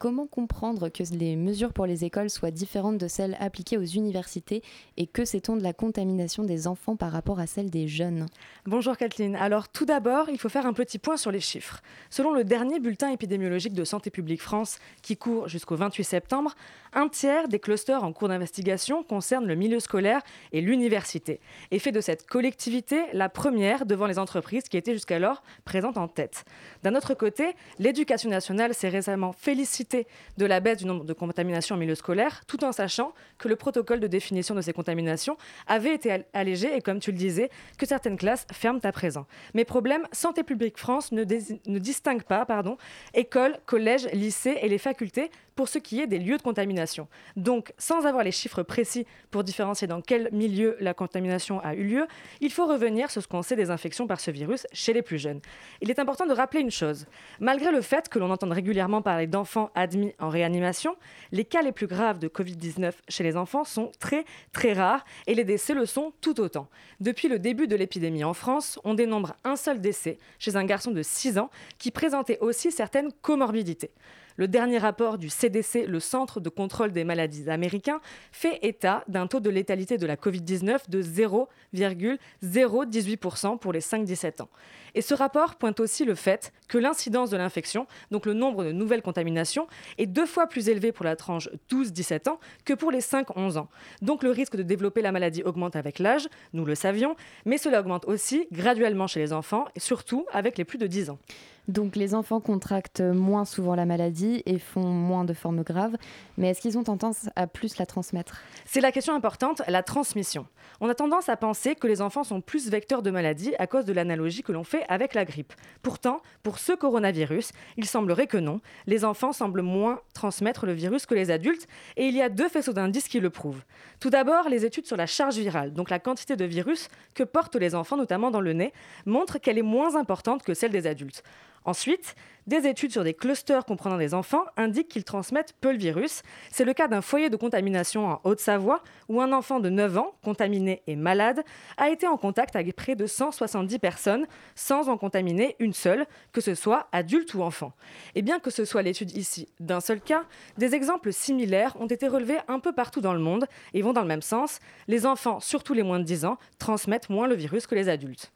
Comment 0.04 0.26
comprendre 0.26 0.90
que 0.90 1.02
les 1.14 1.34
mesures 1.34 1.72
pour 1.72 1.86
les 1.86 2.04
écoles 2.04 2.28
soient 2.28 2.50
différentes 2.50 2.98
de 2.98 3.08
celles 3.08 3.38
appliquées 3.40 3.78
aux 3.78 3.86
universités 3.86 4.62
et 4.98 5.06
que 5.06 5.24
sait-on 5.24 5.56
de 5.56 5.62
la 5.62 5.72
contamination 5.72 6.44
des 6.44 6.66
enfants 6.66 6.94
par 6.94 7.10
rapport 7.10 7.40
à 7.40 7.46
celle 7.46 7.70
des 7.70 7.88
jeunes? 7.88 8.26
Bonjour 8.66 8.98
Kathleen. 8.98 9.34
Alors 9.34 9.70
tout 9.70 9.86
d'abord, 9.86 10.28
il 10.28 10.38
faut 10.38 10.50
faire 10.50 10.66
un 10.66 10.74
petit 10.74 10.98
point 10.98 11.16
sur 11.16 11.30
les 11.30 11.40
chiffres. 11.40 11.80
Selon 12.10 12.34
le 12.34 12.44
dernier 12.44 12.80
bulletin 12.80 13.12
épidémiologique 13.12 13.72
de 13.72 13.82
Santé 13.82 14.10
publique 14.10 14.42
France 14.42 14.78
qui 15.00 15.16
court 15.16 15.48
jusqu'au 15.48 15.76
28 15.76 16.04
septembre, 16.04 16.54
un 16.92 17.08
tiers 17.08 17.48
des 17.48 17.58
clusters 17.58 18.04
en 18.04 18.12
cours 18.12 18.28
d'investigation 18.28 19.04
concernent 19.04 19.46
le 19.46 19.54
milieu 19.54 19.80
scolaire 19.80 20.20
et 20.52 20.60
l'université 20.60 21.40
et 21.70 21.78
fait 21.78 21.92
de 21.92 22.02
cette 22.02 22.26
collectivité 22.26 23.04
la 23.14 23.30
première 23.30 23.86
devant 23.86 24.06
les 24.06 24.18
entreprises 24.18 24.64
qui 24.64 24.76
étaient 24.76 24.92
jusqu'alors 24.92 25.42
présentes 25.64 25.96
en 25.96 26.08
tête. 26.08 26.44
D'un 26.82 26.94
autre 26.94 27.14
côté, 27.14 27.56
l'éducation 27.78 28.28
nationale 28.28 28.74
s'est 28.74 28.90
récemment 28.90 29.32
félicitée 29.32 29.93
de 30.36 30.46
la 30.46 30.60
baisse 30.60 30.78
du 30.78 30.86
nombre 30.86 31.04
de 31.04 31.12
contaminations 31.12 31.76
en 31.76 31.78
milieu 31.78 31.94
scolaire, 31.94 32.42
tout 32.46 32.64
en 32.64 32.72
sachant 32.72 33.12
que 33.38 33.48
le 33.48 33.56
protocole 33.56 34.00
de 34.00 34.06
définition 34.06 34.54
de 34.54 34.60
ces 34.60 34.72
contaminations 34.72 35.36
avait 35.66 35.94
été 35.94 36.24
allégé 36.32 36.76
et, 36.76 36.80
comme 36.80 37.00
tu 37.00 37.12
le 37.12 37.18
disais, 37.18 37.50
que 37.78 37.86
certaines 37.86 38.16
classes 38.16 38.46
ferment 38.52 38.80
à 38.82 38.92
présent. 38.92 39.26
Mais 39.54 39.64
problème, 39.64 40.06
Santé 40.12 40.42
publique 40.42 40.78
France 40.78 41.12
ne, 41.12 41.22
ne 41.22 41.78
distingue 41.78 42.22
pas 42.22 42.44
pardon, 42.46 42.76
écoles, 43.14 43.56
collèges, 43.66 44.08
lycées 44.12 44.58
et 44.60 44.68
les 44.68 44.78
facultés 44.78 45.30
pour 45.54 45.68
ce 45.68 45.78
qui 45.78 46.00
est 46.00 46.06
des 46.06 46.18
lieux 46.18 46.36
de 46.36 46.42
contamination. 46.42 47.08
Donc, 47.36 47.72
sans 47.78 48.06
avoir 48.06 48.24
les 48.24 48.32
chiffres 48.32 48.62
précis 48.62 49.06
pour 49.30 49.44
différencier 49.44 49.86
dans 49.86 50.00
quel 50.00 50.28
milieu 50.32 50.76
la 50.80 50.94
contamination 50.94 51.60
a 51.60 51.74
eu 51.74 51.84
lieu, 51.84 52.06
il 52.40 52.50
faut 52.50 52.66
revenir 52.66 53.10
sur 53.10 53.22
ce 53.22 53.28
qu'on 53.28 53.42
sait 53.42 53.56
des 53.56 53.70
infections 53.70 54.06
par 54.06 54.20
ce 54.20 54.30
virus 54.30 54.66
chez 54.72 54.92
les 54.92 55.02
plus 55.02 55.18
jeunes. 55.18 55.40
Il 55.80 55.90
est 55.90 55.98
important 55.98 56.26
de 56.26 56.32
rappeler 56.32 56.60
une 56.60 56.70
chose. 56.70 57.06
Malgré 57.40 57.70
le 57.70 57.80
fait 57.80 58.08
que 58.08 58.18
l'on 58.18 58.30
entende 58.30 58.52
régulièrement 58.52 59.02
parler 59.02 59.26
d'enfants 59.26 59.70
admis 59.74 60.14
en 60.18 60.28
réanimation, 60.28 60.96
les 61.32 61.44
cas 61.44 61.62
les 61.62 61.72
plus 61.72 61.86
graves 61.86 62.18
de 62.18 62.28
Covid-19 62.28 62.92
chez 63.08 63.24
les 63.24 63.36
enfants 63.36 63.64
sont 63.64 63.92
très, 63.98 64.24
très 64.52 64.72
rares 64.72 65.04
et 65.26 65.34
les 65.34 65.44
décès 65.44 65.74
le 65.74 65.86
sont 65.86 66.12
tout 66.20 66.40
autant. 66.40 66.68
Depuis 67.00 67.28
le 67.28 67.38
début 67.38 67.66
de 67.66 67.76
l'épidémie 67.76 68.24
en 68.24 68.34
France, 68.34 68.78
on 68.84 68.94
dénombre 68.94 69.34
un 69.44 69.56
seul 69.56 69.80
décès 69.80 70.18
chez 70.38 70.56
un 70.56 70.64
garçon 70.64 70.90
de 70.90 71.02
6 71.02 71.38
ans 71.38 71.50
qui 71.78 71.90
présentait 71.90 72.38
aussi 72.40 72.72
certaines 72.72 73.12
comorbidités. 73.22 73.90
Le 74.36 74.48
dernier 74.48 74.78
rapport 74.78 75.16
du 75.16 75.28
CDC, 75.28 75.86
le 75.86 76.00
Centre 76.00 76.40
de 76.40 76.48
contrôle 76.48 76.90
des 76.90 77.04
maladies 77.04 77.48
américain, 77.48 78.00
fait 78.32 78.58
état 78.62 79.04
d'un 79.06 79.28
taux 79.28 79.38
de 79.38 79.50
létalité 79.50 79.96
de 79.96 80.06
la 80.06 80.16
Covid-19 80.16 80.90
de 80.90 81.02
0,018% 81.02 83.58
pour 83.58 83.72
les 83.72 83.80
5-17 83.80 84.42
ans. 84.42 84.48
Et 84.96 85.02
ce 85.02 85.14
rapport 85.14 85.54
pointe 85.54 85.78
aussi 85.80 86.04
le 86.04 86.14
fait 86.14 86.52
que 86.68 86.78
l'incidence 86.78 87.30
de 87.30 87.36
l'infection, 87.36 87.86
donc 88.10 88.26
le 88.26 88.34
nombre 88.34 88.64
de 88.64 88.72
nouvelles 88.72 89.02
contaminations, 89.02 89.68
est 89.98 90.06
deux 90.06 90.26
fois 90.26 90.48
plus 90.48 90.68
élevé 90.68 90.92
pour 90.92 91.04
la 91.04 91.16
tranche 91.16 91.48
12-17 91.70 92.28
ans 92.28 92.40
que 92.64 92.74
pour 92.74 92.90
les 92.90 93.00
5-11 93.00 93.58
ans. 93.58 93.68
Donc 94.02 94.24
le 94.24 94.30
risque 94.30 94.56
de 94.56 94.62
développer 94.62 95.02
la 95.02 95.12
maladie 95.12 95.44
augmente 95.44 95.76
avec 95.76 96.00
l'âge, 96.00 96.28
nous 96.52 96.64
le 96.64 96.74
savions, 96.74 97.14
mais 97.44 97.58
cela 97.58 97.78
augmente 97.80 98.06
aussi 98.06 98.48
graduellement 98.50 99.06
chez 99.06 99.20
les 99.20 99.32
enfants, 99.32 99.66
et 99.74 99.80
surtout 99.80 100.26
avec 100.32 100.58
les 100.58 100.64
plus 100.64 100.78
de 100.78 100.86
10 100.86 101.10
ans. 101.10 101.18
Donc 101.66 101.96
les 101.96 102.14
enfants 102.14 102.40
contractent 102.40 103.00
moins 103.00 103.46
souvent 103.46 103.74
la 103.74 103.86
maladie 103.86 104.42
et 104.44 104.58
font 104.58 104.86
moins 104.86 105.24
de 105.24 105.32
formes 105.32 105.62
graves, 105.62 105.96
mais 106.36 106.50
est-ce 106.50 106.60
qu'ils 106.60 106.76
ont 106.76 106.84
tendance 106.84 107.30
à 107.36 107.46
plus 107.46 107.78
la 107.78 107.86
transmettre? 107.86 108.42
C'est 108.66 108.82
la 108.82 108.92
question 108.92 109.14
importante, 109.14 109.62
la 109.66 109.82
transmission. 109.82 110.46
On 110.80 110.90
a 110.90 110.94
tendance 110.94 111.30
à 111.30 111.36
penser 111.36 111.74
que 111.74 111.86
les 111.86 112.02
enfants 112.02 112.24
sont 112.24 112.42
plus 112.42 112.68
vecteurs 112.68 113.02
de 113.02 113.10
maladies 113.10 113.54
à 113.58 113.66
cause 113.66 113.86
de 113.86 113.94
l'analogie 113.94 114.42
que 114.42 114.52
l'on 114.52 114.64
fait 114.64 114.84
avec 114.88 115.14
la 115.14 115.24
grippe. 115.24 115.54
Pourtant, 115.82 116.20
pour 116.42 116.58
ce 116.58 116.72
coronavirus, 116.72 117.52
il 117.78 117.86
semblerait 117.86 118.26
que 118.26 118.36
non. 118.36 118.60
Les 118.86 119.04
enfants 119.04 119.32
semblent 119.32 119.62
moins 119.62 120.00
transmettre 120.12 120.66
le 120.66 120.72
virus 120.72 121.06
que 121.06 121.14
les 121.14 121.30
adultes, 121.30 121.66
et 121.96 122.06
il 122.06 122.14
y 122.14 122.20
a 122.20 122.28
deux 122.28 122.48
faisceaux 122.48 122.74
d'indices 122.74 123.08
qui 123.08 123.20
le 123.20 123.30
prouvent. 123.30 123.62
Tout 124.00 124.10
d'abord, 124.10 124.50
les 124.50 124.66
études 124.66 124.86
sur 124.86 124.96
la 124.96 125.06
charge 125.06 125.38
virale, 125.38 125.72
donc 125.72 125.88
la 125.88 125.98
quantité 125.98 126.36
de 126.36 126.44
virus 126.44 126.88
que 127.14 127.22
portent 127.22 127.56
les 127.56 127.74
enfants, 127.74 127.96
notamment 127.96 128.30
dans 128.30 128.40
le 128.42 128.52
nez, 128.52 128.72
montrent 129.06 129.38
qu'elle 129.38 129.58
est 129.58 129.62
moins 129.62 129.96
importante 129.96 130.42
que 130.42 130.52
celle 130.52 130.72
des 130.72 130.86
adultes. 130.86 131.22
Ensuite, 131.64 132.14
des 132.46 132.66
études 132.66 132.92
sur 132.92 133.04
des 133.04 133.14
clusters 133.14 133.64
comprenant 133.64 133.96
des 133.96 134.12
enfants 134.12 134.44
indiquent 134.58 134.88
qu'ils 134.88 135.04
transmettent 135.04 135.54
peu 135.62 135.72
le 135.72 135.78
virus. 135.78 136.22
C'est 136.50 136.66
le 136.66 136.74
cas 136.74 136.88
d'un 136.88 137.00
foyer 137.00 137.30
de 137.30 137.36
contamination 137.36 138.06
en 138.06 138.20
Haute-Savoie 138.24 138.82
où 139.08 139.22
un 139.22 139.32
enfant 139.32 139.60
de 139.60 139.70
9 139.70 139.96
ans, 139.96 140.14
contaminé 140.22 140.82
et 140.86 140.94
malade, 140.94 141.42
a 141.78 141.88
été 141.88 142.06
en 142.06 142.18
contact 142.18 142.54
avec 142.54 142.76
près 142.76 142.96
de 142.96 143.06
170 143.06 143.78
personnes 143.78 144.26
sans 144.54 144.90
en 144.90 144.98
contaminer 144.98 145.56
une 145.58 145.72
seule, 145.72 146.06
que 146.32 146.42
ce 146.42 146.54
soit 146.54 146.88
adulte 146.92 147.32
ou 147.32 147.42
enfant. 147.42 147.72
Et 148.14 148.20
bien 148.20 148.40
que 148.40 148.50
ce 148.50 148.66
soit 148.66 148.82
l'étude 148.82 149.16
ici 149.16 149.48
d'un 149.58 149.80
seul 149.80 150.02
cas, 150.02 150.24
des 150.58 150.74
exemples 150.74 151.14
similaires 151.14 151.74
ont 151.80 151.86
été 151.86 152.08
relevés 152.08 152.38
un 152.48 152.58
peu 152.58 152.72
partout 152.72 153.00
dans 153.00 153.14
le 153.14 153.20
monde 153.20 153.46
et 153.72 153.80
vont 153.80 153.94
dans 153.94 154.02
le 154.02 154.06
même 154.08 154.20
sens. 154.20 154.60
Les 154.86 155.06
enfants, 155.06 155.40
surtout 155.40 155.72
les 155.72 155.82
moins 155.82 155.98
de 155.98 156.04
10 156.04 156.26
ans, 156.26 156.36
transmettent 156.58 157.08
moins 157.08 157.26
le 157.26 157.34
virus 157.34 157.66
que 157.66 157.74
les 157.74 157.88
adultes. 157.88 158.32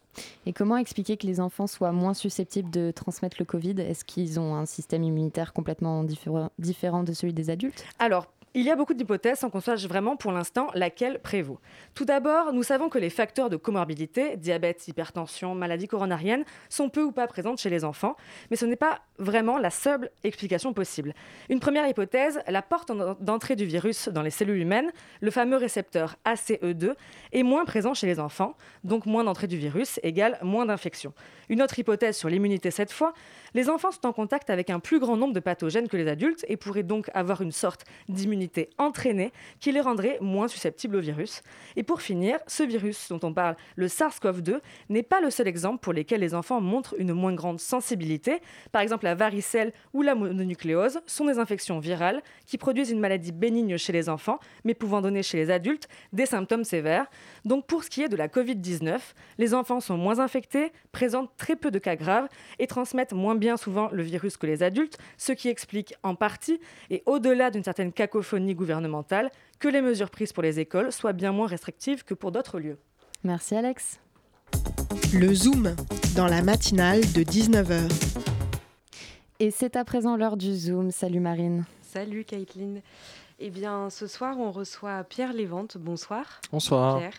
Et 0.47 0.53
comment 0.53 0.77
expliquer 0.77 1.17
que 1.17 1.27
les 1.27 1.41
enfants 1.41 1.67
soient 1.67 1.93
moins 1.93 2.15
susceptibles 2.15 2.71
de 2.71 2.91
transmettre 2.91 3.37
le 3.39 3.45
Covid? 3.45 3.75
Est-ce 3.81 4.05
qu'ils 4.05 4.39
ont 4.41 4.55
un 4.55 4.67
système 4.67 5.03
immunitaire 5.03 5.53
complètement 5.53 6.05
différent 6.05 7.03
de 7.03 7.13
celui 7.13 7.33
des 7.33 7.51
adultes? 7.51 7.85
Alors, 7.99 8.27
il 8.55 8.63
y 8.63 8.71
a 8.71 8.77
beaucoup 8.77 8.95
d'hypothèses 8.95 9.41
sans 9.41 9.51
qu'on 9.51 9.61
sache 9.61 9.87
vraiment 9.87 10.17
pour 10.17 10.33
l'instant 10.33 10.69
laquelle 10.75 11.21
prévaut. 11.21 11.59
Tout 11.95 12.05
d'abord, 12.05 12.53
nous 12.53 12.63
savons 12.63 12.89
que 12.89 12.99
les 12.99 13.11
facteurs 13.11 13.51
de 13.51 13.57
comorbidité, 13.57 14.37
diabète, 14.37 14.87
hypertension, 14.89 15.55
maladie 15.55 15.89
coronarienne, 15.89 16.45
sont 16.69 16.89
peu 16.89 17.03
ou 17.03 17.13
pas 17.13 17.27
présents 17.27 17.57
chez 17.57 17.71
les 17.71 17.85
enfants, 17.85 18.17
mais 18.51 18.57
ce 18.57 18.67
n'est 18.67 18.77
pas 18.77 19.01
vraiment 19.19 19.59
la 19.59 19.71
seule 19.71 20.11
explication 20.25 20.73
possible. 20.73 21.15
Une 21.49 21.61
première 21.61 21.87
hypothèse, 21.89 22.41
la 22.49 22.63
porte 22.63 22.93
d'entrée 23.21 23.57
du 23.57 23.65
virus 23.65 24.09
dans 24.09 24.23
les 24.23 24.31
cellules 24.31 24.61
humaines, 24.61 24.91
le 25.21 25.31
fameux 25.31 25.57
récepteur 25.57 26.17
ACE2, 26.25 26.95
est 27.33 27.43
moins 27.43 27.65
présent 27.65 27.95
chez 27.95 28.07
les 28.07 28.21
enfants, 28.21 28.57
donc 28.85 29.07
moins 29.07 29.25
d'entrée 29.25 29.47
du 29.47 29.59
virus 29.59 30.01
égale 30.03 30.39
moins 30.43 30.67
d'infection. 30.67 31.13
Une 31.49 31.63
autre 31.63 31.79
hypothèse 31.79 32.17
sur 32.17 32.29
l'immunité 32.29 32.71
cette 32.71 32.93
fois, 32.93 33.15
les 33.55 33.71
enfants 33.71 33.91
sont 33.91 34.07
en 34.07 34.13
contact 34.13 34.51
avec 34.51 34.71
un 34.71 34.81
plus 34.81 34.99
grand 35.01 35.17
nombre 35.17 35.33
de 35.33 35.41
pathogènes 35.41 35.89
que 35.89 35.97
les 35.97 36.09
adultes 36.09 36.45
et 36.49 36.57
pourraient 36.57 36.83
donc 36.83 37.11
avoir 37.15 37.41
une 37.41 37.53
sorte 37.53 37.85
d'immunité 38.09 38.38
entraînée 38.79 39.33
qui 39.61 39.73
les 39.73 39.81
rendrait 39.81 40.19
moins 40.21 40.49
susceptibles 40.49 40.97
au 40.97 41.01
virus. 41.01 41.43
Et 41.77 41.83
pour 41.83 42.03
finir, 42.03 42.39
ce 42.47 42.63
virus 42.63 43.09
dont 43.09 43.21
on 43.23 43.33
parle, 43.33 43.57
le 43.77 43.87
SARS-CoV-2, 43.87 44.61
n'est 44.89 45.03
pas 45.03 45.21
le 45.21 45.31
seul 45.31 45.49
exemple 45.49 45.81
pour 45.81 45.93
lequel 45.93 46.21
les 46.21 46.35
enfants 46.35 46.61
montrent 46.61 46.95
une 46.99 47.13
moins 47.13 47.35
grande 47.35 47.61
sensibilité. 47.61 48.41
Par 48.73 48.83
exemple, 48.83 49.05
la 49.05 49.15
varicelle 49.15 49.73
ou 49.93 50.03
la 50.03 50.15
mononucléose 50.15 51.01
sont 51.07 51.27
des 51.27 51.39
infections 51.39 51.79
virales 51.79 52.23
qui 52.47 52.59
produisent 52.59 52.91
une 52.91 53.01
maladie 53.01 53.33
bénigne 53.33 53.77
chez 53.77 53.93
les 53.93 54.09
enfants, 54.09 54.39
mais 54.65 54.75
pouvant 54.75 55.01
donner 55.01 55.23
chez 55.23 55.39
les 55.39 55.51
adultes 55.51 55.89
des 56.13 56.27
symptômes 56.27 56.65
sévères. 56.65 57.07
Donc 57.45 57.67
pour 57.67 57.85
ce 57.85 57.91
qui 57.91 58.03
est 58.03 58.09
de 58.09 58.17
la 58.17 58.29
Covid-19, 58.29 58.99
les 59.39 59.55
enfants 59.55 59.81
sont 59.81 59.97
moins 59.97 60.19
infectés, 60.19 60.73
présentent 60.93 61.31
très 61.37 61.57
peu 61.57 61.71
de 61.71 61.79
cas 61.79 61.97
graves 61.97 62.29
et 62.59 62.67
transmettent 62.67 63.13
moins 63.13 63.35
bien 63.35 63.57
souvent 63.57 63.89
le 63.93 64.03
virus 64.03 64.37
que 64.37 64.47
les 64.47 64.63
adultes, 64.63 64.99
ce 65.17 65.33
qui 65.33 65.49
explique 65.49 65.95
en 66.03 66.15
partie, 66.15 66.61
et 66.91 67.03
au-delà 67.07 67.51
d'une 67.51 67.65
certaine 67.65 67.93
cacophonie 67.93 68.28
gouvernementale, 68.37 69.31
que 69.59 69.69
les 69.69 69.81
mesures 69.81 70.11
prises 70.11 70.33
pour 70.33 70.43
les 70.43 70.61
écoles 70.61 70.93
soient 70.93 71.13
bien 71.13 71.33
moins 71.33 71.47
restrictives 71.47 72.05
que 72.05 72.15
pour 72.15 72.33
d'autres 72.33 72.59
lieux. 72.59 72.79
Merci 73.25 73.55
Alex. 73.57 74.01
Le 75.15 75.35
Zoom, 75.35 75.75
dans 76.17 76.27
la 76.27 76.43
matinale 76.43 77.01
de 77.01 77.23
19h. 77.23 77.91
Et 79.41 79.51
c'est 79.51 79.77
à 79.77 79.85
présent 79.85 80.17
l'heure 80.17 80.37
du 80.37 80.55
Zoom. 80.55 80.91
Salut 80.91 81.21
Marine. 81.21 81.65
Salut 81.83 82.25
Caitlin. 82.25 82.81
Eh 83.39 83.51
bien, 83.51 83.89
ce 83.89 84.07
soir, 84.07 84.39
on 84.39 84.51
reçoit 84.51 85.05
Pierre 85.05 85.33
Lévente. 85.33 85.79
Bonsoir. 85.79 86.41
Bonsoir. 86.51 86.99
Pierre. 86.99 87.15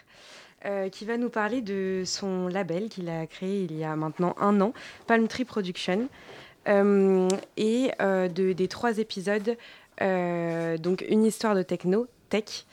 Euh, 0.66 0.90
qui 0.90 1.06
va 1.06 1.16
nous 1.16 1.30
parler 1.30 1.62
de 1.62 2.04
son 2.06 2.50
label 2.50 2.90
qu'il 2.90 3.08
a 3.08 3.26
créé 3.28 3.64
il 3.64 3.78
y 3.78 3.86
a 3.86 3.96
maintenant 3.96 4.36
un 4.42 4.60
an, 4.60 4.74
Palm 5.08 5.30
Tree 5.30 5.46
Production, 5.46 6.10
euh, 6.68 7.30
et 7.56 7.92
euh, 8.02 8.28
de, 8.28 8.52
des 8.52 8.68
trois 8.68 8.98
épisodes, 8.98 9.56
donc 10.00 11.06
une 11.08 11.26
histoire 11.26 11.56
de 11.56 11.64
techno, 11.64 12.08
tech, 12.30 12.66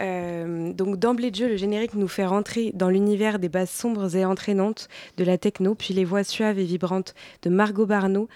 Euh, 0.00 0.72
donc 0.72 0.96
d'emblée 0.98 1.30
de 1.30 1.36
jeu, 1.36 1.48
le 1.48 1.56
générique 1.56 1.94
nous 1.94 2.08
fait 2.08 2.26
rentrer 2.26 2.72
dans 2.74 2.88
l'univers 2.88 3.38
des 3.38 3.48
bases 3.48 3.70
sombres 3.70 4.16
et 4.16 4.24
entraînantes 4.24 4.88
de 5.16 5.24
la 5.24 5.38
techno, 5.38 5.74
puis 5.74 5.94
les 5.94 6.04
voix 6.04 6.24
suaves 6.24 6.58
et 6.58 6.64
vibrantes 6.64 7.14
de 7.42 7.50
Margot 7.50 7.86
Barneau, 7.86 8.28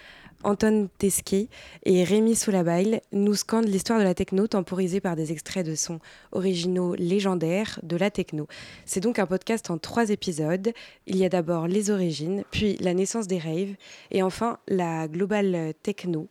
Anton 0.44 0.88
Tesquet 0.98 1.48
et 1.84 2.04
Rémi 2.04 2.36
Soulabail 2.36 3.00
nous 3.10 3.34
scandent 3.34 3.66
l'histoire 3.66 3.98
de 3.98 4.04
la 4.04 4.14
techno 4.14 4.46
temporisée 4.46 5.00
par 5.00 5.16
des 5.16 5.32
extraits 5.32 5.66
de 5.66 5.74
sons 5.74 5.98
originaux 6.30 6.94
légendaires 6.94 7.80
de 7.82 7.96
la 7.96 8.12
techno. 8.12 8.46
C'est 8.84 9.00
donc 9.00 9.18
un 9.18 9.26
podcast 9.26 9.68
en 9.68 9.78
trois 9.78 10.10
épisodes. 10.10 10.72
Il 11.08 11.16
y 11.16 11.24
a 11.24 11.28
d'abord 11.28 11.66
les 11.66 11.90
origines, 11.90 12.44
puis 12.52 12.76
la 12.76 12.94
naissance 12.94 13.26
des 13.26 13.38
raves 13.38 13.74
et 14.12 14.22
enfin 14.22 14.58
la 14.68 15.08
global 15.08 15.74
techno, 15.82 16.28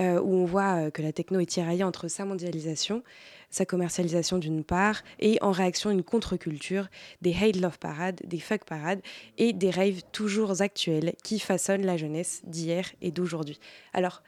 euh, 0.00 0.20
où 0.20 0.34
on 0.34 0.44
voit 0.44 0.86
euh, 0.86 0.90
que 0.90 1.02
la 1.02 1.12
techno 1.12 1.38
est 1.40 1.46
tiraillée 1.46 1.84
entre 1.84 2.08
sa 2.08 2.24
mondialisation, 2.24 3.02
sa 3.50 3.66
commercialisation 3.66 4.38
d'une 4.38 4.64
part, 4.64 5.02
et 5.18 5.38
en 5.42 5.50
réaction 5.50 5.90
une 5.90 6.02
contre-culture, 6.02 6.88
des 7.20 7.34
hate 7.34 7.56
love 7.56 7.78
parades, 7.78 8.20
des 8.24 8.38
fuck 8.38 8.64
parades 8.64 9.00
et 9.38 9.52
des 9.52 9.70
raves 9.70 10.02
toujours 10.12 10.60
actuels 10.62 11.14
qui 11.22 11.38
façonnent 11.38 11.84
la 11.84 11.96
jeunesse 11.96 12.42
d'hier 12.44 12.84
et 13.02 13.10
d'aujourd'hui. 13.10 13.58
Alors, 13.92 14.22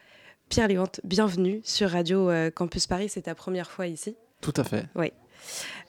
Pierre 0.48 0.68
Lévente, 0.68 1.00
bienvenue 1.04 1.60
sur 1.64 1.90
Radio 1.90 2.28
euh, 2.28 2.50
Campus 2.50 2.86
Paris, 2.86 3.08
c'est 3.08 3.22
ta 3.22 3.34
première 3.34 3.70
fois 3.70 3.86
ici. 3.86 4.16
Tout 4.40 4.52
à 4.56 4.64
fait. 4.64 4.86
Oui. 4.96 5.12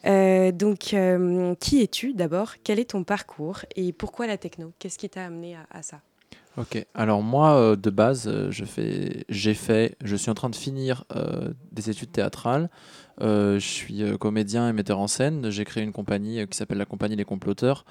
Euh, 0.05 0.51
donc, 0.51 0.93
euh, 0.93 1.53
qui 1.55 1.81
es-tu 1.81 2.13
d'abord? 2.13 2.55
Quel 2.63 2.79
est 2.79 2.91
ton 2.91 3.03
parcours? 3.03 3.59
Et 3.75 3.93
pourquoi 3.93 4.27
la 4.27 4.37
techno? 4.37 4.71
Qu'est-ce 4.79 4.97
qui 4.97 5.09
t'a 5.09 5.25
amené 5.25 5.55
à, 5.55 5.65
à 5.69 5.81
ça? 5.81 6.01
Ok, 6.55 6.85
alors 6.93 7.23
moi 7.23 7.55
euh, 7.55 7.75
de 7.75 7.89
base, 7.89 8.27
euh, 8.27 8.51
je 8.51 8.63
fais, 8.63 9.25
j'ai 9.27 9.55
fait, 9.55 9.97
je 10.03 10.15
suis 10.15 10.29
en 10.29 10.35
train 10.35 10.51
de 10.51 10.55
finir 10.55 11.03
euh, 11.15 11.51
des 11.71 11.89
études 11.89 12.11
théâtrales. 12.11 12.69
Je 13.19 13.57
suis 13.59 14.03
comédien 14.19 14.69
et 14.69 14.73
metteur 14.73 14.99
en 14.99 15.07
scène. 15.07 15.49
J'ai 15.49 15.65
créé 15.65 15.83
une 15.83 15.93
compagnie 15.93 16.45
qui 16.47 16.57
s'appelle 16.57 16.77
la 16.79 16.85
compagnie 16.85 17.15
Les 17.15 17.25
Comploteurs, 17.25 17.85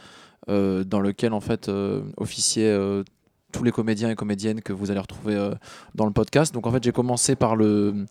dans 0.48 1.00
lequel 1.00 1.32
en 1.32 1.40
fait 1.40 1.68
euh, 1.68 2.02
tous 3.52 3.62
les 3.62 3.70
comédiens 3.70 4.10
et 4.10 4.14
comédiennes 4.14 4.62
que 4.62 4.72
vous 4.72 4.90
allez 4.90 5.00
retrouver 5.00 5.36
euh, 5.36 5.54
dans 5.94 6.06
le 6.06 6.12
podcast. 6.12 6.52
Donc 6.52 6.66
en 6.66 6.72
fait 6.72 6.82
j'ai 6.82 6.92
commencé 6.92 7.36
par 7.36 7.54
le, 7.54 8.06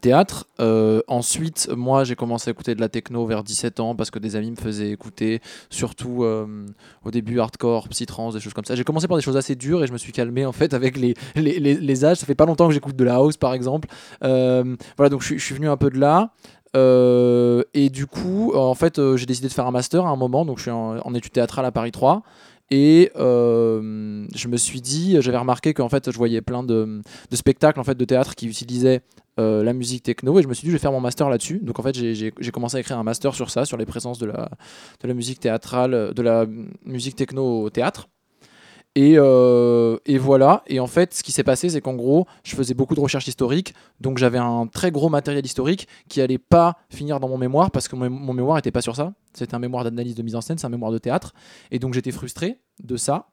théâtre. 0.00 0.46
Euh, 0.60 1.00
ensuite 1.08 1.68
moi 1.74 2.04
j'ai 2.04 2.14
commencé 2.14 2.50
à 2.50 2.52
écouter 2.52 2.74
de 2.74 2.80
la 2.80 2.88
techno 2.88 3.26
vers 3.26 3.42
17 3.42 3.80
ans 3.80 3.94
parce 3.96 4.10
que 4.10 4.18
des 4.18 4.36
amis 4.36 4.50
me 4.50 4.56
faisaient 4.56 4.90
écouter, 4.90 5.40
surtout 5.70 6.24
euh, 6.24 6.66
au 7.04 7.10
début 7.10 7.40
hardcore, 7.40 7.88
psytrance, 7.88 8.34
des 8.34 8.40
choses 8.40 8.54
comme 8.54 8.64
ça. 8.64 8.74
J'ai 8.74 8.84
commencé 8.84 9.08
par 9.08 9.16
des 9.16 9.22
choses 9.22 9.36
assez 9.36 9.56
dures 9.56 9.82
et 9.82 9.86
je 9.86 9.92
me 9.92 9.98
suis 9.98 10.12
calmé 10.12 10.44
en 10.46 10.52
fait 10.52 10.74
avec 10.74 10.96
les, 10.96 12.04
âges. 12.04 12.18
Ça 12.18 12.26
fait 12.26 12.34
pas 12.34 12.46
longtemps 12.46 12.68
que 12.68 12.74
j'écoute 12.74 12.96
de 12.96 13.04
la 13.04 13.16
house 13.16 13.36
par 13.36 13.54
exemple. 13.54 13.88
Voilà 14.20 15.08
donc 15.10 15.22
je, 15.22 15.38
suis- 15.38 15.54
venu 15.54 15.68
un 15.68 15.76
peu 15.76 15.90
de 15.90 15.98
là. 15.98 16.32
Et 16.74 17.90
du 17.90 18.06
coup, 18.06 18.52
en 18.54 18.74
fait, 18.74 19.00
j'ai 19.16 19.26
décidé 19.26 19.48
de 19.48 19.52
faire 19.52 19.66
un 19.66 19.70
master 19.70 20.06
à 20.06 20.10
un 20.10 20.16
moment, 20.16 20.44
donc 20.44 20.58
je 20.58 20.62
suis 20.62 20.70
en, 20.70 20.98
en 20.98 21.14
études 21.14 21.32
théâtrales 21.32 21.66
à 21.66 21.72
Paris 21.72 21.92
3. 21.92 22.22
Et 22.74 23.12
euh, 23.16 24.26
je 24.34 24.48
me 24.48 24.56
suis 24.56 24.80
dit, 24.80 25.18
j'avais 25.20 25.36
remarqué 25.36 25.74
qu'en 25.74 25.90
fait, 25.90 26.10
je 26.10 26.16
voyais 26.16 26.40
plein 26.40 26.62
de, 26.62 27.02
spectacles 27.30 27.78
en 27.78 27.84
fait, 27.84 27.96
de 27.96 28.04
théâtre 28.06 28.34
qui 28.34 28.46
utilisaient 28.48 29.02
euh, 29.38 29.62
la 29.62 29.74
musique 29.74 30.02
techno, 30.02 30.38
et 30.38 30.42
je 30.42 30.48
me 30.48 30.54
suis 30.54 30.64
dit, 30.64 30.70
je 30.70 30.76
vais 30.76 30.80
faire 30.80 30.90
mon 30.90 31.00
master 31.00 31.28
là-dessus. 31.28 31.58
Donc 31.62 31.78
en 31.78 31.82
fait, 31.82 31.94
j'ai- 31.94 32.32
commencé 32.50 32.78
à 32.78 32.80
écrire 32.80 32.98
un 32.98 33.02
master 33.02 33.34
sur 33.34 33.50
ça, 33.50 33.66
sur 33.66 33.76
les 33.76 33.84
présences 33.84 34.18
de 34.18 34.24
la 34.24 35.14
musique 35.14 35.38
théâtrale, 35.38 36.14
de 36.14 36.22
la 36.22 36.46
musique 36.86 37.14
techno 37.14 37.64
au 37.64 37.68
théâtre. 37.68 38.08
Et, 38.94 39.14
euh, 39.16 39.96
et 40.04 40.18
voilà. 40.18 40.62
Et 40.66 40.78
en 40.78 40.86
fait, 40.86 41.14
ce 41.14 41.22
qui 41.22 41.32
s'est 41.32 41.44
passé, 41.44 41.70
c'est 41.70 41.80
qu'en 41.80 41.94
gros, 41.94 42.26
je 42.44 42.54
faisais 42.54 42.74
beaucoup 42.74 42.94
de 42.94 43.00
recherches 43.00 43.26
historiques. 43.26 43.74
Donc 44.00 44.18
j'avais 44.18 44.38
un 44.38 44.66
très 44.66 44.90
gros 44.90 45.08
matériel 45.08 45.44
historique 45.44 45.88
qui 46.08 46.20
allait 46.20 46.38
pas 46.38 46.76
finir 46.90 47.18
dans 47.18 47.28
mon 47.28 47.38
mémoire 47.38 47.70
parce 47.70 47.88
que 47.88 47.96
mon, 47.96 48.34
mémoire 48.34 48.56
n'était 48.56 48.70
pas 48.70 48.82
sur 48.82 48.96
ça. 48.96 49.14
C'était 49.32 49.54
un 49.54 49.58
mémoire 49.58 49.84
d'analyse 49.84 50.14
de 50.14 50.22
mise 50.22 50.36
en 50.36 50.42
scène, 50.42 50.58
c'est 50.58 50.66
un 50.66 50.70
mémoire 50.70 50.92
de 50.92 50.98
théâtre. 50.98 51.32
Et 51.70 51.78
donc 51.78 51.94
j'étais 51.94 52.12
frustré 52.12 52.58
de 52.82 52.96
ça. 52.96 53.30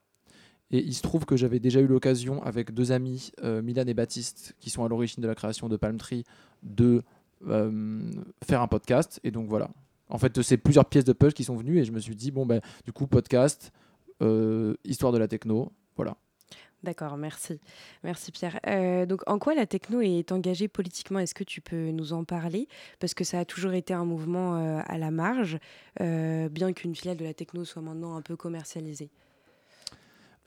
Et 0.71 0.79
il 0.79 0.93
se 0.93 1.01
trouve 1.01 1.25
que 1.25 1.35
j'avais 1.35 1.59
déjà 1.59 1.79
eu 1.79 1.87
l'occasion 1.87 2.43
avec 2.43 2.73
deux 2.73 2.91
amis, 2.91 3.31
euh, 3.43 3.61
Milan 3.61 3.85
et 3.87 3.93
Baptiste, 3.95 4.55
qui 4.59 4.69
sont 4.69 4.85
à 4.85 4.87
l'origine 4.87 5.21
de 5.21 5.27
la 5.27 5.33
création 5.33 5.67
de 5.67 5.75
Palm 5.77 5.97
Tree, 5.97 6.23
de 6.61 7.01
euh, 7.47 8.11
faire 8.47 8.61
un 8.61 8.67
podcast. 8.67 9.19
Et 9.23 9.31
donc 9.31 9.47
voilà. 9.47 9.71
En 10.09 10.19
fait, 10.19 10.41
c'est 10.41 10.57
plusieurs 10.57 10.85
pièces 10.85 11.05
de 11.05 11.13
puzzle 11.13 11.33
qui 11.33 11.43
sont 11.43 11.55
venues 11.55 11.79
et 11.79 11.85
je 11.85 11.91
me 11.91 11.99
suis 11.99 12.15
dit, 12.15 12.31
bon, 12.31 12.45
ben, 12.45 12.61
du 12.85 12.93
coup, 12.93 13.07
podcast, 13.07 13.71
histoire 14.85 15.11
de 15.11 15.17
la 15.17 15.27
techno, 15.27 15.71
voilà. 15.95 16.15
D'accord, 16.81 17.17
merci. 17.17 17.59
Merci 18.05 18.31
Pierre. 18.31 18.57
Euh, 18.65 19.05
donc 19.05 19.21
en 19.27 19.37
quoi 19.37 19.53
la 19.53 19.65
techno 19.65 19.99
est 19.99 20.31
engagée 20.31 20.69
politiquement? 20.69 21.19
Est-ce 21.19 21.35
que 21.35 21.43
tu 21.43 21.59
peux 21.59 21.91
nous 21.91 22.13
en 22.13 22.23
parler? 22.23 22.69
Parce 22.99 23.13
que 23.13 23.25
ça 23.25 23.39
a 23.39 23.43
toujours 23.45 23.73
été 23.73 23.93
un 23.93 24.05
mouvement 24.05 24.55
euh, 24.55 24.79
à 24.85 24.97
la 24.97 25.11
marge, 25.11 25.59
euh, 25.99 26.47
bien 26.47 26.71
qu'une 26.71 26.95
filiale 26.95 27.17
de 27.17 27.25
la 27.25 27.33
techno 27.33 27.65
soit 27.65 27.81
maintenant 27.81 28.15
un 28.15 28.21
peu 28.21 28.37
commercialisée. 28.37 29.09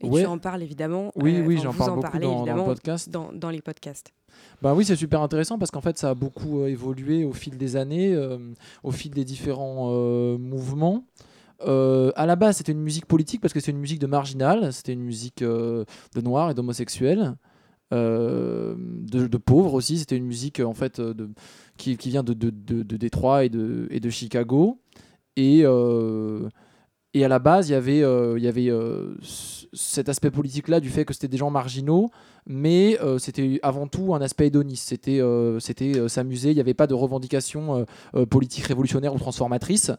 Et 0.01 0.09
Ouais. 0.09 0.23
tu 0.23 0.27
en 0.27 0.39
parles 0.39 0.63
évidemment. 0.63 1.13
Oui, 1.17 1.37
euh, 1.37 1.45
oui, 1.45 1.59
j'en 1.63 1.75
parle 1.75 1.91
en 1.91 1.95
beaucoup 1.97 2.11
parlez 2.11 2.25
dans- 2.27 2.31
dans 2.33 2.37
le 2.39 2.41
évidemment 2.49 2.65
podcast. 2.65 3.11
Dans, 3.11 3.31
dans 3.33 3.51
les 3.51 3.61
podcasts. 3.61 4.13
Bah 4.63 4.73
oui, 4.75 4.87
c'est 4.87 4.97
super 4.97 5.21
intéressant 5.21 5.59
parce 5.59 5.71
qu'en 5.71 5.83
fait, 5.83 5.99
ça 5.99 6.09
a 6.11 6.15
beaucoup 6.15 6.61
euh, 6.63 6.69
évolué 6.69 7.25
au 7.27 7.35
fil 7.35 7.59
des 7.59 7.77
années, 7.77 8.15
euh, 8.15 8.39
au 8.83 8.91
fil 8.91 9.11
des 9.13 9.27
différents 9.27 9.91
euh, 9.93 10.39
mouvements. 10.39 11.05
Euh, 11.67 12.13
à 12.17 12.27
la 12.27 12.37
base, 12.37 12.57
c'était 12.59 12.73
une 12.73 12.81
musique 12.81 13.07
politique 13.07 13.41
parce 13.41 13.53
que 13.53 13.61
c'est 13.61 13.71
une 13.71 13.79
musique 13.79 14.01
de 14.01 14.07
marginal, 14.07 14.73
c'était 14.73 14.93
une 14.93 15.03
musique 15.03 15.43
euh, 15.43 15.85
de 16.15 16.21
noirs 16.21 16.51
et 16.51 16.55
d'homosexuels, 16.55 17.35
euh, 17.93 18.75
de, 18.79 19.37
pauvres 19.37 19.75
aussi. 19.75 19.99
C'était 19.99 20.17
une 20.17 20.27
musique 20.27 20.61
en 20.61 20.75
fait 20.75 20.99
euh, 20.99 21.15
qui, 21.77 21.97
vient 21.97 22.23
de, 22.23 22.33
Détroit 22.33 23.45
et 23.45 23.49
de, 23.49 24.11
Chicago. 24.11 24.81
Et, 25.37 25.65
à 25.65 27.29
la 27.29 27.39
base, 27.39 27.69
il 27.69 27.73
y 27.73 28.47
avait, 28.49 28.73
cet 29.73 30.09
aspect 30.09 30.31
politique-là 30.31 30.81
du 30.81 30.89
fait 30.89 31.05
que 31.05 31.13
c'était 31.13 31.29
des 31.29 31.37
gens 31.37 31.51
marginaux, 31.51 32.11
mais 32.47 32.99
c'était 33.19 33.61
avant 33.63 33.87
tout 33.87 34.15
un 34.15 34.21
aspect 34.21 34.47
hédoniste. 34.49 34.89
C'était 34.89 35.21
c'était 35.61 36.09
s'amuser, 36.09 36.51
il 36.51 36.55
n'y 36.55 36.61
avait 36.61 36.75
pas 36.75 36.87
de 36.87 36.95
revendication 36.95 37.87
politique 38.31 38.65
révolutionnaire 38.65 39.15
ou 39.15 39.19
transformatrice. 39.19 39.93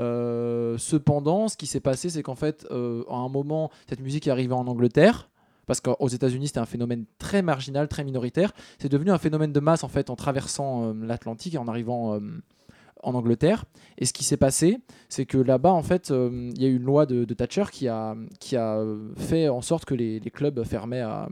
Euh, 0.00 0.78
cependant, 0.78 1.48
ce 1.48 1.56
qui 1.56 1.66
s'est 1.66 1.80
passé, 1.80 2.10
c'est 2.10 2.22
qu'en 2.22 2.34
fait, 2.34 2.66
euh, 2.70 3.04
à 3.08 3.16
un 3.16 3.28
moment, 3.28 3.70
cette 3.88 4.00
musique 4.00 4.26
est 4.26 4.30
arrivée 4.30 4.54
en 4.54 4.66
Angleterre. 4.66 5.28
Parce 5.66 5.80
qu'aux 5.80 6.08
États-Unis, 6.08 6.48
c'était 6.48 6.58
un 6.58 6.66
phénomène 6.66 7.04
très 7.18 7.42
marginal, 7.42 7.86
très 7.86 8.02
minoritaire. 8.02 8.52
C'est 8.78 8.88
devenu 8.88 9.12
un 9.12 9.18
phénomène 9.18 9.52
de 9.52 9.60
masse 9.60 9.84
en 9.84 9.88
fait 9.88 10.10
en 10.10 10.16
traversant 10.16 10.86
euh, 10.88 10.94
l'Atlantique 11.06 11.54
et 11.54 11.58
en 11.58 11.68
arrivant 11.68 12.18
en 13.02 13.14
Angleterre. 13.14 13.64
Et 13.96 14.04
ce 14.04 14.12
qui 14.12 14.24
s'est 14.24 14.36
passé, 14.36 14.78
c'est 15.08 15.26
que 15.26 15.38
là-bas, 15.38 15.70
en 15.70 15.82
fait, 15.82 16.10
il 16.10 16.60
y 16.60 16.64
a 16.64 16.68
eu 16.68 16.76
une 16.76 16.82
loi 16.82 17.06
de, 17.06 17.24
Thatcher 17.34 17.64
qui 17.70 17.86
a, 17.86 18.16
qui 18.40 18.56
a 18.56 18.82
fait 19.16 19.48
en 19.48 19.60
sorte 19.60 19.84
que 19.84 19.94
les, 19.94 20.18
les 20.18 20.30
clubs 20.30 20.64
fermaient 20.64 21.02
à, 21.02 21.28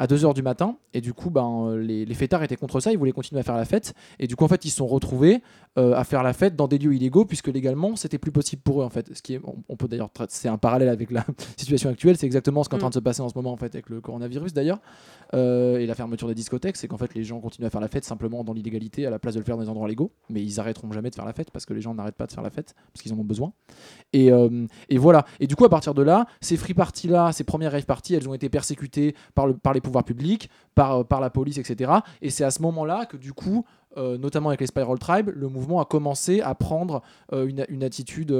à 0.00 0.06
2h 0.06 0.34
du 0.34 0.42
matin. 0.42 0.76
Et 0.94 1.02
du 1.02 1.12
coup, 1.12 1.28
ben, 1.30 1.66
euh, 1.68 1.78
les, 1.78 2.06
les 2.06 2.14
fêtards 2.14 2.42
étaient 2.42 2.56
contre 2.56 2.80
ça, 2.80 2.90
ils 2.90 2.98
voulaient 2.98 3.12
continuer 3.12 3.38
à 3.40 3.44
faire 3.44 3.56
la 3.56 3.66
fête. 3.66 3.92
Et 4.18 4.26
du 4.26 4.34
coup, 4.34 4.44
en 4.44 4.48
fait, 4.48 4.64
ils 4.64 4.70
se 4.70 4.76
sont 4.76 4.86
retrouvés 4.86 5.42
euh, 5.78 5.94
à 5.94 6.04
faire 6.04 6.22
la 6.22 6.32
fête 6.32 6.56
dans 6.56 6.66
des 6.66 6.78
lieux 6.78 6.94
illégaux, 6.94 7.26
puisque 7.26 7.48
légalement, 7.48 7.94
c'était 7.96 8.18
plus 8.18 8.32
possible 8.32 8.62
pour 8.62 8.80
eux, 8.80 8.84
en 8.84 8.88
fait. 8.88 9.14
Ce 9.14 9.20
qui 9.20 9.34
est, 9.34 9.40
on, 9.44 9.56
on 9.68 9.76
peut 9.76 9.88
d'ailleurs, 9.88 10.08
c'est 10.28 10.48
un 10.48 10.56
parallèle 10.56 10.88
avec 10.88 11.10
la 11.10 11.24
situation 11.58 11.90
actuelle, 11.90 12.16
c'est 12.16 12.24
exactement 12.24 12.64
ce 12.64 12.70
qui 12.70 12.74
est 12.74 12.78
en 12.78 12.80
train 12.80 12.88
de 12.88 12.94
se 12.94 13.00
passer 13.00 13.20
en 13.20 13.28
ce 13.28 13.34
moment, 13.36 13.52
en 13.52 13.58
fait, 13.58 13.74
avec 13.74 13.90
le 13.90 14.00
coronavirus 14.00 14.54
d'ailleurs, 14.54 14.80
euh, 15.34 15.78
et 15.78 15.86
la 15.86 15.94
fermeture 15.94 16.28
des 16.28 16.34
discothèques, 16.34 16.78
c'est 16.78 16.88
qu'en 16.88 16.98
fait, 16.98 17.14
les 17.14 17.22
gens 17.22 17.38
continuent 17.38 17.66
à 17.66 17.70
faire 17.70 17.82
la 17.82 17.88
fête 17.88 18.06
simplement 18.06 18.42
dans 18.42 18.54
l'illégalité 18.54 19.04
à 19.06 19.10
la 19.10 19.18
place 19.18 19.34
de 19.34 19.40
le 19.40 19.44
faire 19.44 19.58
dans 19.58 19.62
des 19.62 19.68
endroits 19.68 19.88
légaux, 19.88 20.12
mais 20.30 20.42
ils 20.42 20.58
arrêteront 20.60 20.90
jamais 20.92 21.10
de 21.10 21.14
faire 21.14 21.26
la 21.26 21.34
fête 21.34 21.50
parce 21.50 21.66
que 21.66 21.74
les 21.74 21.82
gens 21.82 21.94
n'arrêtent 21.94 22.16
pas 22.16 22.26
de 22.26 22.32
faire 22.32 22.42
la 22.42 22.50
fête 22.50 22.74
parce 22.92 23.02
qu'ils 23.02 23.12
en 23.12 23.18
ont 23.18 23.24
besoin. 23.24 23.52
Et, 24.14 24.32
euh, 24.32 24.66
et 24.88 24.96
voilà. 24.96 25.26
Et 25.40 25.46
du 25.46 25.56
coup, 25.56 25.66
à 25.66 25.68
partir 25.68 25.92
de 25.92 26.02
là, 26.02 26.24
ces 26.40 26.56
free 26.56 26.72
parties 26.72 27.08
là, 27.08 27.32
ces 27.32 27.44
premières 27.44 27.72
rave 27.72 27.84
parties, 27.84 28.14
elles 28.14 28.28
ont 28.28 28.34
été 28.34 28.48
persécutées 28.48 29.14
par, 29.34 29.46
le, 29.46 29.56
par 29.56 29.72
les 29.72 29.80
pouvoirs 29.90 30.04
publics, 30.04 30.48
par, 30.74 31.00
euh, 31.00 31.04
par 31.04 31.20
la 31.20 31.30
police, 31.30 31.58
etc. 31.58 31.92
Et 32.22 32.30
c'est 32.30 32.44
à 32.44 32.50
ce 32.50 32.62
moment-là 32.62 33.06
que 33.06 33.16
du 33.16 33.32
coup, 33.32 33.64
euh, 33.96 34.16
notamment 34.18 34.50
avec 34.50 34.60
les 34.60 34.66
Spiral 34.66 34.98
Tribe, 34.98 35.30
le 35.34 35.48
mouvement 35.48 35.80
a 35.80 35.84
commencé 35.84 36.40
à 36.40 36.54
prendre 36.54 37.02
euh, 37.32 37.46
une, 37.46 37.82
attitude. 37.82 38.32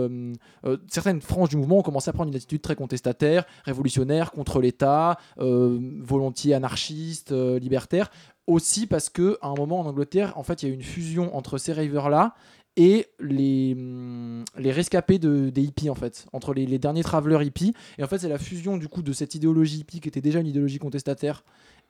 certaines 0.89 1.21
franges 1.21 1.49
du 1.49 1.57
mouvement 1.57 1.79
ont 1.79 1.83
commencé 1.83 2.09
à 2.09 2.13
prendre 2.13 2.31
une 2.31 2.37
attitude 2.37 2.63
très 2.63 2.77
contestataire, 2.77 3.45
révolutionnaire, 3.65 4.31
contre 4.31 4.61
l'État, 4.61 5.19
volontiers 5.39 6.55
anarchiste, 6.55 7.33
libertaire. 7.33 8.11
Aussi 8.47 8.87
parce 8.87 9.09
que 9.09 9.39
un 9.43 9.55
moment 9.55 9.81
en 9.81 9.87
Angleterre, 9.87 10.33
en 10.37 10.43
fait, 10.43 10.63
il 10.63 10.69
y 10.69 10.73
a 10.73 10.75
une 10.75 10.83
fusion 10.83 11.37
entre 11.37 11.59
ces 11.59 11.73
ravers-là 11.73 12.35
et 12.77 13.07
les, 13.18 13.75
hum, 13.77 14.45
les 14.59 14.73
rescapés 14.73 15.18
de, 15.18 15.51
des 15.51 15.62
hippies 15.62 15.91
en 15.91 15.95
fait, 15.95 16.27
entre 16.33 16.55
les, 16.55 16.66
les 16.66 16.79
derniers 16.79 17.03
travelers 17.03 17.43
hippies. 17.43 17.75
Et 17.99 18.05
en 18.05 18.07
fait, 18.07 18.18
c'est 18.18 18.29
la 18.29 18.39
fusion 18.39 18.77
du 18.77 18.89
coup 18.89 19.03
de 19.03 19.12
cette 19.12 19.35
idéologie 19.35 19.81
hippie 19.81 20.01
qui 20.01 20.09
était 20.09 20.21
déjà 20.21 20.41
une 20.41 20.47
idéologie 20.47 20.79
contestataire 20.79 21.45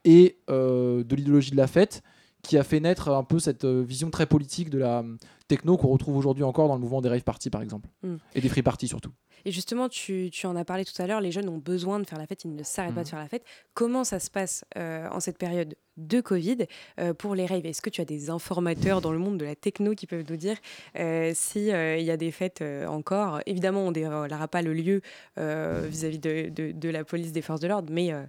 et 0.04 0.38
euh, 0.48 1.04
de 1.04 1.14
l'idéologie 1.14 1.50
de 1.50 1.56
la 1.56 1.66
fête 1.66 2.02
qui 2.42 2.56
a 2.58 2.62
fait 2.64 2.80
naître 2.80 3.08
un 3.10 3.24
peu 3.24 3.38
cette 3.38 3.64
vision 3.64 4.10
très 4.10 4.26
politique 4.26 4.70
de 4.70 4.78
la 4.78 5.04
techno 5.48 5.76
qu'on 5.76 5.88
retrouve 5.88 6.16
aujourd'hui 6.16 6.44
encore 6.44 6.68
dans 6.68 6.74
le 6.74 6.80
mouvement 6.80 7.00
des 7.00 7.08
rave 7.08 7.22
parties 7.22 7.50
par 7.50 7.62
exemple 7.62 7.88
Mm. 8.02 8.16
et 8.34 8.40
des 8.40 8.48
free 8.48 8.62
parties 8.62 8.88
surtout. 8.88 9.10
Et 9.46 9.52
justement, 9.52 9.88
tu, 9.88 10.28
tu 10.30 10.46
en 10.46 10.54
as 10.54 10.66
parlé 10.66 10.84
tout 10.84 11.00
à 11.00 11.06
l'heure, 11.06 11.22
les 11.22 11.32
jeunes 11.32 11.48
ont 11.48 11.56
besoin 11.56 11.98
de 11.98 12.04
faire 12.06 12.18
la 12.18 12.26
fête, 12.26 12.44
ils 12.44 12.54
ne 12.54 12.62
s'arrêtent 12.62 12.94
pas 12.94 13.00
de 13.04 13.06
Mhm. 13.06 13.10
faire 13.10 13.18
la 13.20 13.28
fête. 13.28 13.42
Comment 13.72 14.04
ça 14.04 14.20
se 14.20 14.30
passe 14.30 14.66
euh, 14.76 15.08
en 15.10 15.18
cette 15.18 15.38
période 15.38 15.76
de 15.96 16.20
Covid 16.20 16.66
euh, 16.98 17.14
pour 17.14 17.34
les 17.34 17.46
raves? 17.46 17.64
Est-ce 17.64 17.80
que 17.80 17.88
tu 17.88 18.02
as 18.02 18.04
des 18.04 18.28
informateurs 18.28 19.00
dans 19.00 19.12
le 19.12 19.18
monde 19.18 19.38
de 19.38 19.46
la 19.46 19.54
techno 19.56 19.94
qui 19.94 20.06
peuvent 20.06 20.26
nous 20.28 20.36
dire 20.36 20.58
euh, 20.98 21.32
s'il 21.34 21.64
y 21.68 22.10
a 22.10 22.16
des 22.18 22.30
fêtes 22.32 22.60
euh, 22.60 22.86
encore? 22.86 23.40
Évidemment, 23.46 23.80
on 23.84 23.88
ne 23.88 23.94
dévoilera 23.94 24.46
pas 24.46 24.60
le 24.60 24.74
lieu 24.74 25.00
euh, 25.38 25.86
vis-à-vis 25.88 26.18
de, 26.18 26.50
de- 26.50 26.72
de 26.72 26.88
la 26.90 27.04
police 27.04 27.32
des 27.32 27.40
forces 27.42 27.60
de 27.60 27.68
l'ordre, 27.68 27.88
mais 27.90 28.12
euh, 28.12 28.22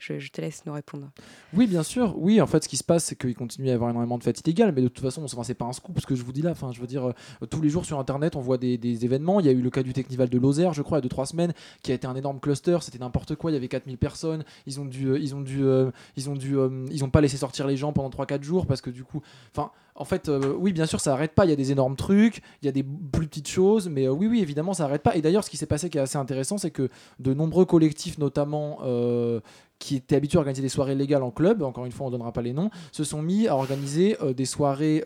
je, 0.00 0.30
te 0.30 0.40
laisse 0.40 0.64
nous 0.64 0.72
répondre. 0.72 1.10
Oui, 1.52 1.66
bien 1.66 1.82
sûr. 1.82 2.14
Oui, 2.16 2.40
en 2.40 2.46
fait, 2.46 2.64
ce 2.64 2.68
qui 2.68 2.78
se 2.78 2.84
passe, 2.84 3.04
c'est 3.04 3.16
qu'il 3.16 3.34
continue 3.34 3.68
à 3.68 3.72
y 3.72 3.74
avoir 3.74 3.90
énormément 3.90 4.18
de 4.18 4.22
fêtes 4.24 4.40
illégales, 4.40 4.72
mais 4.74 4.80
de 4.80 4.88
toute 4.88 5.04
façon, 5.04 5.22
enfin, 5.22 5.42
c'est 5.42 5.54
pas 5.54 5.66
un 5.66 5.72
scoop 5.72 6.00
ce 6.00 6.06
que 6.06 6.14
je 6.14 6.24
vous 6.24 6.32
dis 6.32 6.42
là. 6.42 6.50
Enfin, 6.50 6.72
je 6.72 6.80
veux 6.80 6.86
dire, 6.86 7.08
euh, 7.08 7.46
tous 7.46 7.60
les 7.60 7.68
jours 7.68 7.84
sur 7.84 7.98
Internet, 7.98 8.34
on 8.34 8.40
voit 8.40 8.58
des, 8.58 8.78
événements. 9.04 9.40
Il 9.40 9.46
y 9.46 9.48
a 9.48 9.52
eu 9.52 9.60
le 9.60 9.70
cas 9.70 9.82
du 9.82 9.92
Technival 9.92 10.28
de 10.28 10.38
Lozère, 10.38 10.72
je 10.72 10.82
crois, 10.82 10.98
il 10.98 11.04
y 11.04 11.06
a 11.06 11.08
2-3 11.08 11.26
semaines, 11.26 11.52
qui 11.82 11.92
a 11.92 11.94
été 11.94 12.06
un 12.06 12.16
énorme 12.16 12.40
cluster. 12.40 12.78
C'était 12.80 12.98
n'importe 12.98 13.34
quoi. 13.36 13.50
Il 13.50 13.54
y 13.54 13.56
avait 13.56 13.68
4000 13.68 13.98
personnes. 13.98 14.44
Ils 14.66 14.80
ont 14.80 14.86
dû, 14.86 15.08
euh, 15.08 15.18
ils 15.18 15.34
ont 15.34 15.42
dû, 15.42 15.62
euh, 15.64 15.90
ils 16.16 16.30
ont 16.30 16.34
dû, 16.34 16.56
ils 16.90 17.04
ont 17.04 17.10
pas 17.10 17.20
laissé 17.20 17.36
sortir 17.36 17.66
les 17.66 17.76
gens 17.76 17.92
pendant 17.92 18.10
3-4 18.10 18.42
jours 18.42 18.66
parce 18.66 18.80
que 18.80 18.90
du 18.90 19.04
coup, 19.04 19.20
enfin, 19.54 19.70
en 20.00 20.06
fait, 20.06 20.30
euh, 20.30 20.54
oui, 20.58 20.72
bien 20.72 20.86
sûr, 20.86 20.98
ça 20.98 21.12
arrête 21.12 21.32
pas. 21.32 21.44
Il 21.44 21.50
y 21.50 21.52
a 21.52 21.56
des 21.56 21.72
énormes 21.72 21.94
trucs, 21.94 22.40
il 22.62 22.66
y 22.66 22.68
a 22.70 22.72
des 22.72 22.82
plus 22.82 23.26
petites 23.26 23.48
choses, 23.48 23.90
mais 23.90 24.06
euh, 24.06 24.10
oui, 24.12 24.26
oui, 24.28 24.40
évidemment, 24.40 24.72
ça 24.72 24.84
arrête 24.84 25.02
pas. 25.02 25.14
Et 25.14 25.20
d'ailleurs, 25.20 25.44
ce 25.44 25.50
qui 25.50 25.58
s'est 25.58 25.66
passé 25.66 25.90
qui 25.90 25.98
est 25.98 26.00
assez 26.00 26.16
intéressant, 26.16 26.56
c'est 26.56 26.70
que 26.70 26.88
de 27.18 27.34
nombreux 27.34 27.66
collectifs, 27.66 28.16
notamment 28.16 28.78
euh, 28.82 29.40
qui 29.78 29.96
étaient 29.96 30.16
habitués 30.16 30.38
à 30.38 30.40
organiser 30.40 30.62
des 30.62 30.70
soirées 30.70 30.94
légales 30.94 31.22
en 31.22 31.30
club, 31.30 31.62
encore 31.62 31.84
une 31.84 31.92
fois, 31.92 32.06
on 32.06 32.10
donnera 32.10 32.32
pas 32.32 32.40
les 32.40 32.54
noms, 32.54 32.70
se 32.92 33.04
sont 33.04 33.20
mis 33.20 33.46
à 33.46 33.54
organiser 33.54 34.16
des 34.34 34.46
soirées 34.46 35.04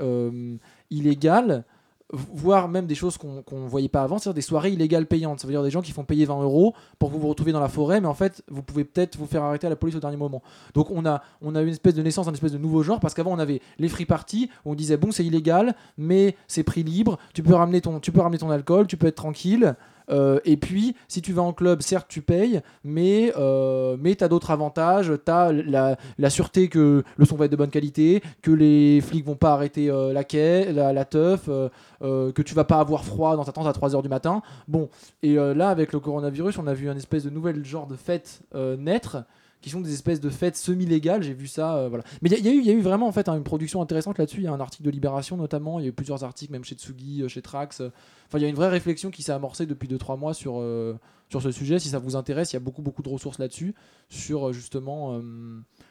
illégales 0.91 1.65
voire 2.13 2.69
même 2.69 2.87
des 2.87 2.95
choses 2.95 3.17
qu'on 3.17 3.43
ne 3.51 3.69
voyait 3.69 3.89
pas 3.89 4.03
avant, 4.03 4.19
c'est-à-dire 4.19 4.35
des 4.35 4.43
soirées 4.43 4.71
illégales 4.71 5.07
payantes. 5.07 5.41
Ça 5.41 5.47
veut 5.47 5.53
dire 5.53 5.63
des 5.63 5.71
gens 5.71 5.83
qui 5.83 5.93
font 5.93 6.05
payer 6.05 6.25
20 6.27 6.43
euros 6.43 6.75
pour 6.99 7.09
que 7.09 7.15
vous 7.15 7.21
vous 7.21 7.29
retrouviez 7.29 7.53
dans 7.53 7.61
la 7.61 7.69
forêt, 7.69 8.01
mais 8.01 8.07
en 8.07 8.15
fait, 8.15 8.43
vous 8.49 8.63
pouvez 8.63 8.85
peut-être 8.85 9.17
vous 9.17 9.27
faire 9.27 9.43
arrêter 9.43 9.67
à 9.67 9.71
la 9.71 9.77
police 9.77 9.97
au 9.97 10.01
dernier 10.01 10.17
moment. 10.17 10.43
Donc 10.75 10.91
on 10.91 11.07
a, 11.07 11.23
on 11.41 11.55
a 11.55 11.63
une 11.63 11.69
espèce 11.69 11.95
de 11.95 12.03
naissance, 12.03 12.29
un 12.29 12.33
espèce 12.33 12.53
de 12.53 12.59
nouveau 12.59 12.83
genre, 12.83 13.01
parce 13.01 13.15
qu'avant 13.15 13.33
on 13.33 13.39
avait 13.39 13.61
les 13.79 13.89
free 13.89 14.05
parties, 14.05 14.51
où 14.65 14.73
on 14.73 14.75
disait 14.75 14.97
bon 14.97 15.11
c'est 15.11 15.25
illégal, 15.25 15.75
mais 15.97 16.37
c'est 16.47 16.63
prix 16.63 16.83
libre, 16.83 17.19
tu 17.33 17.43
peux 17.43 17.55
ramener 17.55 17.81
ton, 17.81 18.01
tu 18.01 18.13
peux 18.13 18.21
ramener 18.21 18.39
ton 18.39 18.51
alcool, 18.51 18.87
tu 18.87 18.97
peux 18.97 19.07
être 19.07 19.17
tranquille. 19.17 19.75
Euh, 20.11 20.41
et 20.45 20.57
puis, 20.57 20.95
si 21.09 21.23
tu 21.23 21.33
vas 21.33 21.43
en 21.43 21.53
club, 21.53 21.83
certes, 21.83 22.07
tu 22.09 22.21
payes, 22.23 22.61
mais, 22.83 23.33
euh, 23.37 23.97
mais 24.01 24.15
tu 24.15 24.25
as 24.25 24.29
d'autres 24.29 24.51
avantages. 24.51 25.13
Tu 25.25 25.31
as 25.31 25.53
la, 25.53 25.97
la 26.19 26.31
sûreté 26.31 26.69
que 26.69 27.03
le 27.17 27.25
son 27.25 27.37
va 27.37 27.47
être 27.47 27.53
de 27.53 27.57
bonne 27.57 27.71
qualité, 27.71 28.23
que 28.43 28.51
les 28.51 29.01
flics 29.01 29.25
vont 29.25 29.37
pas 29.37 29.53
arrêter 29.53 29.91
euh, 29.91 30.13
la, 30.13 30.25
quai, 30.25 30.73
la, 30.73 31.05
teuf, 31.05 31.47
que 31.47 32.43
tu 32.43 32.55
vas 32.55 32.65
pas 32.65 32.81
avoir 32.81 33.05
froid 33.05 33.37
dans 33.37 33.45
ta 33.45 33.53
tente 33.53 33.67
à 33.67 33.73
3h 33.73 34.03
du 34.03 34.09
matin. 34.09 34.43
Bon, 34.69 34.89
et 35.23 35.35
là, 35.35 35.69
avec 35.69 35.93
le 35.93 36.01
coronavirus, 36.01 36.59
on 36.59 36.67
a 36.67 36.75
vu 36.75 36.89
un 36.89 36.97
espèce 36.97 37.25
de 37.25 37.31
nouvel 37.31 37.65
genre 37.65 37.87
de 37.87 37.97
fête 37.97 38.41
naître 38.79 39.25
qui 39.65 39.71
sont 39.71 39.81
des 39.81 39.95
espèces 39.95 40.21
de 40.21 40.29
fêtes 40.29 40.57
semi-légales. 40.57 41.23
J'ai 41.23 41.33
vu 41.33 41.47
ça, 41.47 41.77
euh, 41.77 41.89
voilà. 41.89 42.05
Mais 42.21 42.29
il 42.29 42.39
y, 42.47 42.67
y 42.67 42.71
a 42.71 42.73
eu- 42.75 42.83
vraiment 42.83 43.09
en 43.09 43.13
fait 43.13 43.29
hein, 43.31 43.37
une 43.37 43.43
production 43.45 43.81
intéressante 43.81 44.19
là-dessus. 44.19 44.39
Il 44.41 44.45
y 44.45 44.47
a 44.47 44.53
un 44.53 44.61
article 44.61 44.85
de 44.85 44.91
Libération 44.91 45.37
notamment. 45.39 45.79
Il 45.81 45.85
y 45.85 45.87
a 45.87 45.89
eu 45.89 45.93
plusieurs 45.93 46.23
articles, 46.23 46.53
même 46.53 46.65
chez 46.65 46.75
Tsugi, 46.75 47.23
euh, 47.23 47.29
chez 47.29 47.41
Trax. 47.41 47.81
Enfin, 47.81 48.39
il 48.39 48.43
y 48.43 48.45
a 48.45 48.49
une 48.49 48.55
vraie 48.57 48.69
réflexion 48.69 49.11
qui 49.11 49.23
s'est 49.23 49.33
amorcée 49.33 49.65
depuis 49.65 49.89
2-3 49.89 50.19
mois 50.19 50.35
sur, 50.35 50.61
euh, 50.61 50.95
sur 51.31 51.41
ce 51.41 51.51
sujet. 51.51 51.79
Si 51.79 51.89
ça 51.89 51.99
vous 51.99 52.15
intéresse, 52.15 52.53
il 52.53 52.57
y 52.57 52.59
a 52.59 52.61
beaucoup 52.61 52.83
beaucoup 52.83 53.03
de 53.03 53.09
ressources 53.09 53.39
là-dessus 53.39 53.75
sur 54.11 54.53
justement 54.53 55.19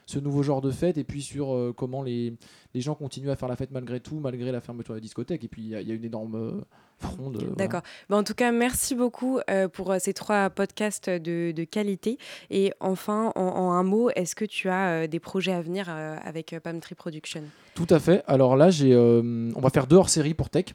ce 0.05 0.19
nouveau 0.19 0.43
genre 0.43 0.61
de 0.61 0.71
fête 0.71 0.97
et 0.97 1.03
puis 1.03 1.21
sur 1.21 1.53
euh, 1.53 1.73
comment 1.75 2.01
les, 2.03 2.33
les 2.73 2.81
gens 2.81 2.95
continuent 2.95 3.29
à 3.29 3.35
faire 3.35 3.49
la 3.49 3.55
fête 3.55 3.71
malgré 3.71 3.99
tout, 3.99 4.19
malgré 4.19 4.51
la 4.51 4.61
fermeture 4.61 4.93
de 4.93 4.97
la 4.99 5.01
discothèque. 5.01 5.43
Et 5.43 5.47
puis 5.47 5.61
il 5.63 5.67
y, 5.69 5.75
a- 5.75 5.81
il 5.81 5.87
y 5.87 5.91
a 5.91 5.95
une 5.95 6.03
énorme 6.05 6.35
euh, 6.35 6.61
fronde. 6.97 7.37
euh, 7.37 7.39
voilà. 7.39 7.55
D'accord. 7.55 7.81
Bah, 8.09 8.17
en 8.17 8.23
tout 8.23 8.33
cas, 8.33 8.51
merci 8.51 8.95
beaucoup 8.95 9.39
pour 9.73 9.93
ces 9.99 10.13
trois 10.13 10.49
podcasts 10.49 11.09
de, 11.09 11.51
de 11.51 11.63
qualité. 11.63 12.17
Et 12.49 12.73
enfin, 12.79 13.31
en, 13.35 13.41
en 13.41 13.71
un 13.71 13.83
mot, 13.83 14.09
est-ce 14.11 14.35
que 14.35 14.45
tu 14.45 14.69
as 14.69 15.07
des 15.07 15.19
projets 15.19 15.53
à 15.53 15.61
venir 15.61 15.89
avec 15.89 16.55
Palm 16.63 16.79
Tree 16.79 16.95
Production? 16.95 17.43
Tout 17.75 17.87
à 17.89 17.99
fait. 17.99 18.23
Alors 18.27 18.55
là, 18.55 18.69
j'ai, 18.69 18.95
on 18.95 19.59
va 19.61 19.69
faire 19.69 19.87
deux 19.87 19.95
hors-séries 19.97 20.33
pour 20.33 20.49
Tech, 20.49 20.65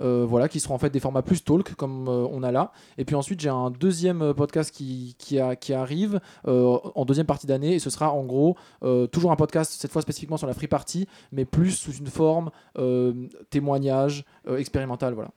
voilà, 0.00 0.48
qui 0.48 0.60
seront 0.60 0.74
en 0.74 0.78
fait 0.78 0.90
des 0.90 1.00
formats 1.00 1.22
plus 1.22 1.44
talk 1.44 1.74
comme 1.74 2.08
euh, 2.08 2.26
on 2.30 2.42
a 2.42 2.50
là. 2.50 2.72
Et 2.98 3.04
puis 3.04 3.14
ensuite, 3.14 3.40
j'ai 3.40 3.48
un 3.50 3.70
deuxième 3.70 4.22
euh, 4.22 4.34
podcast 4.34 4.70
qui, 4.70 5.14
qui, 5.18 5.38
a- 5.38 5.56
qui 5.56 5.72
arrive 5.74 6.20
euh, 6.48 6.78
en 6.94 7.04
deuxième 7.04 7.26
partie 7.26 7.46
d'année, 7.46 7.74
et 7.74 7.78
ce 7.78 7.90
sera 7.90 8.12
en 8.12 8.24
gros 8.24 8.56
euh, 8.82 9.06
toujours 9.06 9.30
un 9.32 9.36
podcast 9.36 9.72
cette 9.78 9.92
fois 9.92 10.02
spécifiquement 10.02 10.36
sur 10.36 10.46
la 10.46 10.54
free 10.54 10.68
party, 10.68 11.06
mais 11.32 11.44
plus 11.44 11.72
sous 11.72 11.92
une 11.92 12.06
forme 12.08 12.50
euh, 12.78 13.12
témoignage 13.50 14.24
euh, 14.48 14.56
expérimental, 14.58 15.14
voilà. 15.14 15.30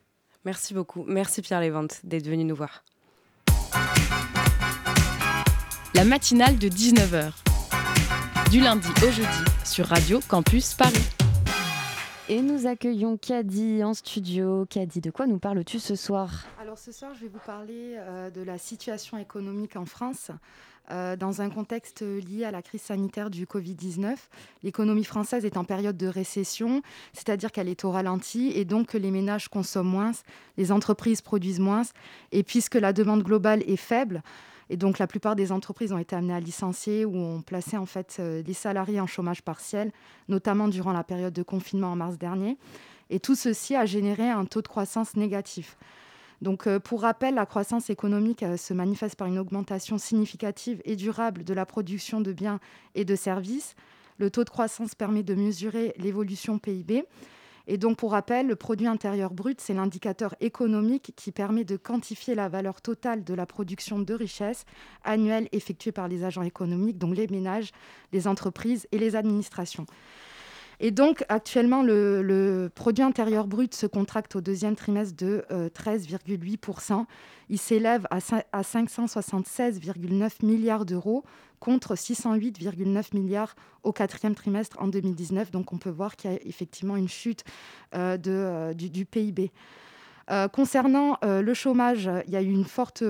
Merci 0.46 0.74
beaucoup. 0.74 1.04
Merci 1.08 1.42
Pierre 1.42 1.62
Lévente 1.62 2.02
d'être 2.04 2.28
venu 2.28 2.44
nous 2.44 2.56
voir. 2.56 2.84
La 5.96 6.04
matinale 6.06 6.58
de 6.58 6.68
19h. 6.70 7.32
Du 8.52 8.60
lundi 8.62 8.88
au 9.06 9.12
jeudi 9.12 9.28
sur 9.64 9.86
Radio 9.88 10.20
Campus 10.28 10.74
Paris. 10.74 10.94
Et 12.30 12.42
nous 12.42 12.68
accueillons 12.68 13.18
Caddy 13.18 13.84
en 13.84 13.94
studio. 13.94 14.66
Caddy, 14.70 15.02
de 15.02 15.12
quoi 15.12 15.28
nous 15.28 15.40
parles-tu 15.40 15.78
ce 15.80 15.96
soir? 15.96 16.46
Alors 16.62 16.78
ce 16.78 16.94
soir, 16.94 17.12
je 17.14 17.20
vais 17.20 17.28
vous 17.28 17.42
parler 17.46 17.96
euh, 17.98 18.30
de 18.30 18.42
la 18.42 18.58
situation 18.58 19.18
économique 19.18 19.76
en 19.76 19.86
France. 19.86 20.32
euh, 20.92 21.16
dans 21.16 21.42
un 21.42 21.50
contexte 21.50 22.02
lié 22.02 22.46
à 22.46 22.52
la 22.52 22.62
crise 22.62 22.82
sanitaire 22.82 23.30
du 23.30 23.46
Covid-19, 23.46 24.16
l'économie 24.64 25.04
française 25.04 25.46
est 25.46 25.58
en 25.58 25.64
période 25.64 25.98
de 25.98 26.08
récession, 26.08 26.82
c'est-à-dire 27.14 27.52
qu'elle 27.52 27.70
est 27.70 27.86
au 27.86 27.92
ralenti 27.92 28.52
et 28.56 28.66
donc 28.66 28.94
les 28.94 29.12
ménages 29.12 29.48
consomment 29.48 29.90
moins, 29.90 30.12
les 30.58 30.72
entreprises 30.72 31.22
produisent 31.22 31.60
moins, 31.60 31.84
et 32.32 32.44
puisque 32.44 32.76
la 32.76 32.94
demande 32.94 33.24
globale 33.24 33.64
est 33.68 33.78
faible, 33.78 34.22
et 34.74 34.76
donc 34.76 34.98
la 34.98 35.06
plupart 35.06 35.36
des 35.36 35.52
entreprises 35.52 35.94
ont 35.94 36.00
été 36.00 36.16
amenées 36.16 36.34
à 36.34 36.40
licencier 36.40 37.06
ou 37.06 37.16
ont 37.16 37.44
placé 37.44 37.78
en 37.78 37.86
fait 37.86 38.18
euh, 38.20 38.42
des 38.42 38.56
salariés 38.56 39.00
en 39.00 39.06
chômage 39.06 39.44
partiel, 39.44 39.92
notamment 40.30 40.68
durant 40.68 40.94
la 40.94 41.04
période 41.04 41.32
de 41.32 41.44
confinement 41.44 41.92
en 41.92 41.96
mars 41.96 42.18
dernier. 42.18 42.58
Et 43.12 43.20
tout 43.20 43.36
ceci 43.36 43.76
a 43.76 43.86
généré 43.86 44.32
un 44.32 44.46
taux 44.46 44.64
de 44.64 44.68
croissance 44.68 45.16
négatif. 45.16 45.78
Donc, 46.42 46.66
euh, 46.66 46.80
pour 46.80 47.04
rappel, 47.04 47.36
la 47.36 47.46
croissance 47.46 47.92
économique 47.92 48.42
euh, 48.42 48.58
se 48.58 48.74
manifeste 48.74 49.16
par 49.16 49.28
une 49.28 49.38
augmentation 49.38 50.00
significative 50.00 50.82
et 50.86 50.96
durable 50.96 51.44
de 51.44 51.54
la 51.54 51.68
production 51.68 52.20
de 52.20 52.34
biens 52.34 52.60
et 52.96 53.06
de 53.06 53.16
services. 53.16 53.76
Le 54.18 54.32
taux 54.32 54.44
de 54.44 54.50
croissance 54.50 54.96
permet 54.96 55.22
de 55.22 55.36
mesurer 55.36 55.94
l'évolution 56.00 56.58
PIB. 56.58 57.06
Et 57.66 57.78
donc, 57.78 57.98
pour 57.98 58.12
rappel, 58.12 58.48
le 58.48 58.56
produit 58.58 58.88
intérieur 58.88 59.34
brut, 59.34 59.62
c'est 59.62 59.74
l'indicateur 59.74 60.36
économique 60.42 61.14
qui 61.16 61.32
permet 61.32 61.64
de 61.64 61.78
quantifier 61.78 62.36
la 62.36 62.50
valeur 62.50 62.82
totale 62.82 63.24
de 63.24 63.34
la 63.34 63.46
production 63.46 64.00
de 64.00 64.14
richesse 64.14 64.66
annuelle 65.04 65.48
effectuée 65.54 65.94
par 65.94 66.10
les 66.10 66.26
agents 66.26 66.42
économiques, 66.42 66.98
donc 66.98 67.16
les 67.16 67.28
ménages, 67.28 67.72
les 68.12 68.28
entreprises 68.28 68.86
et 68.92 68.98
les 68.98 69.16
administrations. 69.16 69.86
Et 70.86 70.92
donc, 70.92 71.24
actuellement, 71.30 71.82
le, 71.82 72.70
produit 72.76 73.06
intérieur 73.06 73.48
brut 73.48 73.74
se 73.74 73.86
contracte 73.88 74.36
au 74.36 74.42
deuxième 74.42 74.76
trimestre 74.76 75.16
de 75.16 75.46
euh, 75.50 75.70
13,8%. 75.70 77.06
Il 77.50 77.58
s'élève 77.58 78.06
à, 78.12 78.20
cin- 78.20 78.44
à 78.52 78.64
576,9 78.64 80.46
milliards 80.46 80.84
d'euros 80.84 81.24
contre 81.62 81.96
608,9 81.96 83.16
milliards 83.18 83.56
au 83.84 83.94
quatrième 83.94 84.36
trimestre 84.36 84.76
en 84.82 84.90
2019. 84.90 85.52
Donc, 85.52 85.72
on 85.72 85.78
peut 85.78 85.90
voir 85.90 86.18
qu'il 86.18 86.32
y 86.32 86.36
a 86.36 86.40
effectivement 86.44 86.98
une 86.98 87.08
chute 87.08 87.46
euh, 87.96 88.18
euh, 88.28 88.74
du 88.74 89.06
PIB. 89.06 89.54
Euh, 90.32 90.48
concernant 90.48 91.18
euh, 91.24 91.42
le 91.42 91.54
chômage, 91.54 92.10
il 92.28 92.34
y 92.34 92.38
a 92.38 92.42
eu 92.42 92.50
une 92.50 92.64
forte, 92.64 93.04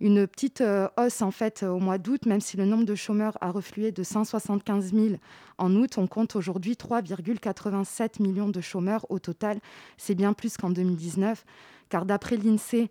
une 0.00 0.26
petite 0.26 0.60
euh, 0.60 0.88
hausse 0.98 1.22
en 1.22 1.30
fait 1.30 1.62
au 1.62 1.78
mois 1.78 1.96
d'août, 1.96 2.26
même 2.26 2.40
si 2.40 2.56
le 2.56 2.66
nombre 2.66 2.84
de 2.84 2.94
chômeurs 2.94 3.38
a 3.40 3.50
reflué 3.50 3.90
de 3.90 4.02
175 4.02 4.92
000 4.92 5.06
en 5.56 5.74
août. 5.74 5.96
On 5.96 6.06
compte 6.06 6.36
aujourd'hui 6.36 6.74
3,87 6.74 8.22
millions 8.22 8.48
de 8.48 8.60
chômeurs 8.60 9.06
au 9.10 9.18
total. 9.18 9.58
C'est 9.96 10.14
bien 10.14 10.34
plus 10.34 10.56
qu'en 10.56 10.70
2019, 10.70 11.44
car 11.88 12.04
d'après 12.04 12.36
l'INSEE, 12.36 12.90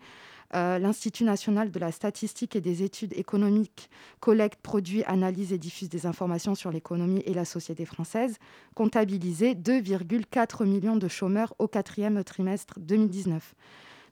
euh, 0.55 0.79
l'Institut 0.79 1.25
national 1.25 1.71
de 1.71 1.79
la 1.79 1.91
statistique 1.91 2.55
et 2.55 2.61
des 2.61 2.81
études 2.83 3.13
économiques 3.17 3.89
collecte, 4.21 4.61
produit, 4.61 5.03
analyse 5.03 5.51
et 5.51 5.57
diffuse 5.57 5.89
des 5.89 6.05
informations 6.05 6.55
sur 6.55 6.71
l'économie 6.71 7.21
et 7.25 7.33
la 7.33 7.43
société 7.43 7.83
française, 7.85 8.37
comptabilisait 8.73 9.53
2,4 9.53 10.65
millions 10.65 10.95
de 10.95 11.07
chômeurs 11.07 11.53
au 11.59 11.67
quatrième 11.67 12.23
trimestre 12.23 12.79
2019. 12.79 13.55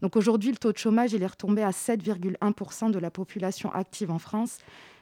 Donc 0.01 0.17
aujourd'hui, 0.17 0.51
le 0.51 0.57
taux 0.57 0.73
de 0.73 0.77
chômage 0.77 1.13
est 1.13 1.25
retombé 1.25 1.63
à 1.63 1.71
7,1% 1.71 2.91
de 2.91 2.99
la 2.99 3.09
population 3.09 3.71
active 3.73 4.11
en 4.11 4.19
France 4.19 4.57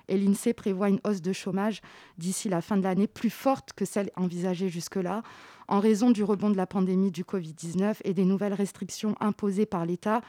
et 0.08 0.18
l'INSEE 0.18 0.54
prévoit 0.54 0.90
une 0.90 1.00
hausse 1.04 1.22
de 1.22 1.34
chômage 1.34 1.82
d'ici 2.18 2.50
la 2.50 2.62
fin 2.62 2.78
de 2.78 2.84
l'année 2.84 3.08
plus 3.08 3.30
forte 3.30 3.74
que 3.74 3.86
celle 3.86 4.12
envisagée 4.16 4.70
jusque-là 4.70 5.24
en 5.68 5.80
raison 5.80 6.12
du 6.12 6.24
rebond 6.24 6.50
de 6.50 6.58
la 6.58 6.68
pandémie 6.68 7.12
du 7.12 7.24
Covid-19 7.24 7.96
et 8.04 8.14
des 8.14 8.26
nouvelles 8.26 8.54
restrictions 8.54 9.16
imposées 9.20 9.66
par 9.66 9.86
l'État 9.86 10.22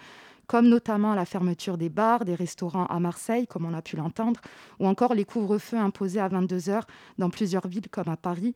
comme 0.46 0.68
notamment 0.68 1.14
la 1.14 1.24
fermeture 1.24 1.78
des 1.78 1.88
bars, 1.88 2.24
des 2.24 2.34
restaurants 2.34 2.86
à 2.86 3.00
Marseille, 3.00 3.46
comme 3.46 3.64
on 3.64 3.74
a 3.74 3.82
pu 3.82 3.96
l'entendre, 3.96 4.40
ou 4.78 4.86
encore 4.86 5.14
les 5.14 5.24
couvre-feux 5.24 5.78
imposés 5.78 6.20
à 6.20 6.28
22 6.28 6.70
heures 6.70 6.86
dans 7.18 7.30
plusieurs 7.30 7.66
villes 7.66 7.88
comme 7.90 8.08
à 8.08 8.16
Paris. 8.16 8.54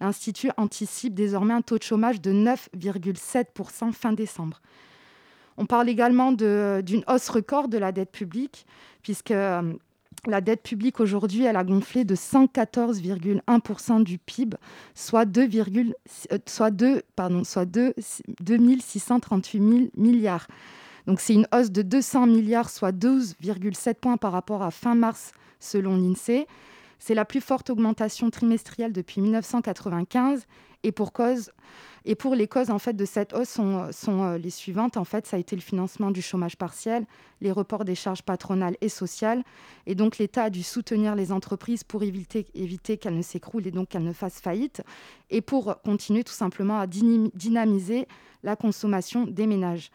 L'Institut 0.00 0.50
anticipe 0.56 1.14
désormais 1.14 1.54
un 1.54 1.62
taux 1.62 1.78
de 1.78 1.82
chômage 1.82 2.20
de 2.20 2.32
9,7% 2.32 3.92
fin 3.92 4.12
décembre. 4.12 4.60
On 5.56 5.66
parle 5.66 5.90
également 5.90 6.32
d'une 6.32 7.04
hausse 7.06 7.28
record 7.28 7.68
de 7.68 7.76
la 7.76 7.92
dette 7.92 8.10
publique, 8.10 8.66
puisque 9.02 9.30
euh, 9.30 9.74
la 10.26 10.40
dette 10.40 10.62
publique 10.62 11.00
aujourd'hui, 11.00 11.44
elle 11.44 11.56
a 11.56 11.64
gonflé 11.64 12.04
de 12.04 12.14
114,1% 12.14 14.02
du 14.02 14.18
PIB, 14.18 14.56
soit 14.94 15.26
2, 15.26 15.48
euh, 15.52 16.38
soit 16.46 16.70
2, 16.70 17.02
pardon, 17.14 17.44
soit 17.44 17.66
2, 17.66 17.94
2638 18.40 19.58
000 19.58 19.80
milliards. 19.96 20.46
Donc 21.10 21.18
c'est 21.18 21.34
une 21.34 21.48
hausse 21.52 21.72
de 21.72 21.82
200 21.82 22.28
milliards, 22.28 22.70
soit 22.70 22.92
12,7 22.92 23.94
points 23.94 24.16
par 24.16 24.30
rapport 24.30 24.62
à 24.62 24.70
fin 24.70 24.94
mars 24.94 25.32
selon 25.58 25.96
l'INSEE. 25.96 26.46
C'est 27.00 27.16
la 27.16 27.24
plus 27.24 27.40
forte 27.40 27.68
augmentation 27.68 28.30
trimestrielle 28.30 28.92
depuis 28.92 29.20
1995 29.20 30.46
et 30.84 30.92
pour 30.92 31.12
cause 31.12 31.50
et 32.04 32.14
pour 32.14 32.36
les 32.36 32.46
causes 32.46 32.70
en 32.70 32.78
fait 32.78 32.92
de 32.92 33.04
cette 33.04 33.32
hausse 33.32 33.48
sont, 33.48 33.90
sont 33.90 34.22
euh, 34.22 34.38
les 34.38 34.50
suivantes. 34.50 34.96
En 34.96 35.04
fait, 35.04 35.26
ça 35.26 35.36
a 35.36 35.40
été 35.40 35.56
le 35.56 35.62
financement 35.62 36.12
du 36.12 36.22
chômage 36.22 36.56
partiel, 36.56 37.04
les 37.40 37.50
reports 37.50 37.84
des 37.84 37.96
charges 37.96 38.22
patronales 38.22 38.76
et 38.80 38.88
sociales. 38.88 39.42
Et 39.86 39.96
donc, 39.96 40.18
l'État 40.18 40.44
a 40.44 40.50
dû 40.50 40.62
soutenir 40.62 41.16
les 41.16 41.32
entreprises 41.32 41.82
pour 41.82 42.04
éviter, 42.04 42.46
éviter 42.54 42.98
qu'elles 42.98 43.16
ne 43.16 43.22
s'écroulent 43.22 43.66
et 43.66 43.72
donc 43.72 43.88
qu'elles 43.88 44.04
ne 44.04 44.12
fassent 44.12 44.40
faillite. 44.40 44.84
Et 45.28 45.40
pour 45.40 45.82
continuer 45.82 46.22
tout 46.22 46.32
simplement 46.32 46.78
à 46.78 46.86
dynamiser 46.86 48.06
la 48.44 48.54
consommation 48.54 49.24
des 49.24 49.48
ménages. 49.48 49.90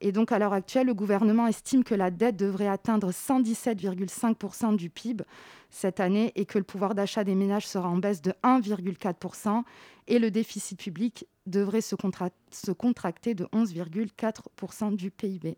Et 0.00 0.12
donc, 0.12 0.30
à 0.30 0.38
l'heure 0.38 0.52
actuelle, 0.52 0.86
le 0.86 0.94
gouvernement 0.94 1.46
estime 1.46 1.82
que 1.82 1.94
la 1.94 2.10
dette 2.10 2.36
devrait 2.36 2.68
atteindre 2.68 3.10
117,5% 3.10 4.76
du 4.76 4.90
PIB 4.90 5.24
cette 5.70 6.00
année 6.00 6.32
et 6.36 6.46
que 6.46 6.58
le 6.58 6.64
pouvoir 6.64 6.94
d'achat 6.94 7.24
des 7.24 7.34
ménages 7.34 7.66
sera 7.66 7.88
en 7.88 7.96
baisse 7.96 8.22
de 8.22 8.32
1,4% 8.42 9.62
et 10.06 10.18
le 10.18 10.30
déficit 10.30 10.78
public 10.78 11.26
devrait 11.46 11.80
se, 11.80 11.96
se 12.50 12.72
contracter 12.72 13.34
de 13.34 13.44
11,4% 13.46 14.94
du 14.94 15.10
PIB. 15.10 15.56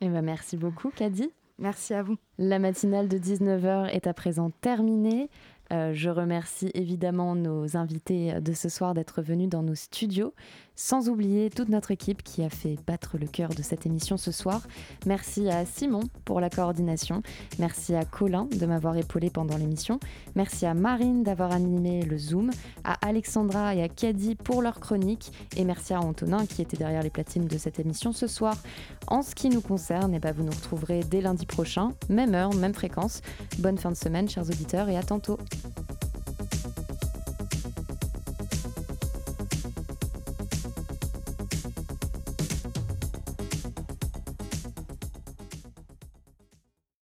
Eh 0.00 0.08
ben 0.08 0.22
merci 0.22 0.56
beaucoup, 0.56 0.90
Kadi. 0.90 1.30
Merci 1.58 1.94
à 1.94 2.02
vous. 2.02 2.16
La 2.38 2.58
matinale 2.58 3.08
de 3.08 3.18
19h 3.18 3.88
est 3.88 4.06
à 4.06 4.14
présent 4.14 4.50
terminée. 4.60 5.28
Euh, 5.72 5.92
je 5.92 6.08
remercie 6.08 6.70
évidemment 6.74 7.34
nos 7.34 7.76
invités 7.76 8.40
de 8.40 8.52
ce 8.52 8.68
soir 8.68 8.94
d'être 8.94 9.22
venus 9.22 9.48
dans 9.48 9.62
nos 9.62 9.74
studios, 9.74 10.32
sans 10.78 11.08
oublier 11.08 11.50
toute 11.50 11.68
notre 11.68 11.90
équipe 11.90 12.22
qui 12.22 12.44
a 12.44 12.48
fait 12.48 12.76
battre 12.86 13.18
le 13.18 13.26
cœur 13.26 13.48
de 13.50 13.62
cette 13.62 13.84
émission 13.84 14.16
ce 14.16 14.30
soir. 14.30 14.62
Merci 15.06 15.50
à 15.50 15.66
Simon 15.66 16.04
pour 16.24 16.40
la 16.40 16.50
coordination, 16.50 17.20
merci 17.58 17.96
à 17.96 18.04
Colin 18.04 18.46
de 18.56 18.64
m'avoir 18.64 18.96
épaulé 18.96 19.28
pendant 19.28 19.56
l'émission, 19.56 19.98
merci 20.36 20.66
à 20.66 20.74
Marine 20.74 21.24
d'avoir 21.24 21.50
animé 21.50 22.02
le 22.02 22.16
Zoom, 22.16 22.50
à 22.84 22.94
Alexandra 23.04 23.74
et 23.74 23.82
à 23.82 23.88
Kadi 23.88 24.36
pour 24.36 24.62
leur 24.62 24.78
chronique, 24.78 25.32
et 25.56 25.64
merci 25.64 25.94
à 25.94 26.00
Antonin 26.00 26.46
qui 26.46 26.62
était 26.62 26.76
derrière 26.76 27.02
les 27.02 27.10
platines 27.10 27.46
de 27.46 27.58
cette 27.58 27.80
émission 27.80 28.12
ce 28.12 28.28
soir. 28.28 28.56
En 29.08 29.22
ce 29.22 29.34
qui 29.34 29.48
nous 29.48 29.60
concerne, 29.60 30.14
eh 30.14 30.20
ben, 30.20 30.32
vous 30.32 30.44
nous 30.44 30.52
retrouverez 30.52 31.00
dès 31.00 31.20
lundi 31.20 31.44
prochain, 31.44 31.90
même 32.08 32.36
heure, 32.36 32.54
même 32.54 32.74
fréquence. 32.74 33.20
Bonne 33.58 33.78
fin 33.78 33.90
de 33.90 33.96
semaine, 33.96 34.28
chers 34.28 34.44
auditeurs, 34.44 34.88
et 34.88 34.96
à 34.96 35.02
tantôt. 35.02 35.38